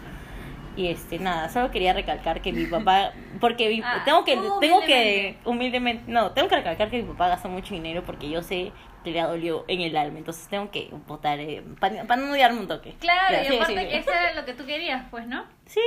Y 0.75 0.87
este, 0.87 1.19
nada, 1.19 1.49
solo 1.49 1.69
quería 1.69 1.93
recalcar 1.93 2.41
que 2.41 2.53
mi 2.53 2.65
papá, 2.67 3.11
porque 3.39 3.67
mi- 3.69 3.81
Ah, 3.83 4.01
tengo 4.05 4.23
que, 4.23 4.35
tú 4.35 4.57
tengo 4.61 4.79
que, 4.81 5.37
humildemente. 5.37 5.39
humildemente, 5.49 6.03
no, 6.11 6.31
tengo 6.31 6.47
que 6.47 6.55
recalcar 6.55 6.89
que 6.89 7.01
mi 7.03 7.09
papá 7.11 7.27
gasta 7.29 7.47
mucho 7.49 7.73
dinero 7.73 8.03
porque 8.05 8.29
yo 8.29 8.41
sé 8.41 8.71
que 9.03 9.11
le 9.11 9.19
ha 9.19 9.27
dolido 9.27 9.65
en 9.67 9.81
el 9.81 9.97
alma, 9.97 10.19
entonces 10.19 10.47
tengo 10.47 10.69
que 10.71 10.89
votar, 11.07 11.39
para 11.79 12.15
no 12.21 12.31
odiarme 12.31 12.59
un 12.59 12.67
toque. 12.67 12.93
Claro, 12.99 13.33
Ya, 13.35 13.43
y 13.43 13.47
sí, 13.47 13.55
aparte 13.55 13.73
sí, 13.73 13.81
sí. 13.81 13.87
que 13.87 13.97
eso 13.97 14.11
era 14.11 14.33
lo 14.33 14.45
que 14.45 14.53
tú 14.53 14.65
querías, 14.65 15.03
pues, 15.09 15.25
¿no? 15.27 15.43
Sí, 15.65 15.79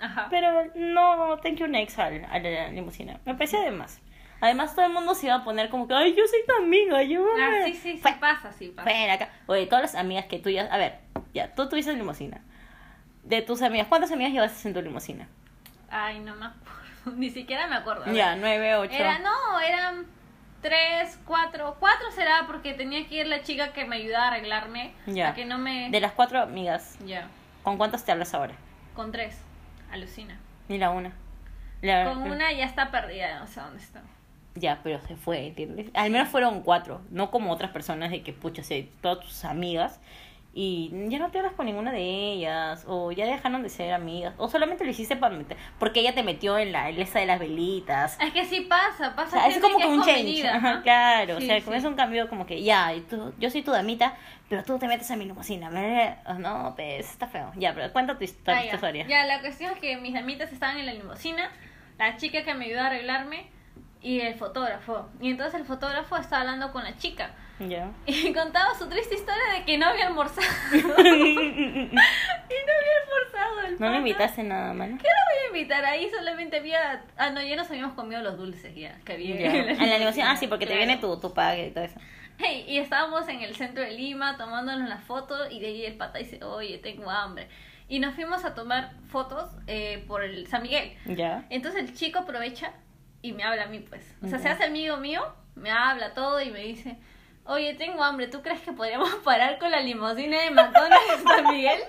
Ajá. 0.00 0.26
pero 0.30 0.64
no, 0.74 1.36
thank 1.42 1.56
you 1.58 1.66
next 1.68 1.98
al, 1.98 2.24
a 2.24 2.38
la 2.38 2.68
limusina. 2.70 3.20
Me 3.26 3.34
parecía 3.34 3.60
de 3.60 3.70
más. 3.70 4.00
Además, 4.40 4.74
todo 4.74 4.86
el 4.86 4.92
mundo 4.92 5.14
se 5.14 5.26
iba 5.26 5.36
a 5.36 5.44
poner 5.44 5.68
como 5.70 5.86
que, 5.88 5.94
ay, 5.94 6.14
yo 6.14 6.26
soy 6.26 6.40
tu 6.46 6.62
amiga, 6.62 7.02
yo. 7.02 7.26
Ah, 7.38 7.62
sí, 7.66 7.74
sí, 7.74 7.92
sí 7.92 7.98
Fue- 7.98 8.12
pasa, 8.20 8.52
sí 8.52 8.68
pasa. 8.68 8.88
Fuera 8.90 9.12
acá. 9.14 9.30
Oye, 9.46 9.66
todas 9.66 9.82
las 9.82 9.94
amigas 9.94 10.26
que 10.26 10.38
tú 10.38 10.50
ya. 10.50 10.62
A 10.66 10.76
ver, 10.78 10.98
ya, 11.32 11.54
tú 11.54 11.68
tuviste 11.68 11.92
limusina. 11.94 12.42
De 13.26 13.42
tus 13.42 13.62
amigas, 13.62 13.86
¿cuántas 13.88 14.10
amigas 14.12 14.32
llevaste 14.32 14.68
en 14.68 14.74
tu 14.74 14.82
limusina? 14.82 15.28
Ay, 15.90 16.20
no 16.20 16.34
me 16.36 16.46
acuerdo. 16.46 16.76
Ni 17.16 17.30
siquiera 17.30 17.66
me 17.66 17.76
acuerdo. 17.76 18.12
Ya, 18.12 18.36
nueve, 18.36 18.74
ocho. 18.76 18.92
Era, 18.94 19.18
no, 19.18 19.60
eran 19.60 20.06
tres, 20.62 21.18
cuatro. 21.24 21.76
Cuatro 21.80 22.10
será 22.12 22.44
porque 22.46 22.74
tenía 22.74 23.06
que 23.08 23.16
ir 23.16 23.26
la 23.26 23.42
chica 23.42 23.72
que 23.72 23.84
me 23.84 23.96
ayudaba 23.96 24.26
a 24.26 24.28
arreglarme. 24.28 24.94
Ya. 25.06 25.28
A 25.30 25.34
que 25.34 25.44
no 25.44 25.58
me. 25.58 25.90
De 25.90 26.00
las 26.00 26.12
cuatro 26.12 26.40
amigas, 26.40 26.96
Ya. 27.04 27.28
¿con 27.62 27.76
cuántas 27.76 28.04
te 28.04 28.12
hablas 28.12 28.32
ahora? 28.34 28.54
Con 28.94 29.12
tres. 29.12 29.40
Alucina. 29.92 30.38
Ni 30.68 30.78
la 30.78 30.90
una. 30.90 31.12
La- 31.82 32.04
Con 32.04 32.22
una 32.22 32.52
ya 32.52 32.64
está 32.64 32.90
perdida, 32.90 33.38
no 33.38 33.46
sé 33.46 33.60
dónde 33.60 33.82
está. 33.82 34.02
Ya, 34.54 34.80
pero 34.82 35.00
se 35.02 35.16
fue, 35.16 35.48
¿entiendes? 35.48 35.90
Al 35.94 36.10
menos 36.10 36.28
fueron 36.28 36.62
cuatro, 36.62 37.02
no 37.10 37.30
como 37.30 37.52
otras 37.52 37.70
personas 37.72 38.10
de 38.10 38.22
que, 38.22 38.32
pucha, 38.32 38.62
todas 39.02 39.20
tus 39.20 39.44
amigas 39.44 40.00
y 40.58 40.90
ya 41.10 41.18
no 41.18 41.30
te 41.30 41.38
hablas 41.38 41.52
con 41.52 41.66
ninguna 41.66 41.92
de 41.92 42.00
ellas, 42.32 42.84
o 42.88 43.12
ya 43.12 43.26
dejaron 43.26 43.62
de 43.62 43.68
ser 43.68 43.92
amigas, 43.92 44.32
o 44.38 44.48
solamente 44.48 44.84
lo 44.84 44.90
hiciste 44.90 45.14
para 45.14 45.36
meter, 45.36 45.58
porque 45.78 46.00
ella 46.00 46.14
te 46.14 46.22
metió 46.22 46.56
en 46.56 46.72
la 46.72 46.88
en 46.88 46.98
esa 46.98 47.18
de 47.18 47.26
las 47.26 47.38
velitas. 47.38 48.18
Es 48.18 48.32
que 48.32 48.46
sí 48.46 48.62
pasa, 48.62 49.08
O 49.10 49.14
pasa. 49.14 49.32
sea, 49.38 49.48
es 49.48 49.58
como 49.58 49.76
que 49.78 49.86
un 49.86 50.02
change. 50.02 50.40
claro, 50.82 51.38
Sí, 51.38 51.44
o 51.44 51.46
sea, 51.46 51.56
sí. 51.58 51.62
como 51.62 51.76
es 51.76 51.84
un 51.84 51.94
cambio 51.94 52.26
como 52.30 52.46
que 52.46 52.62
ya, 52.62 52.94
y 52.94 53.02
tú, 53.02 53.34
yo 53.38 53.50
soy 53.50 53.60
tu 53.60 53.70
damita, 53.70 54.14
pero 54.48 54.62
tú 54.64 54.78
te 54.78 54.88
metes 54.88 55.10
a 55.10 55.16
mi 55.16 55.26
limusina. 55.26 55.68
me- 55.68 56.16
oh, 56.26 56.34
No, 56.34 56.72
pues 56.74 57.10
está 57.10 57.26
feo. 57.26 57.52
Ya, 57.56 57.74
pero 57.74 57.92
cuenta 57.92 58.16
tu, 58.16 58.24
histo- 58.24 58.50
Ah, 58.50 58.64
ya. 58.64 58.74
historia. 58.76 59.06
Ya, 59.06 59.26
la 59.26 59.40
cuestión 59.40 59.74
es 59.74 59.78
que 59.78 59.98
mis 59.98 60.16
amitas 60.16 60.50
estaban 60.52 60.78
en 60.78 60.86
la 60.86 60.94
limusina, 60.94 61.50
la 61.98 62.16
chica 62.16 62.44
que 62.44 62.54
me 62.54 62.64
ayudó 62.64 62.80
a 62.80 62.86
arreglarme 62.86 63.50
y 64.00 64.20
el 64.20 64.34
fotógrafo. 64.36 65.06
Y 65.20 65.30
entonces 65.32 65.60
el 65.60 65.66
fotógrafo 65.66 66.16
estaba 66.16 66.40
hablando 66.42 66.72
con 66.72 66.82
la 66.84 66.96
chica 66.96 67.30
Ya. 67.58 67.90
y 68.06 68.32
contaba 68.32 68.74
su 68.78 68.88
triste 68.88 69.14
historia 69.14 69.42
de 69.58 69.64
que 69.64 69.78
no 69.78 69.86
había 69.86 70.08
almorzado. 70.08 70.46
y 70.74 70.80
no 70.82 71.02
había 71.90 72.96
almorzado 73.02 73.60
el 73.66 73.80
No 73.80 73.90
me 73.90 73.96
invitaste 73.98 74.42
nada, 74.42 74.72
mano. 74.74 74.98
¿Qué 74.98 75.08
lo 75.08 75.14
voy 75.34 75.44
a 75.44 75.46
invitar? 75.58 75.84
Ahí 75.84 76.10
solamente 76.10 76.58
había... 76.58 77.04
Ah, 77.16 77.30
no, 77.30 77.42
ya 77.42 77.56
nos 77.56 77.70
habíamos 77.70 77.94
comido 77.94 78.22
los 78.22 78.36
dulces 78.36 78.74
ya, 78.74 78.98
que 79.04 79.14
había 79.14 79.36
Ya. 79.36 79.54
En 79.70 79.90
la 79.90 79.98
limusina, 79.98 80.30
ah, 80.32 80.36
sí, 80.36 80.46
porque 80.46 80.66
te 80.66 80.72
Claro. 80.72 80.86
viene 80.86 81.00
tu, 81.00 81.18
tu 81.20 81.32
pague 81.32 81.68
y 81.68 81.70
todo 81.70 81.84
eso. 81.84 81.98
Hey, 82.38 82.66
y 82.68 82.78
estábamos 82.78 83.26
en 83.28 83.40
el 83.40 83.56
centro 83.56 83.82
de 83.82 83.92
Lima 83.92 84.36
tomándonos 84.36 84.88
la 84.88 84.98
foto 84.98 85.48
y 85.50 85.58
de 85.60 85.68
ahí 85.68 85.86
el 85.86 85.96
pata 85.96 86.18
dice, 86.18 86.44
oye, 86.44 86.76
tengo 86.78 87.10
hambre. 87.10 87.48
Y 87.88 88.00
nos 88.00 88.14
fuimos 88.14 88.44
a 88.44 88.54
tomar 88.54 88.92
fotos 89.08 89.48
eh, 89.66 90.04
por 90.06 90.22
el 90.22 90.46
San 90.48 90.62
Miguel. 90.62 90.92
Ya. 91.06 91.46
Entonces 91.48 91.80
el 91.82 91.94
chico 91.94 92.18
aprovecha 92.18 92.72
y 93.22 93.32
me 93.32 93.42
habla 93.44 93.62
a 93.62 93.66
mí, 93.68 93.78
pues. 93.78 94.14
O 94.22 94.28
sea, 94.28 94.38
se 94.38 94.48
hace 94.50 94.64
amigo 94.64 94.98
mío, 94.98 95.22
me 95.54 95.70
habla 95.70 96.12
todo 96.12 96.42
y 96.42 96.50
me 96.50 96.60
dice, 96.60 96.98
oye, 97.48 97.74
tengo 97.74 98.02
hambre, 98.02 98.28
¿tú 98.28 98.42
crees 98.42 98.60
que 98.60 98.72
podríamos 98.72 99.08
parar 99.24 99.58
con 99.58 99.70
la 99.70 99.80
limusina 99.80 100.40
de 100.42 100.50
McDonald's 100.50 101.22
San 101.24 101.44
Miguel? 101.52 101.80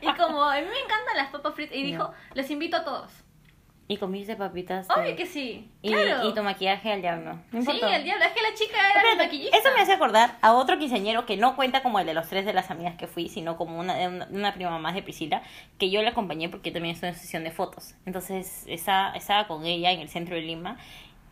Y 0.00 0.12
como 0.14 0.42
a 0.42 0.56
mí 0.56 0.62
me 0.66 0.78
encantan 0.78 1.16
las 1.16 1.28
papas 1.30 1.54
fritas, 1.54 1.76
y 1.76 1.82
dijo, 1.82 2.12
les 2.34 2.50
invito 2.50 2.76
a 2.76 2.84
todos. 2.84 3.10
Y 3.86 3.98
comiste 3.98 4.34
papitas. 4.34 4.88
de- 4.88 4.94
Obvio 4.94 5.14
que 5.14 5.26
sí. 5.26 5.70
y, 5.82 5.92
claro. 5.92 6.26
y 6.26 6.32
tu 6.34 6.42
maquillaje 6.42 6.90
al 6.90 7.02
diablo. 7.02 7.38
No 7.52 7.60
Sí, 7.60 7.78
el 7.82 8.02
diablo. 8.02 8.24
Es 8.24 8.32
que 8.32 8.40
la 8.40 8.54
chica 8.54 8.78
era 8.78 8.88
Espérate, 9.00 9.16
maquillista. 9.24 9.58
Eso 9.58 9.68
me 9.74 9.82
hace 9.82 9.92
acordar 9.92 10.38
a 10.40 10.54
otro 10.54 10.78
quinceañero 10.78 11.26
que 11.26 11.36
no 11.36 11.54
cuenta 11.54 11.82
como 11.82 12.00
el 12.00 12.06
de 12.06 12.14
los 12.14 12.26
tres 12.26 12.46
de 12.46 12.54
las 12.54 12.70
amigas 12.70 12.94
que 12.96 13.06
fui, 13.06 13.28
sino 13.28 13.58
como 13.58 13.78
una, 13.78 13.92
una, 14.08 14.26
una 14.30 14.54
prima 14.54 14.78
más 14.78 14.94
de 14.94 15.02
Priscila, 15.02 15.42
que 15.78 15.90
yo 15.90 16.00
la 16.00 16.10
acompañé 16.10 16.48
porque 16.48 16.70
también 16.70 16.94
estoy 16.94 17.10
en 17.10 17.14
sesión 17.14 17.44
de 17.44 17.50
fotos. 17.50 17.94
Entonces 18.06 18.64
estaba, 18.68 19.10
estaba 19.16 19.46
con 19.46 19.66
ella 19.66 19.90
en 19.92 20.00
el 20.00 20.08
centro 20.08 20.34
de 20.34 20.40
Lima 20.40 20.78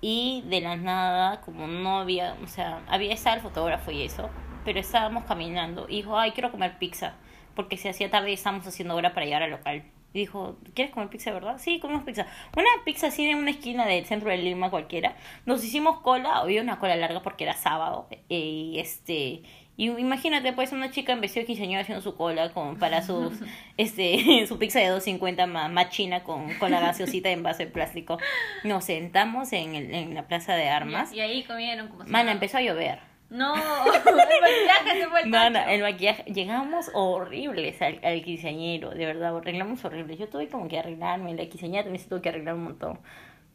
y 0.02 0.42
de 0.46 0.60
la 0.60 0.76
nada, 0.76 1.40
como 1.40 1.66
no 1.66 2.00
había, 2.00 2.36
o 2.42 2.46
sea, 2.48 2.82
había 2.88 3.14
estaba 3.14 3.36
el 3.36 3.42
fotógrafo 3.42 3.90
y 3.92 4.02
eso, 4.02 4.28
pero 4.64 4.78
estábamos 4.80 5.24
caminando 5.24 5.86
y 5.88 5.96
dijo, 5.96 6.18
ay, 6.18 6.32
quiero 6.32 6.50
comer 6.50 6.76
pizza, 6.78 7.14
porque 7.54 7.78
se 7.78 7.88
hacía 7.88 8.10
tarde 8.10 8.30
y 8.30 8.34
estábamos 8.34 8.66
haciendo 8.66 8.94
hora 8.96 9.14
para 9.14 9.24
llegar 9.24 9.42
al 9.42 9.52
local. 9.52 9.84
Y 10.12 10.18
dijo, 10.18 10.56
¿quieres 10.74 10.92
comer 10.92 11.08
pizza, 11.08 11.30
verdad? 11.30 11.56
Sí, 11.58 11.80
comemos 11.80 12.04
pizza. 12.04 12.26
Una 12.54 12.68
pizza 12.84 13.06
así 13.06 13.26
en 13.26 13.38
una 13.38 13.50
esquina 13.50 13.86
del 13.86 14.04
centro 14.04 14.28
de 14.28 14.36
Lima 14.36 14.68
cualquiera. 14.68 15.16
Nos 15.46 15.64
hicimos 15.64 16.00
cola, 16.00 16.36
había 16.36 16.60
una 16.60 16.78
cola 16.78 16.96
larga 16.96 17.22
porque 17.22 17.44
era 17.44 17.54
sábado. 17.54 18.08
eh, 18.10 18.22
Y 18.28 18.78
este... 18.78 19.42
Y 19.76 19.88
imagínate, 19.88 20.52
pues, 20.52 20.72
una 20.72 20.90
chica 20.90 21.12
en 21.12 21.20
vestido 21.20 21.46
quinceañera 21.46 21.80
haciendo 21.80 22.02
su 22.02 22.14
cola 22.14 22.52
con, 22.52 22.78
para 22.78 23.02
sus, 23.06 23.32
este, 23.76 24.46
su 24.48 24.58
pizza 24.58 24.80
de 24.80 24.90
2.50 24.90 25.46
más, 25.46 25.70
más 25.70 25.88
china 25.90 26.22
con, 26.22 26.52
con 26.54 26.70
la 26.70 26.80
gaseosita 26.80 27.30
en 27.30 27.42
vaso 27.42 27.58
de 27.58 27.66
plástico. 27.66 28.18
Nos 28.64 28.84
sentamos 28.84 29.52
en, 29.52 29.74
el, 29.74 29.94
en 29.94 30.14
la 30.14 30.28
plaza 30.28 30.54
de 30.54 30.68
armas. 30.68 31.12
Y 31.12 31.20
ahí 31.20 31.42
comieron 31.44 31.88
como 31.88 32.04
si 32.04 32.10
Mana, 32.10 32.32
empezó 32.32 32.58
a 32.58 32.62
llover. 32.62 32.98
No, 33.30 33.54
el 33.56 33.62
maquillaje 33.62 35.00
se 35.00 35.08
fue 35.08 35.22
el 35.22 35.30
Mana, 35.30 35.72
el 35.72 35.80
maquillaje, 35.80 36.22
llegamos 36.24 36.90
horribles 36.92 37.80
al, 37.80 37.98
al 38.04 38.22
quinceañero, 38.22 38.90
de 38.90 39.06
verdad, 39.06 39.34
arreglamos 39.34 39.82
horribles. 39.86 40.18
Yo 40.18 40.28
tuve 40.28 40.48
como 40.48 40.68
que 40.68 40.78
arreglarme, 40.78 41.32
la 41.32 41.46
quinceañera 41.46 41.84
también 41.84 42.02
se 42.02 42.10
tuvo 42.10 42.20
que 42.20 42.28
arreglar 42.28 42.56
un 42.56 42.64
montón. 42.64 42.98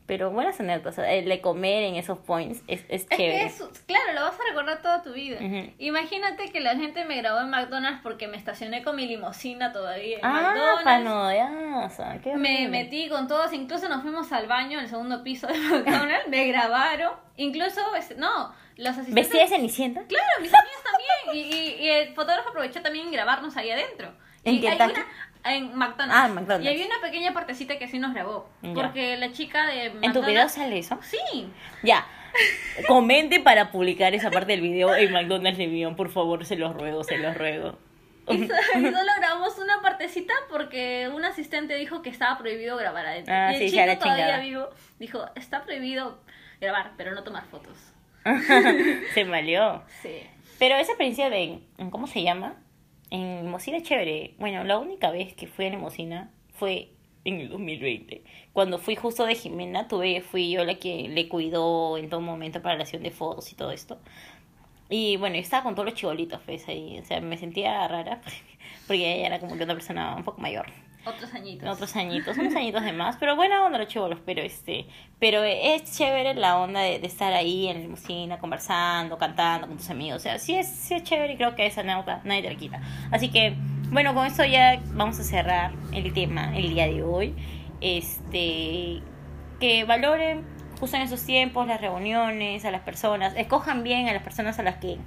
Pero 0.08 0.32
buenas 0.32 0.58
anécdotas, 0.60 0.98
el 1.06 1.26
de 1.28 1.42
comer 1.42 1.84
en 1.84 1.96
esos 1.98 2.18
points 2.18 2.64
es, 2.68 2.80
es 2.88 3.04
Es 3.04 3.08
chévere. 3.10 3.40
que 3.40 3.44
eso, 3.46 3.70
claro, 3.86 4.14
lo 4.14 4.22
vas 4.22 4.40
a 4.40 4.44
recordar 4.50 4.82
toda 4.82 5.04
tu 5.04 5.12
vida. 5.14 5.36
Ujú. 5.40 5.70
Imagínate 5.80 6.50
que 6.50 6.62
la 6.62 6.76
gente 6.78 7.04
me 7.04 7.18
grabó 7.18 7.42
en 7.42 7.50
McDonald's 7.50 8.00
porque 8.02 8.28
me 8.30 8.38
estacioné 8.38 8.84
con 8.84 8.96
mi 8.96 9.06
limusina 9.06 9.74
todavía 9.74 10.20
en 10.20 10.26
Ah, 10.26 10.32
McDonald's. 10.32 10.84
panodeaza, 10.86 12.20
qué 12.22 12.36
Me 12.38 12.68
metí 12.70 13.10
con 13.10 13.28
todos, 13.28 13.52
incluso 13.54 13.90
nos 13.90 14.02
fuimos 14.02 14.32
al 14.32 14.48
baño 14.48 14.78
en 14.80 14.86
el 14.86 14.90
segundo 14.90 15.24
piso 15.24 15.48
de 15.48 15.58
McDonald's, 15.60 16.28
me 16.30 16.46
grabaron, 16.48 17.12
incluso, 17.36 17.82
este, 17.96 18.16
no, 18.16 18.54
los 18.78 18.90
asistentes... 18.90 19.14
¿Vestida 19.16 19.42
de 19.44 19.48
cenicienta? 19.50 20.04
Claro, 20.08 20.26
mis 20.42 20.54
amigas 20.54 20.84
también, 20.84 21.46
y, 21.46 21.56
y, 21.56 21.86
y 21.86 21.90
el 21.90 22.14
fotógrafo 22.16 22.50
aprovechó 22.50 22.82
también 22.82 23.08
en 23.08 23.12
grabarnos 23.12 23.56
ahí 23.58 23.72
adentro. 23.72 24.14
¿En 24.44 24.56
y 24.56 24.68
hay 24.68 24.76
una- 24.78 25.06
en 25.56 25.76
McDonald's. 25.76 26.16
Ah, 26.16 26.28
en 26.28 26.34
McDonald's. 26.36 26.66
Y 26.66 26.70
había 26.70 26.86
una 26.86 27.02
pequeña 27.02 27.34
partecita 27.34 27.78
que 27.78 27.88
sí 27.88 28.00
nos 28.00 28.14
grabó, 28.14 28.50
Ya. 28.62 28.74
porque 28.74 29.18
la 29.18 29.32
chica 29.32 29.68
de 29.68 29.86
¿En 29.86 29.92
tu 29.92 29.98
McDonald's... 30.00 30.28
video 30.28 30.50
sale 30.50 30.78
eso? 30.80 31.00
Sí, 31.02 31.50
Ya. 31.84 32.06
Comente 32.88 33.40
para 33.40 33.72
publicar 33.72 34.14
esa 34.14 34.30
parte 34.30 34.52
del 34.52 34.62
video 34.62 34.94
en 34.96 35.12
McDonald's 35.12 35.58
de 35.58 35.66
Vion, 35.68 35.96
por 35.96 36.10
favor, 36.10 36.46
se 36.46 36.56
los 36.56 36.74
ruego, 36.76 37.04
se 37.04 37.18
los 37.18 37.36
ruego. 37.36 37.78
Y 38.30 38.46
so- 38.46 38.54
y 38.76 38.84
solo 38.84 39.12
grabamos 39.18 39.58
una 39.58 39.82
partecita 39.82 40.34
porque 40.50 41.10
un 41.14 41.24
asistente 41.24 41.76
dijo 41.76 42.02
que 42.02 42.10
estaba 42.10 42.38
prohibido 42.38 42.76
grabar 42.76 43.06
adentro. 43.06 43.34
Ah, 43.34 43.54
y 43.54 43.56
el 43.56 43.70
sí, 43.70 43.78
chico 43.78 43.98
todavía 44.00 44.26
chingada. 44.26 44.40
vivo 44.42 44.70
dijo, 45.00 45.26
está 45.36 45.64
prohibido 45.64 46.20
grabar, 46.60 46.92
pero 46.98 47.16
no 47.16 47.24
tomar 47.24 47.46
fotos. 47.46 47.78
se 49.14 49.24
malió. 49.24 49.82
Sí. 50.02 50.24
Pero 50.60 50.76
esa 50.76 50.92
experiencia 50.92 51.30
de, 51.30 51.60
¿cómo 51.90 52.06
se 52.08 52.22
llama? 52.22 52.56
En 53.10 53.44
Limosina 53.44 53.78
es 53.78 53.84
chévere. 53.84 54.36
Bueno, 54.38 54.64
la 54.64 54.78
única 54.78 55.12
vez 55.12 55.34
que 55.34 55.48
fui 55.48 55.66
a 55.66 55.70
Limosina 55.70 56.32
fue 56.54 56.90
en 57.24 57.42
el 57.42 57.50
2020. 57.50 58.24
Cuando 58.54 58.80
fui 58.80 58.96
justo 58.96 59.26
de 59.26 59.36
Jimena, 59.36 59.88
tuve, 59.88 60.22
fui 60.22 60.52
yo 60.52 60.66
la 60.66 60.76
que 60.76 61.08
le 61.10 61.28
cuidó 61.28 61.98
en 61.98 62.10
todo 62.10 62.22
momento 62.22 62.62
para 62.62 62.78
la 62.78 62.86
sesión 62.86 63.04
de 63.04 63.12
fotos 63.12 63.52
y 63.52 63.56
todo 63.56 63.72
esto. 63.72 64.00
Y 64.90 65.18
bueno, 65.18 65.36
yo 65.36 65.42
estaba 65.42 65.64
con 65.64 65.76
todos 65.76 65.86
los 65.90 65.96
chibolitos, 65.96 66.40
pues 66.46 66.68
ahí. 66.68 67.00
O 67.00 67.06
sea, 67.06 67.22
me 67.22 67.38
sentía 67.38 67.88
rara 67.88 68.22
porque 68.88 69.16
ella 69.16 69.28
era 69.28 69.40
como 69.40 69.58
que 69.58 69.64
una 69.64 69.74
persona 69.74 70.16
un 70.16 70.24
poco 70.24 70.42
mayor. 70.42 70.68
Otros 71.08 71.34
añitos. 71.34 71.70
Otros 71.70 71.96
añitos, 71.96 72.38
unos 72.38 72.56
añitos 72.56 72.84
de 72.84 72.94
más, 72.94 73.18
pero 73.18 73.36
buena 73.36 73.66
onda 73.66 73.78
los 73.78 73.88
chivolos, 73.88 74.20
pero 74.26 74.42
este, 74.42 74.88
pero 75.20 75.44
es 75.44 75.98
chévere 75.98 76.34
la 76.34 76.58
onda 76.58 76.82
de, 76.82 77.00
de 77.00 77.08
estar 77.08 77.34
ahí 77.34 77.68
en 77.68 77.78
la 77.78 77.82
limusina, 77.82 78.40
conversando, 78.40 79.18
cantando 79.18 79.68
con 79.68 79.78
tus 79.78 79.90
amigos, 79.90 80.18
o 80.18 80.24
sea, 80.24 80.40
sí 80.40 80.56
es, 80.56 80.68
sí 80.68 80.96
es 80.96 81.04
chévere 81.04 81.34
y 81.34 81.38
creo 81.38 81.56
que 81.56 81.66
esa 81.66 81.84
nota 81.84 82.22
nadie 82.24 82.42
te 82.42 82.50
la 82.50 82.56
quita. 82.56 82.82
Así 83.12 83.30
que, 83.30 83.56
bueno, 83.90 84.14
con 84.14 84.26
esto 84.26 84.44
ya 84.44 84.82
vamos 84.94 85.20
a 85.20 85.24
cerrar 85.24 85.72
el 85.94 86.14
tema 86.14 86.58
el 86.58 86.74
día 86.74 86.88
de 86.88 87.04
hoy. 87.04 87.36
Este, 87.80 89.02
que 89.60 89.84
valoren 89.86 90.46
justo 90.80 90.98
en 90.98 91.04
esos 91.04 91.26
tiempos 91.26 91.68
las 91.68 91.82
reuniones, 91.82 92.66
a 92.66 92.72
las 92.72 92.82
personas, 92.82 93.34
escojan 93.36 93.84
bien 93.84 94.08
a 94.08 94.14
las 94.14 94.24
personas 94.24 94.60
a 94.60 94.64
las 94.64 94.78
que 94.78 94.98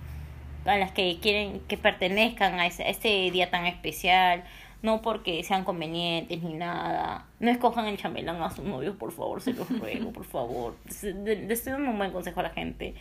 a 0.67 0.77
las 0.77 0.93
que 0.93 1.19
quieren 1.23 1.61
que 1.61 1.79
pertenezcan 1.79 2.61
a, 2.61 2.67
ese, 2.67 2.83
a 2.83 2.89
este 2.89 3.31
día 3.31 3.51
tan 3.51 3.67
especial, 3.67 4.45
no 4.83 5.03
porque 5.03 5.43
sean 5.45 5.65
convenientes 5.65 6.43
ni 6.43 6.55
nada. 6.55 7.27
No 7.39 7.51
escojan 7.51 7.87
el 7.87 7.97
chambelán 7.99 8.43
a 8.43 8.51
sus 8.51 8.65
novios, 8.65 8.97
por 8.97 9.13
favor, 9.13 9.41
se 9.43 9.53
los 9.53 9.69
ruego, 9.79 10.13
por 10.13 10.25
favor. 10.25 10.77
Se- 10.89 11.13
de- 11.13 11.37
Le 11.47 11.53
estoy 11.55 11.73
dando 11.73 11.91
un 11.91 11.99
buen 11.99 12.13
consejo 12.13 12.41
a 12.41 12.45
la 12.45 12.51
gente. 12.51 12.95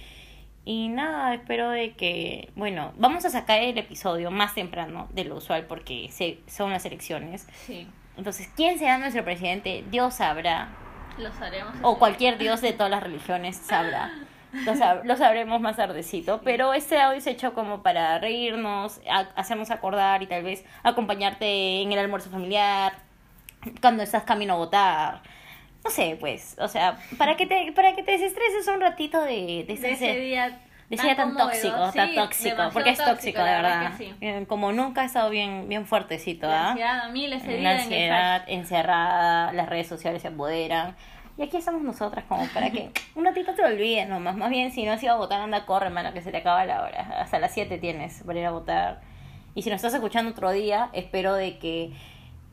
Y 0.66 0.90
nada, 0.90 1.34
espero 1.34 1.70
de 1.72 1.94
que, 1.94 2.52
bueno, 2.56 2.92
vamos 2.98 3.26
a 3.26 3.30
sacar 3.30 3.62
el 3.62 3.78
episodio 3.78 4.30
más 4.30 4.54
temprano 4.54 5.08
de 5.14 5.24
lo 5.24 5.36
usual 5.38 5.66
porque 5.66 6.10
se, 6.12 6.40
son 6.48 6.72
las 6.72 6.86
elecciones. 6.86 7.48
Sí, 7.66 7.88
Entonces, 8.18 8.52
¿quién 8.56 8.78
será 8.78 8.98
nuestro 8.98 9.24
presidente? 9.24 9.84
Dios 9.90 10.16
sabrá. 10.16 10.68
lo 11.18 11.30
haremos. 11.42 11.74
O 11.82 11.98
cualquier 11.98 12.38
dios 12.38 12.62
de 12.62 12.74
todas 12.74 12.92
las 12.92 13.02
religiones 13.02 13.56
sabrá. 13.56 14.12
Lo, 14.66 14.74
sab- 14.74 15.04
lo 15.04 15.16
sabremos 15.16 15.62
más 15.62 15.76
tardecito. 15.76 16.42
Pero 16.44 16.74
este 16.74 17.00
audio 17.00 17.22
se 17.22 17.32
hecho 17.32 17.54
como 17.54 17.84
para 17.84 18.18
reírnos, 18.20 19.00
hacernos 19.36 19.70
acordar 19.72 20.24
y 20.24 20.28
tal 20.28 20.44
vez 20.44 20.66
acompañarte 20.84 21.82
en 21.82 21.92
el 21.92 22.00
almuerzo 22.00 22.30
familiar, 22.30 22.94
cuando 23.82 24.04
estás 24.04 24.24
camino 24.24 24.54
a 24.54 24.58
votar. 24.58 25.22
No 25.84 25.90
sé, 25.92 26.18
pues, 26.20 26.58
o 26.60 26.68
sea, 26.68 26.98
para 27.18 27.38
que 27.38 27.46
te, 27.46 27.72
para 27.74 27.96
que 27.96 28.04
te 28.04 28.12
desestreses 28.14 28.68
un 28.68 28.82
ratito 28.82 29.22
de, 29.22 29.64
de, 29.68 29.76
de 29.78 29.92
ese- 29.92 30.20
día. 30.20 30.50
de 30.90 30.96
ese 30.96 31.06
día 31.06 31.16
tan 31.16 31.34
conmovedor. 31.34 31.52
tóxico, 31.52 31.92
tan 31.94 32.16
tóxico, 32.16 32.70
porque 32.74 32.90
es 32.90 32.98
tóxico, 32.98 33.40
de 33.44 33.52
verdad. 33.52 33.92
sí. 33.98 34.14
Eh, 34.20 34.46
Como 34.50 34.72
nunca 34.74 35.02
ha 35.02 35.06
estado 35.06 35.30
bien, 35.30 35.70
bien 35.70 35.86
fuertecito, 35.86 36.48
La 36.48 36.70
¿ah? 36.70 36.70
ansiedad 36.72 37.00
a 37.02 37.08
la 37.08 37.54
en 37.60 37.68
ansiedad 37.68 38.44
encerrada, 38.48 39.54
las 39.54 39.70
redes 39.70 39.88
sociales 39.88 40.22
se 40.22 40.30
apoderan. 40.30 40.96
Y 41.40 41.44
aquí 41.44 41.56
estamos 41.56 41.82
nosotras 41.82 42.26
como 42.28 42.46
para 42.50 42.70
que 42.70 42.92
un 43.16 43.24
ratito 43.24 43.54
te 43.54 43.64
olvides 43.64 44.10
nomás. 44.10 44.36
Más 44.36 44.50
bien, 44.50 44.74
si 44.74 44.84
no 44.84 44.92
has 44.92 45.02
ido 45.02 45.14
a 45.14 45.16
votar, 45.16 45.40
anda, 45.40 45.66
corre, 45.66 45.86
hermano, 45.86 46.12
que 46.12 46.22
se 46.22 46.32
te 46.32 46.38
acaba 46.38 46.66
la 46.66 46.84
hora. 46.84 47.22
Hasta 47.22 47.40
las 47.40 47.54
7 47.54 47.78
tienes 47.78 48.22
para 48.24 48.40
ir 48.40 48.46
a 48.46 48.52
votar. 48.52 49.00
Y 49.56 49.62
si 49.62 49.70
nos 49.70 49.78
estás 49.78 49.94
escuchando 49.94 50.32
otro 50.32 50.52
día, 50.52 50.90
espero 50.92 51.34
de 51.34 51.58
que 51.58 51.94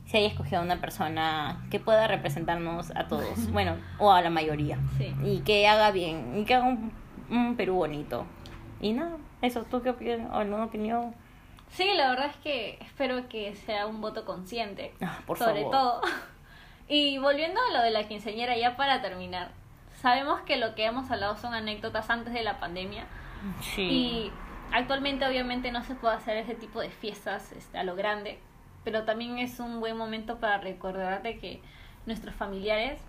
se 0.05 0.19
haya 0.19 0.27
escogido 0.27 0.61
una 0.61 0.79
persona 0.79 1.67
que 1.69 1.81
pueda 1.81 2.07
representarnos 2.07 2.95
a 2.95 3.09
todos. 3.09 3.27
Bueno, 3.51 3.75
o 3.99 4.13
a 4.13 4.21
la 4.21 4.29
mayoría. 4.29 4.79
Sí. 4.97 5.13
Y 5.21 5.39
que 5.39 5.67
haga 5.67 5.91
bien, 5.91 6.37
y 6.37 6.45
que 6.45 6.55
haga 6.55 6.67
un, 6.67 6.93
un 7.29 7.57
Perú 7.57 7.75
bonito. 7.75 8.25
Y 8.79 8.93
nada, 8.93 9.17
eso, 9.41 9.65
¿tú 9.65 9.81
qué 9.81 9.89
opinas? 9.89 10.31
¿O 10.31 10.35
alguna 10.35 10.63
opinión? 10.63 11.13
Sí, 11.71 11.89
la 11.93 12.11
verdad 12.11 12.27
es 12.27 12.37
que 12.37 12.77
espero 12.79 13.27
que 13.27 13.53
sea 13.53 13.85
un 13.85 13.99
voto 13.99 14.23
consciente. 14.23 14.93
Ah, 15.01 15.19
por 15.25 15.37
sobre 15.37 15.63
favor. 15.63 15.71
todo. 15.71 16.01
Y 16.87 17.17
volviendo 17.17 17.59
a 17.61 17.73
lo 17.73 17.81
de 17.81 17.91
la 17.91 18.07
quinceañera, 18.07 18.57
ya 18.57 18.77
para 18.77 19.01
terminar. 19.01 19.51
Sabemos 20.01 20.41
que 20.41 20.57
lo 20.57 20.75
que 20.75 20.85
hemos 20.85 21.09
hablado 21.11 21.35
son 21.37 21.53
anécdotas 21.53 22.09
antes 22.09 22.33
de 22.33 22.43
la 22.43 22.59
pandemia. 22.59 23.05
Sí. 23.61 23.81
Y 23.81 24.31
actualmente 24.71 25.25
obviamente 25.27 25.71
no 25.71 25.83
se 25.83 25.95
puede 25.95 26.15
hacer 26.15 26.37
ese 26.37 26.55
tipo 26.55 26.79
de 26.79 26.89
fiestas 26.89 27.51
este, 27.51 27.77
a 27.77 27.83
lo 27.83 27.95
grande. 27.95 28.39
Pero 28.83 29.03
también 29.03 29.37
es 29.39 29.59
un 29.59 29.79
buen 29.79 29.97
momento 29.97 30.39
para 30.39 30.59
recordarte 30.59 31.39
que 31.39 31.61
nuestros 32.05 32.33
familiares, 32.35 33.01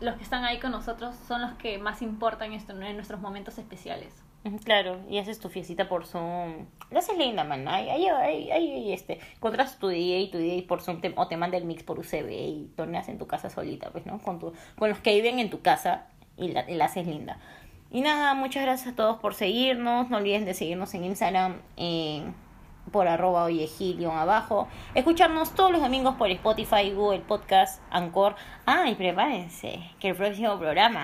los 0.00 0.14
que 0.16 0.22
están 0.22 0.44
ahí 0.44 0.60
con 0.60 0.70
nosotros, 0.70 1.16
son 1.26 1.42
los 1.42 1.52
que 1.54 1.78
más 1.78 2.00
importan 2.00 2.52
esto, 2.52 2.80
en 2.80 2.94
nuestros 2.94 3.20
momentos 3.20 3.58
especiales. 3.58 4.22
Claro, 4.64 4.98
y 5.08 5.18
haces 5.18 5.38
tu 5.40 5.48
fiestita 5.48 5.88
por 5.88 6.06
Zoom. 6.06 6.66
La 6.90 7.00
haces 7.00 7.16
linda, 7.18 7.44
man. 7.44 7.66
Ahí, 7.68 7.88
ahí, 7.90 8.50
ahí, 8.50 8.92
este, 8.92 9.20
encuentras 9.36 9.78
tu 9.78 9.88
día 9.88 10.18
y 10.18 10.30
tu 10.30 10.38
día 10.38 10.62
por 10.66 10.80
Zoom 10.80 11.00
te- 11.00 11.12
o 11.16 11.26
te 11.28 11.36
manda 11.36 11.56
el 11.58 11.64
mix 11.64 11.82
por 11.82 11.98
UCB 11.98 12.30
y 12.30 12.70
torneas 12.76 13.08
en 13.08 13.18
tu 13.18 13.26
casa 13.26 13.50
solita, 13.50 13.90
pues, 13.90 14.06
¿no? 14.06 14.18
Con, 14.18 14.38
tu, 14.38 14.52
con 14.78 14.88
los 14.88 14.98
que 15.00 15.14
viven 15.14 15.38
en 15.38 15.50
tu 15.50 15.60
casa 15.60 16.06
y 16.36 16.48
la, 16.48 16.68
y 16.70 16.74
la 16.76 16.86
haces 16.86 17.06
linda. 17.06 17.38
Y 17.90 18.00
nada, 18.02 18.34
muchas 18.34 18.62
gracias 18.64 18.92
a 18.92 18.96
todos 18.96 19.18
por 19.18 19.34
seguirnos. 19.34 20.08
No 20.10 20.18
olviden 20.18 20.44
de 20.44 20.54
seguirnos 20.54 20.92
en 20.94 21.04
Instagram 21.04 21.60
eh, 21.76 22.22
por 22.92 23.08
arroba 23.08 23.44
oyegil 23.44 24.04
abajo. 24.06 24.68
Escucharnos 24.94 25.54
todos 25.54 25.70
los 25.72 25.80
domingos 25.80 26.14
por 26.16 26.30
Spotify, 26.30 26.90
Google 26.92 27.20
Podcast, 27.20 27.82
Anchor. 27.90 28.34
Ah, 28.66 28.88
y 28.88 28.94
prepárense, 28.94 29.80
que 30.00 30.10
el 30.10 30.16
próximo 30.16 30.58
programa 30.58 31.02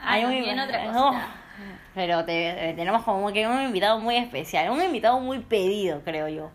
Ah, 0.00 0.12
hay 0.14 0.24
un 0.24 0.58
otra 0.58 0.92
no, 0.92 1.06
cosita. 1.08 1.28
Pero 1.94 2.24
te- 2.24 2.70
eh, 2.70 2.74
tenemos 2.74 3.02
como 3.02 3.32
que 3.32 3.46
un 3.46 3.62
invitado 3.62 3.98
muy 4.00 4.16
especial, 4.16 4.70
un 4.70 4.82
invitado 4.82 5.20
muy 5.20 5.38
pedido, 5.40 6.02
creo 6.04 6.28
yo. 6.28 6.50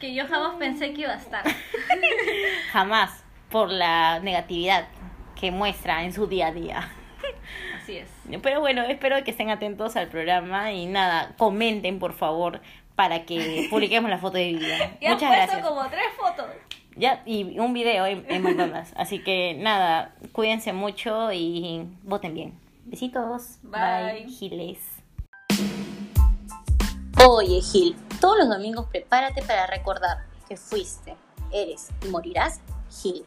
Que 0.00 0.14
yo 0.14 0.26
jamás 0.26 0.54
pensé 0.58 0.92
que 0.94 1.02
iba 1.02 1.12
a 1.12 1.16
estar. 1.16 1.44
Jamás. 2.72 3.24
por 3.50 3.70
la 3.70 4.20
negatividad 4.20 4.88
que 5.40 5.50
muestra 5.50 6.04
en 6.04 6.12
su 6.12 6.26
día 6.26 6.48
a 6.48 6.52
día. 6.52 6.88
Así 7.82 7.96
es. 7.96 8.08
Pero 8.42 8.60
bueno, 8.60 8.82
espero 8.82 9.22
que 9.24 9.30
estén 9.30 9.48
atentos 9.50 9.96
al 9.96 10.08
programa 10.08 10.70
y 10.72 10.84
nada, 10.86 11.34
comenten 11.38 11.98
por 11.98 12.12
favor 12.12 12.60
para 12.94 13.24
que 13.24 13.66
publiquemos 13.70 14.10
la 14.10 14.18
foto 14.18 14.36
de 14.36 14.52
vida. 14.52 14.90
Y 15.00 15.06
has 15.06 15.14
Muchas 15.14 15.28
puesto 15.30 15.46
gracias. 15.52 15.66
como 15.66 15.88
tres 15.88 16.04
fotos. 16.20 16.46
Ya, 16.96 17.22
y 17.24 17.58
un 17.58 17.72
video 17.72 18.04
en, 18.06 18.26
en 18.28 18.42
McDonald's. 18.42 18.92
Así 18.96 19.20
que 19.22 19.54
nada, 19.58 20.12
cuídense 20.32 20.72
mucho 20.74 21.32
y 21.32 21.86
voten 22.02 22.34
bien. 22.34 22.52
Besitos. 22.88 23.58
Bye. 23.62 24.26
Giles. 24.28 24.80
Oye, 27.26 27.60
Gil, 27.60 27.96
todos 28.20 28.38
los 28.38 28.48
domingos 28.48 28.86
prepárate 28.86 29.42
para 29.42 29.66
recordar 29.66 30.26
que 30.48 30.56
fuiste, 30.56 31.16
eres 31.52 31.88
y 32.04 32.08
morirás 32.08 32.60
Gil. 32.90 33.26